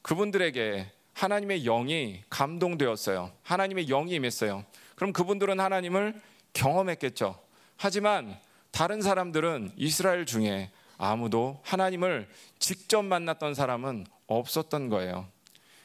[0.00, 3.30] 그분들에게 하나님의 영이 감동되었어요.
[3.42, 4.64] 하나님의 영이 임했어요.
[5.00, 6.20] 그럼 그분들은 하나님을
[6.52, 7.40] 경험했겠죠.
[7.78, 8.38] 하지만
[8.70, 12.28] 다른 사람들은 이스라엘 중에 아무도 하나님을
[12.58, 15.26] 직접 만났던 사람은 없었던 거예요.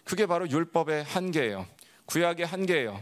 [0.03, 1.65] 그게 바로 율법의 한계예요.
[2.07, 3.01] 구약의 한계예요.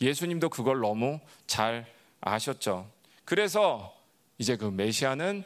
[0.00, 1.84] 예수님도 그걸 너무 잘
[2.22, 2.90] 아셨죠.
[3.26, 3.94] 그래서
[4.38, 5.44] 이제 그 메시아는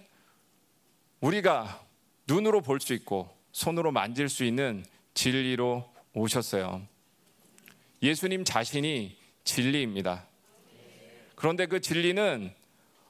[1.23, 1.85] 우리가
[2.28, 6.86] 눈으로 볼 수 있고 손으로 만질 수 있는 진리로 오셨어요.
[8.01, 10.27] 예수님 자신이 진리입니다.
[11.35, 12.53] 그런데 그 진리는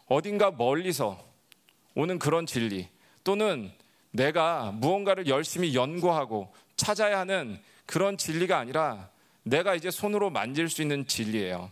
[0.06, 1.22] 어딘가 멀리서
[1.94, 2.88] 오는 그런 진리
[3.22, 3.72] 또는
[4.10, 9.08] 내가 무언가를 열심히 연구하고 찾아야 하는 그런 진리가 아니라
[9.42, 11.70] 내가 이제 손으로 만질 수 있는 진리예요.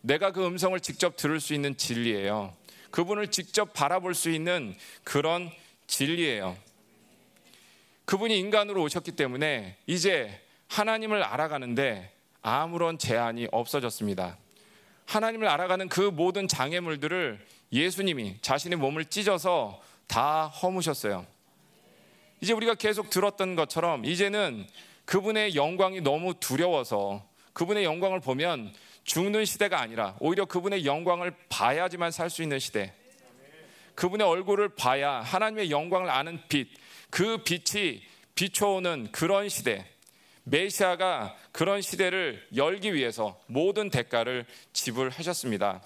[0.00, 2.54] 내가 그 음성을 직접 들을 수 있는 진리예요.
[2.90, 5.50] 그분을 직접 바라볼 수 있는 그런
[5.86, 6.56] 진리예요.
[8.04, 12.13] 그분이 인간으로 오셨기 때문에 이제 하나님을 알아가는데
[12.44, 14.36] 아무런 제한이 없어졌습니다.
[15.06, 21.26] 하나님을 알아가는 그 모든 장애물들을 예수님이 자신의 몸을 찢어서 다 허무셨어요.
[22.42, 24.66] 이제 우리가 계속 들었던 것처럼 이제는
[25.06, 32.28] 그분의 영광이 너무 두려워서 그분의 영광을 보면 죽는 시대가 아니라 오히려 그분의 영광을 봐야지만 살
[32.28, 32.92] 수 있는 시대.
[33.94, 36.68] 그분의 얼굴을 봐야 하나님의 영광을 아는 빛,
[37.08, 38.02] 그 빛이
[38.34, 39.86] 비춰오는 그런 시대.
[40.44, 45.82] 메시아가 그런 시대를 열기 위해서 모든 대가를 지불하셨습니다.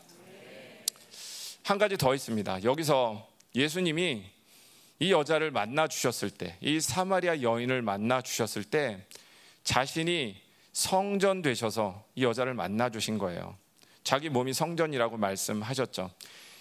[1.63, 2.65] 한 가지 더 있습니다.
[2.65, 4.25] 여기서 예수님이
[5.01, 9.07] 이 여자를 만나 주셨을 때, 이 사마리아 여인을 만나 주셨을 때
[9.63, 10.37] 자신이
[10.73, 13.57] 성전 되셔서 이 여자를 만나 주신 거예요.
[14.03, 16.11] 자기 몸이 성전이라고 말씀하셨죠.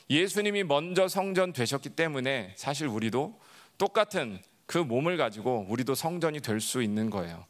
[0.09, 3.39] 예수님이 먼저 성전 되셨기 때문에 사실 우리도
[3.77, 7.45] 똑같은 그 몸을 가지고 우리도 성전이 될 수 있는 거예요.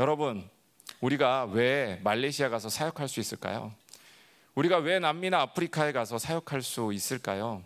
[0.00, 0.48] 여러분,
[1.00, 3.72] 우리가 왜 말레이시아 가서 사역할 수 있을까요?
[4.56, 7.62] 우리가 왜 남미나 아프리카에 가서 사역할 수 있을까요?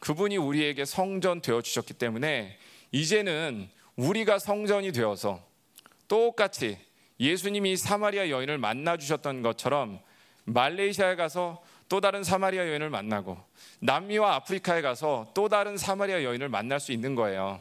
[0.00, 2.58] 그분이 우리에게 성전 되어 주셨기 때문에
[2.90, 5.40] 이제는 우리가 성전이 되어서
[6.08, 6.76] 똑같이
[7.20, 10.00] 예수님이 사마리아 여인을 만나 주셨던 것처럼
[10.44, 13.38] 말레이시아에 가서 또 다른 사마리아 여인을 만나고
[13.78, 17.60] 남미와 아프리카에 가서 또 다른 사마리아 여인을 만날 수 있는 거예요.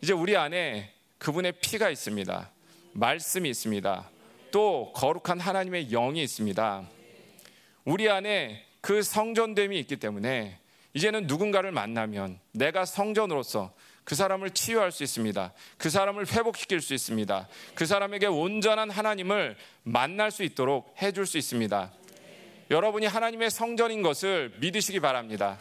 [0.00, 0.93] 이제 우리 안에
[1.24, 2.50] 그분의 피가 있습니다.
[2.92, 4.10] 말씀이 있습니다.
[4.50, 6.86] 또 거룩한 하나님의 영이 있습니다.
[7.86, 10.58] 우리 안에 그 성전됨이 있기 때문에
[10.92, 13.72] 이제는 누군가를 만나면 내가 성전으로서
[14.04, 15.54] 그 사람을 치유할 수 있습니다.
[15.78, 17.48] 그 사람을 회복시킬 수 있습니다.
[17.74, 21.90] 그 사람에게 온전한 하나님을 만날 수 있도록 해줄 수 있습니다.
[22.70, 25.58] 여러분이 하나님의 성전인 것을 믿으시기 바랍니다.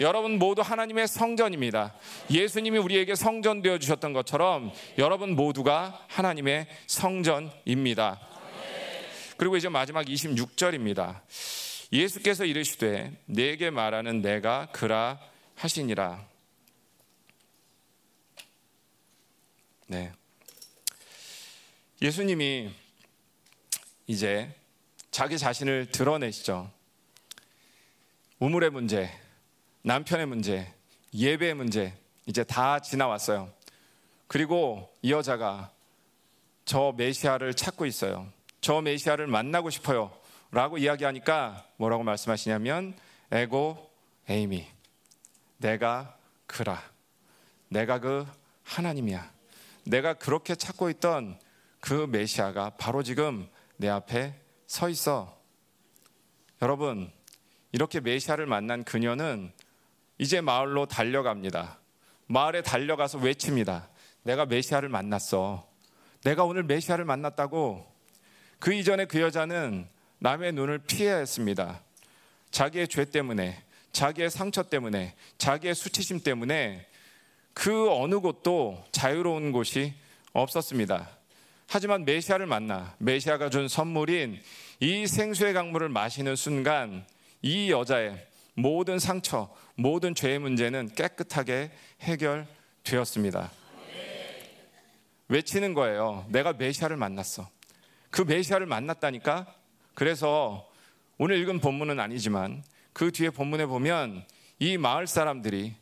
[0.00, 1.94] 여러분 모두 하나님의 성전입니다.
[2.30, 8.20] 예수님이 우리에게 성전 되어 주셨던 것처럼 여러분 모두가 하나님의 성전입니다.
[9.36, 11.20] 그리고 이제 마지막 26절입니다.
[11.92, 15.20] 예수께서 이르시되 내게 말하는 내가 그라
[15.56, 16.26] 하시니라.
[19.86, 20.12] 네.
[22.02, 22.70] 예수님이
[24.06, 24.54] 이제
[25.14, 26.68] 자기 자신을 드러내시죠.
[28.40, 29.08] 우물의 문제,
[29.82, 30.74] 남편의 문제,
[31.14, 31.94] 예배의 문제,
[32.26, 33.48] 이제 다 지나왔어요.
[34.26, 35.70] 그리고 이 여자가
[36.64, 38.26] 저 메시아를 찾고 있어요.
[38.60, 40.10] 저 메시아를 만나고 싶어요.
[40.50, 42.98] 라고 이야기하니까 뭐라고 말씀하시냐면,
[43.30, 43.88] 에고
[44.28, 44.66] 에이미.
[45.58, 46.18] 내가
[46.48, 46.82] 그라.
[47.68, 48.26] 내가 그
[48.64, 49.30] 하나님이야.
[49.84, 51.38] 내가 그렇게 찾고 있던
[51.78, 55.38] 그 메시아가 바로 지금 내 앞에 서 있어.
[56.62, 57.10] 여러분,
[57.72, 59.52] 이렇게 메시아를 만난 그녀는
[60.18, 61.78] 이제 마을로 달려갑니다.
[62.26, 63.88] 마을에 달려가서 외칩니다.
[64.22, 65.68] 내가 메시아를 만났어.
[66.22, 67.86] 내가 오늘 메시아를 만났다고.
[68.58, 69.88] 그 이전에 그 여자는
[70.18, 71.82] 남의 눈을 피해야 했습니다.
[72.50, 73.62] 자기의 죄 때문에,
[73.92, 76.86] 자기의 상처 때문에, 자기의 수치심 때문에
[77.52, 79.94] 그 어느 곳도 자유로운 곳이
[80.32, 81.10] 없었습니다.
[81.66, 84.40] 하지만 메시아를 만나 메시아가 준 선물인
[84.80, 87.04] 이 생수의 강물을 마시는 순간
[87.42, 91.70] 이 여자의 모든 상처, 모든 죄의 문제는 깨끗하게
[92.02, 93.50] 해결되었습니다.
[95.28, 96.26] 외치는 거예요.
[96.28, 97.48] 내가 메시아를 만났어.
[98.10, 99.46] 그 메시아를 만났다니까?
[99.94, 100.68] 그래서
[101.18, 102.62] 오늘 읽은 본문은 아니지만
[102.92, 104.24] 그 뒤에 본문에 보면
[104.60, 105.74] 이 마을 사람들이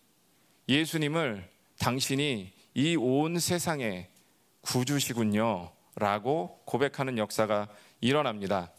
[0.68, 1.48] 예수님을
[1.78, 4.08] 당신이 이 온 세상의
[4.62, 5.70] 구주시군요.
[5.94, 7.68] 라고 고백하는 역사가
[8.00, 8.72] 일어납니다.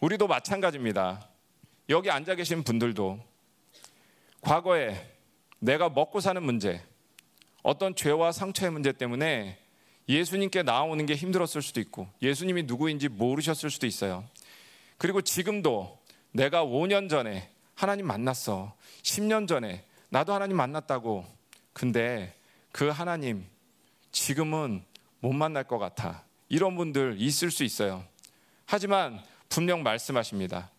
[0.00, 1.28] 우리도 마찬가지입니다.
[1.88, 3.18] 여기 앉아 계신 분들도
[4.40, 5.10] 과거에
[5.58, 6.82] 내가 먹고 사는 문제,
[7.62, 9.58] 어떤 죄와 상처의 문제 때문에
[10.08, 14.24] 예수님께 나오는 게 힘들었을 수도 있고, 예수님이 누구인지 모르셨을 수도 있어요.
[14.96, 15.98] 그리고 지금도
[16.32, 18.74] 내가 5년 전에 하나님 만났어.
[19.02, 21.26] 10년 전에 나도 하나님 만났다고.
[21.72, 22.34] 근데
[22.72, 23.46] 그 하나님
[24.12, 24.84] 지금은
[25.20, 26.24] 못 만날 것 같아.
[26.48, 28.04] 이런 분들 있을 수 있어요.
[28.66, 30.70] 하지만 분명 말씀하십니다.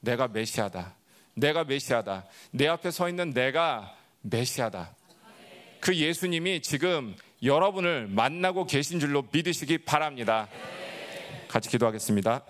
[0.00, 0.94] 내가 메시아다.
[1.34, 2.26] 내가 메시아다.
[2.50, 4.94] 내 앞에 서 있는 내가 메시아다.
[5.80, 10.48] 그 예수님이 지금 여러분을 만나고 계신 줄로 믿으시기 바랍니다.
[11.48, 12.42] 같이 기도하겠습니다.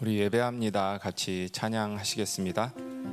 [0.00, 0.98] 우리 예배합니다.
[0.98, 3.11] 같이 찬양하시겠습니다.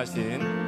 [0.00, 0.59] 완전하신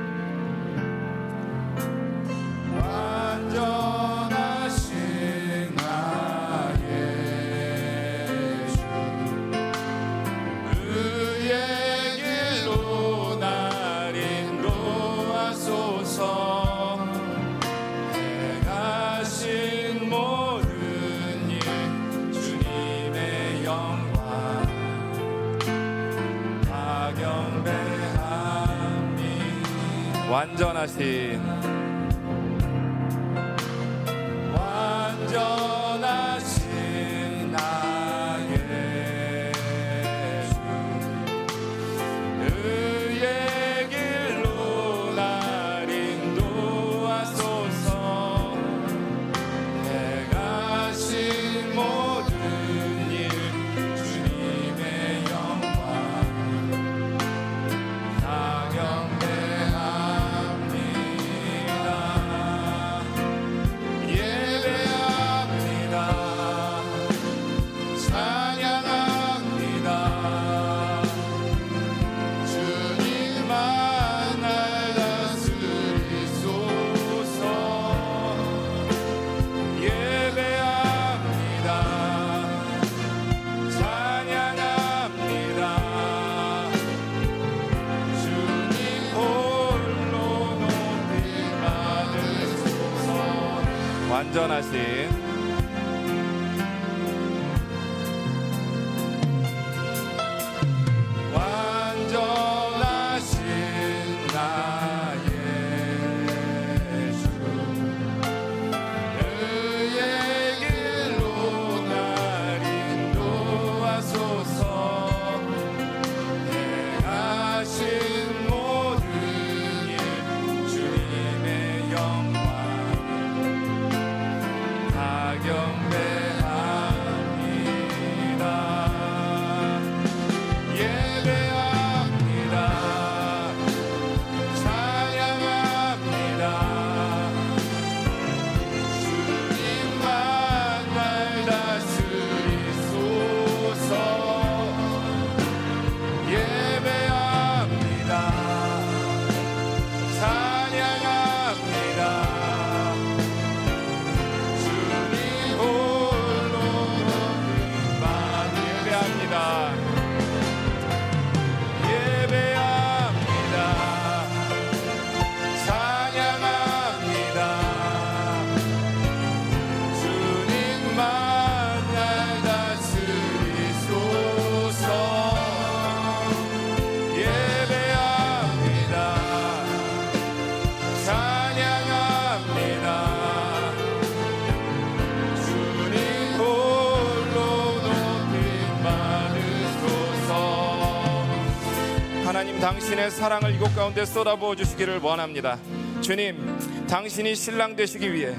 [192.92, 195.58] 당신의 사랑을 이곳 가운데 쏟아부어 주시기를 원합니다.
[196.02, 198.34] 주님, 당신이 신랑 되시기 위해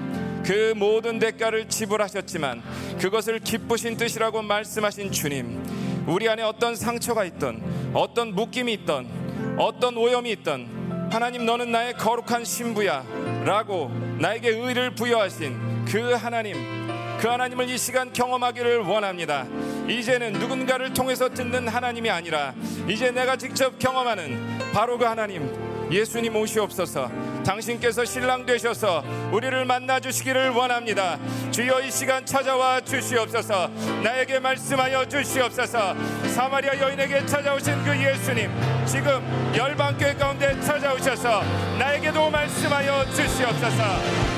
[0.45, 2.61] 그 모든 대가를 지불하셨지만
[2.99, 10.31] 그것을 기쁘신 뜻이라고 말씀하신 주님, 우리 안에 어떤 상처가 있던 어떤 묶임이 있던 어떤 오염이
[10.34, 13.03] 있던 하나님 너는 나의 거룩한 신부야
[13.45, 13.89] 라고
[14.19, 16.84] 나에게 의를 부여하신 그 하나님
[17.19, 19.47] 그 하나님을 이 시간 경험하기를 원합니다.
[19.88, 22.53] 이제는 누군가를 통해서 듣는 하나님이 아니라
[22.88, 25.51] 이제 내가 직접 경험하는 바로 그 하나님
[25.91, 27.11] 예수님 오시옵소서.
[27.45, 31.19] 당신께서 신랑 되셔서 우리를 만나 주시기를 원합니다.
[31.51, 33.69] 주여 이 시간 찾아와 주시옵소서.
[34.01, 35.95] 나에게 말씀하여 주시옵소서.
[36.34, 38.49] 사마리아 여인에게 찾아오신 그 예수님
[38.88, 39.22] 지금
[39.55, 41.43] 열방교회 가운데 찾아오셔서
[41.77, 44.32] 나에게도 말씀하여 주시옵소서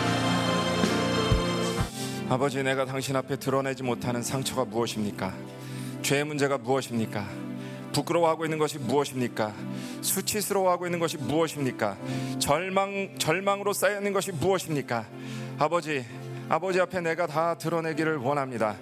[2.27, 5.31] 아버지 내가 당신 앞에 드러내지 못하는 상처가 무엇입니까?
[6.02, 7.23] 죄의 문제가 무엇입니까?
[7.93, 9.53] 부끄러워하고 있는 것이 무엇입니까?
[10.02, 11.95] 수치스러워하고 있는 것이 무엇입니까?
[12.39, 15.06] 절망 절망으로 쌓여 있는 것이 무엇입니까?
[15.60, 16.03] 아버지
[16.47, 18.76] 아버지 앞에 내가 다 드러내기를 원합니다.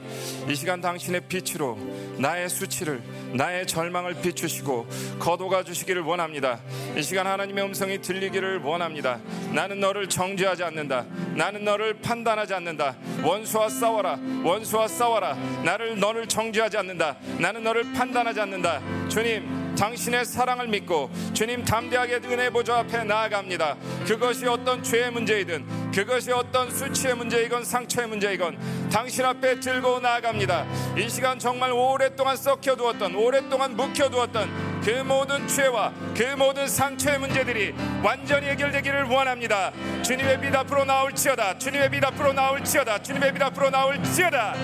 [0.50, 1.78] 이 시간 당신의 빛으로
[2.18, 3.02] 나의 수치를,
[3.34, 4.88] 나의 절망을 비추시고
[5.20, 6.60] 거둬가 주시기를 원합니다.
[6.98, 9.20] 이 시간 하나님의 음성이 들리기를 원합니다.
[9.54, 11.06] 나는 너를 정죄하지 않는다.
[11.36, 12.96] 나는 너를 판단하지 않는다.
[13.24, 14.20] 원수와 싸워라.
[14.44, 15.36] 원수와 싸워라.
[15.64, 17.16] 나를 너를 정죄하지 않는다.
[17.40, 18.82] 나는 너를 판단하지 않는다.
[19.08, 23.76] 주님, 당신의 사랑을 믿고 주님 담대하게 은혜 보좌 앞에 나아갑니다.
[24.08, 30.66] 그것이 어떤 죄의 문제이든 그것이 어떤 수치의 문제이건 상처의 문제이건 당신 앞에 들고 나아갑니다.
[30.98, 37.74] 이 시간 정말 오랫동안 썩혀두었던 오랫동안 묵혀두었던 그 모든 죄와 그 모든 상처의 문제들이
[38.04, 39.72] 완전히 해결되기를 원합니다.
[40.04, 41.58] 주님의 빛 앞으로 나올지어다.
[41.58, 43.02] 주님의 빛 앞으로 나올지어다.
[43.02, 44.56] 주님의 빛 앞으로 나올지어다.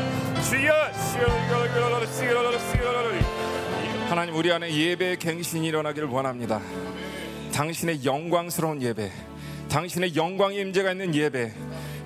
[0.49, 0.91] 주여
[4.09, 6.59] 하나님 우리 안에 예배의 갱신이 일어나기를 원합니다.
[7.53, 9.11] 당신의 영광스러운 예배,
[9.69, 11.53] 당신의 영광의 임재가 있는 예배,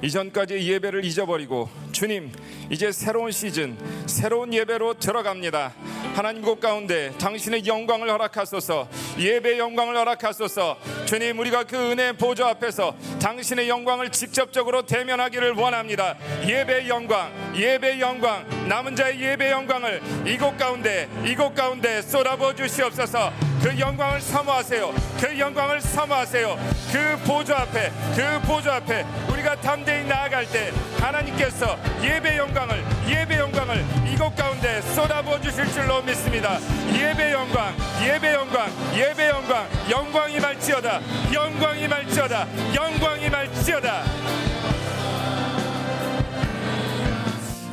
[0.04, 2.30] 이전까지의 예배를 잊어버리고 주님
[2.70, 5.74] 이제 새로운 시즌 새로운 예배로 들어갑니다.
[6.14, 8.88] 하나님 곳 가운데 당신의 영광을 허락하소서.
[9.18, 10.78] 예배 영광을 허락하소서.
[11.06, 16.16] 주님 우리가 그 은혜 보좌 앞에서 당신의 영광을 직접적으로 대면하기를 원합니다.
[16.46, 23.32] 예배 영광 예배 영광 남은 자의 예배 영광을 이곳 가운데 이곳 가운데 쏟아부어 주시옵소서.
[23.64, 24.94] 그 영광을 사모하세요.
[25.20, 26.60] 그 영광을 사모하세요.
[26.92, 33.38] 그 보좌 앞에 그 보좌 앞에 우리가 담대 히 나아갈 때 하나님께서 예배 영광을 예배
[33.38, 36.58] 영광을 이곳 가운데 쏟아부어 주실 줄로 믿습니다.
[36.94, 41.02] 예배 영광 예배 영광 예배 영광 영광이 말지어다
[41.34, 44.04] 영광이 말지어다 영광이 말지어다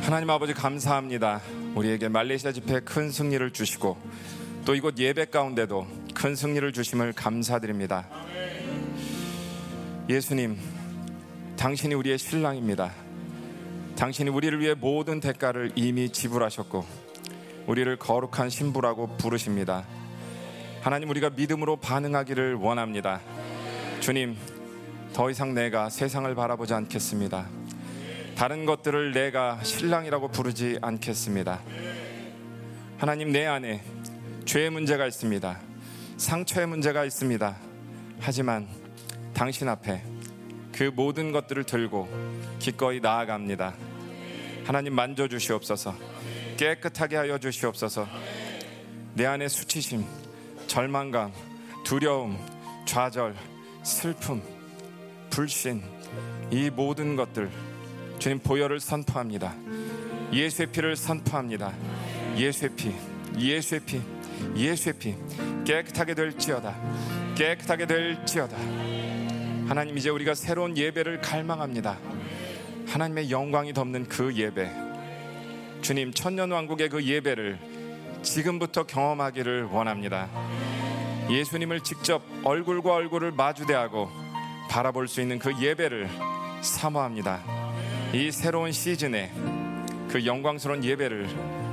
[0.03, 1.41] 하나님 아버지 감사합니다.
[1.75, 3.97] 우리에게 말레이시아 집회 큰 승리를 주시고
[4.65, 8.07] 또 이곳 예배 가운데도 큰 승리를 주심을 감사드립니다.
[10.09, 10.57] 예수님,
[11.61, 12.91] 당신이 우리의 신랑입니다.
[13.95, 16.83] 당신이 우리를 위해 모든 대가를 이미 지불하셨고
[17.67, 19.85] 우리를 거룩한 신부라고 부르십니다.
[20.81, 23.21] 하나님 우리가 믿음으로 반응하기를 원합니다.
[23.99, 24.37] 주님,
[25.13, 27.47] 더 이상 내가 세상을 바라보지 않겠습니다.
[28.35, 31.61] 다른 것들을 내가 신랑이라고 부르지 않겠습니다.
[32.97, 33.83] 하나님 내 안에
[34.45, 35.59] 죄의 문제가 있습니다.
[36.17, 37.55] 상처의 문제가 있습니다.
[38.19, 38.67] 하지만
[39.35, 40.10] 당신 앞에
[40.73, 42.07] 그 모든 것들을 들고
[42.59, 43.73] 기꺼이 나아갑니다.
[44.65, 45.95] 하나님 만져 주시옵소서.
[46.57, 48.07] 깨끗하게 하여 주시옵소서.
[49.13, 50.05] 내 안에 수치심,
[50.67, 51.31] 절망감,
[51.83, 52.37] 두려움,
[52.85, 53.35] 좌절,
[53.83, 54.41] 슬픔,
[55.29, 55.81] 불신
[56.51, 57.49] 이 모든 것들
[58.19, 59.55] 주님 보혈을 선포합니다.
[60.31, 61.73] 예수의 피를 선포합니다.
[62.37, 62.93] 예수의 피,
[63.37, 64.01] 예수의 피,
[64.55, 65.15] 예수의 피
[65.65, 66.75] 깨끗하게 될지어다.
[67.35, 69.00] 깨끗하게 될지어다.
[69.71, 71.97] 하나님 이제 우리가 새로운 예배를 갈망합니다.
[72.89, 74.69] 하나님의 영광이 덮는 그 예배.
[75.81, 77.57] 주님 천년 왕국의 그 예배를
[78.21, 80.27] 지금부터 경험하기를 원합니다.
[81.29, 84.09] 예수님을 직접 얼굴과 얼굴을 마주대하고
[84.69, 86.09] 바라볼 수 있는 그 예배를
[86.59, 87.39] 사모합니다.
[88.11, 89.31] 이 새로운 시즌에
[90.09, 91.29] 그 영광스러운 예배를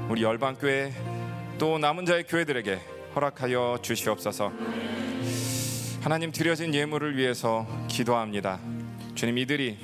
[0.08, 0.92] 우리 열방교회
[1.58, 2.78] 또 남은 자의 교회들에게
[3.16, 4.52] 허락하여 주시옵소서.
[6.00, 8.60] 하나님 드려진 예물을 위해서 기도합니다.
[9.16, 9.76] 주님 이들이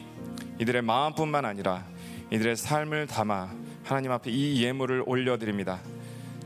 [0.61, 1.85] 이들의 마음뿐만 아니라
[2.31, 3.51] 이들의 삶을 담아
[3.83, 5.81] 하나님 앞에 이 예물을 올려드립니다.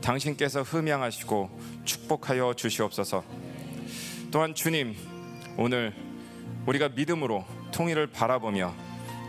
[0.01, 3.23] 당신께서 흠양하시고 축복하여 주시옵소서.
[4.31, 4.95] 또한 주님
[5.55, 5.93] 오늘
[6.65, 8.73] 우리가 믿음으로 통일을 바라보며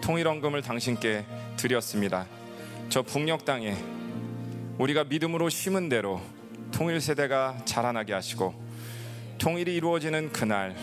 [0.03, 1.27] 통일원금을 당신께
[1.59, 2.27] 드렸습니다.
[2.89, 3.77] 저 북녘 땅에
[4.79, 6.23] 우리가 믿음으로 심은 대로
[6.73, 8.70] 통일 세대가 자라나게 하시고
[9.41, 10.77] 통일이 이루어지는 그날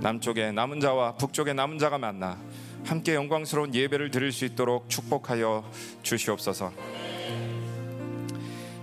[0.00, 2.38] 남쪽의 남은 자와 북쪽의 남은 자가 만나
[2.82, 5.70] 함께 영광스러운 예배를 드릴 수 있도록 축복하여
[6.02, 6.72] 주시옵소서.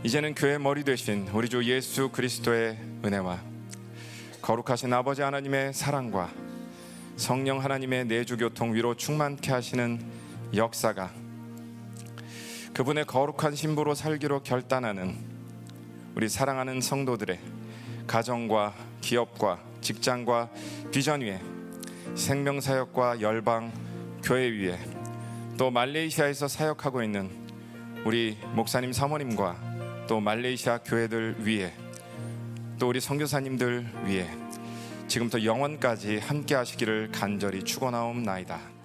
[0.03, 3.41] 이제는 교회 머리 되신 우리 주 예수 그리스도의 은혜와
[4.43, 6.29] 거룩하신 아버지 하나님의 사랑과
[7.15, 9.99] 성령 하나님의 내주 교통 위로 충만케 하시는
[10.53, 11.11] 역사가
[12.75, 15.17] 그분의 거룩한 신부로 살기로 결단하는
[16.13, 17.39] 우리 사랑하는 성도들의
[18.05, 20.49] 가정과 기업과 직장과
[20.91, 21.39] 비전 위에
[22.13, 23.71] 생명 사역과 열방
[24.21, 24.77] 교회 위에
[25.57, 27.29] 또 말레이시아에서 사역하고 있는
[28.03, 31.73] 우리 목사님 사모님과 또 말레이시아 교회들 위에
[32.79, 34.29] 또 우리 선교사님들 위에
[35.07, 38.76] 지금부터 영원까지 함께 하시기를 간절히 축원하옵나이다.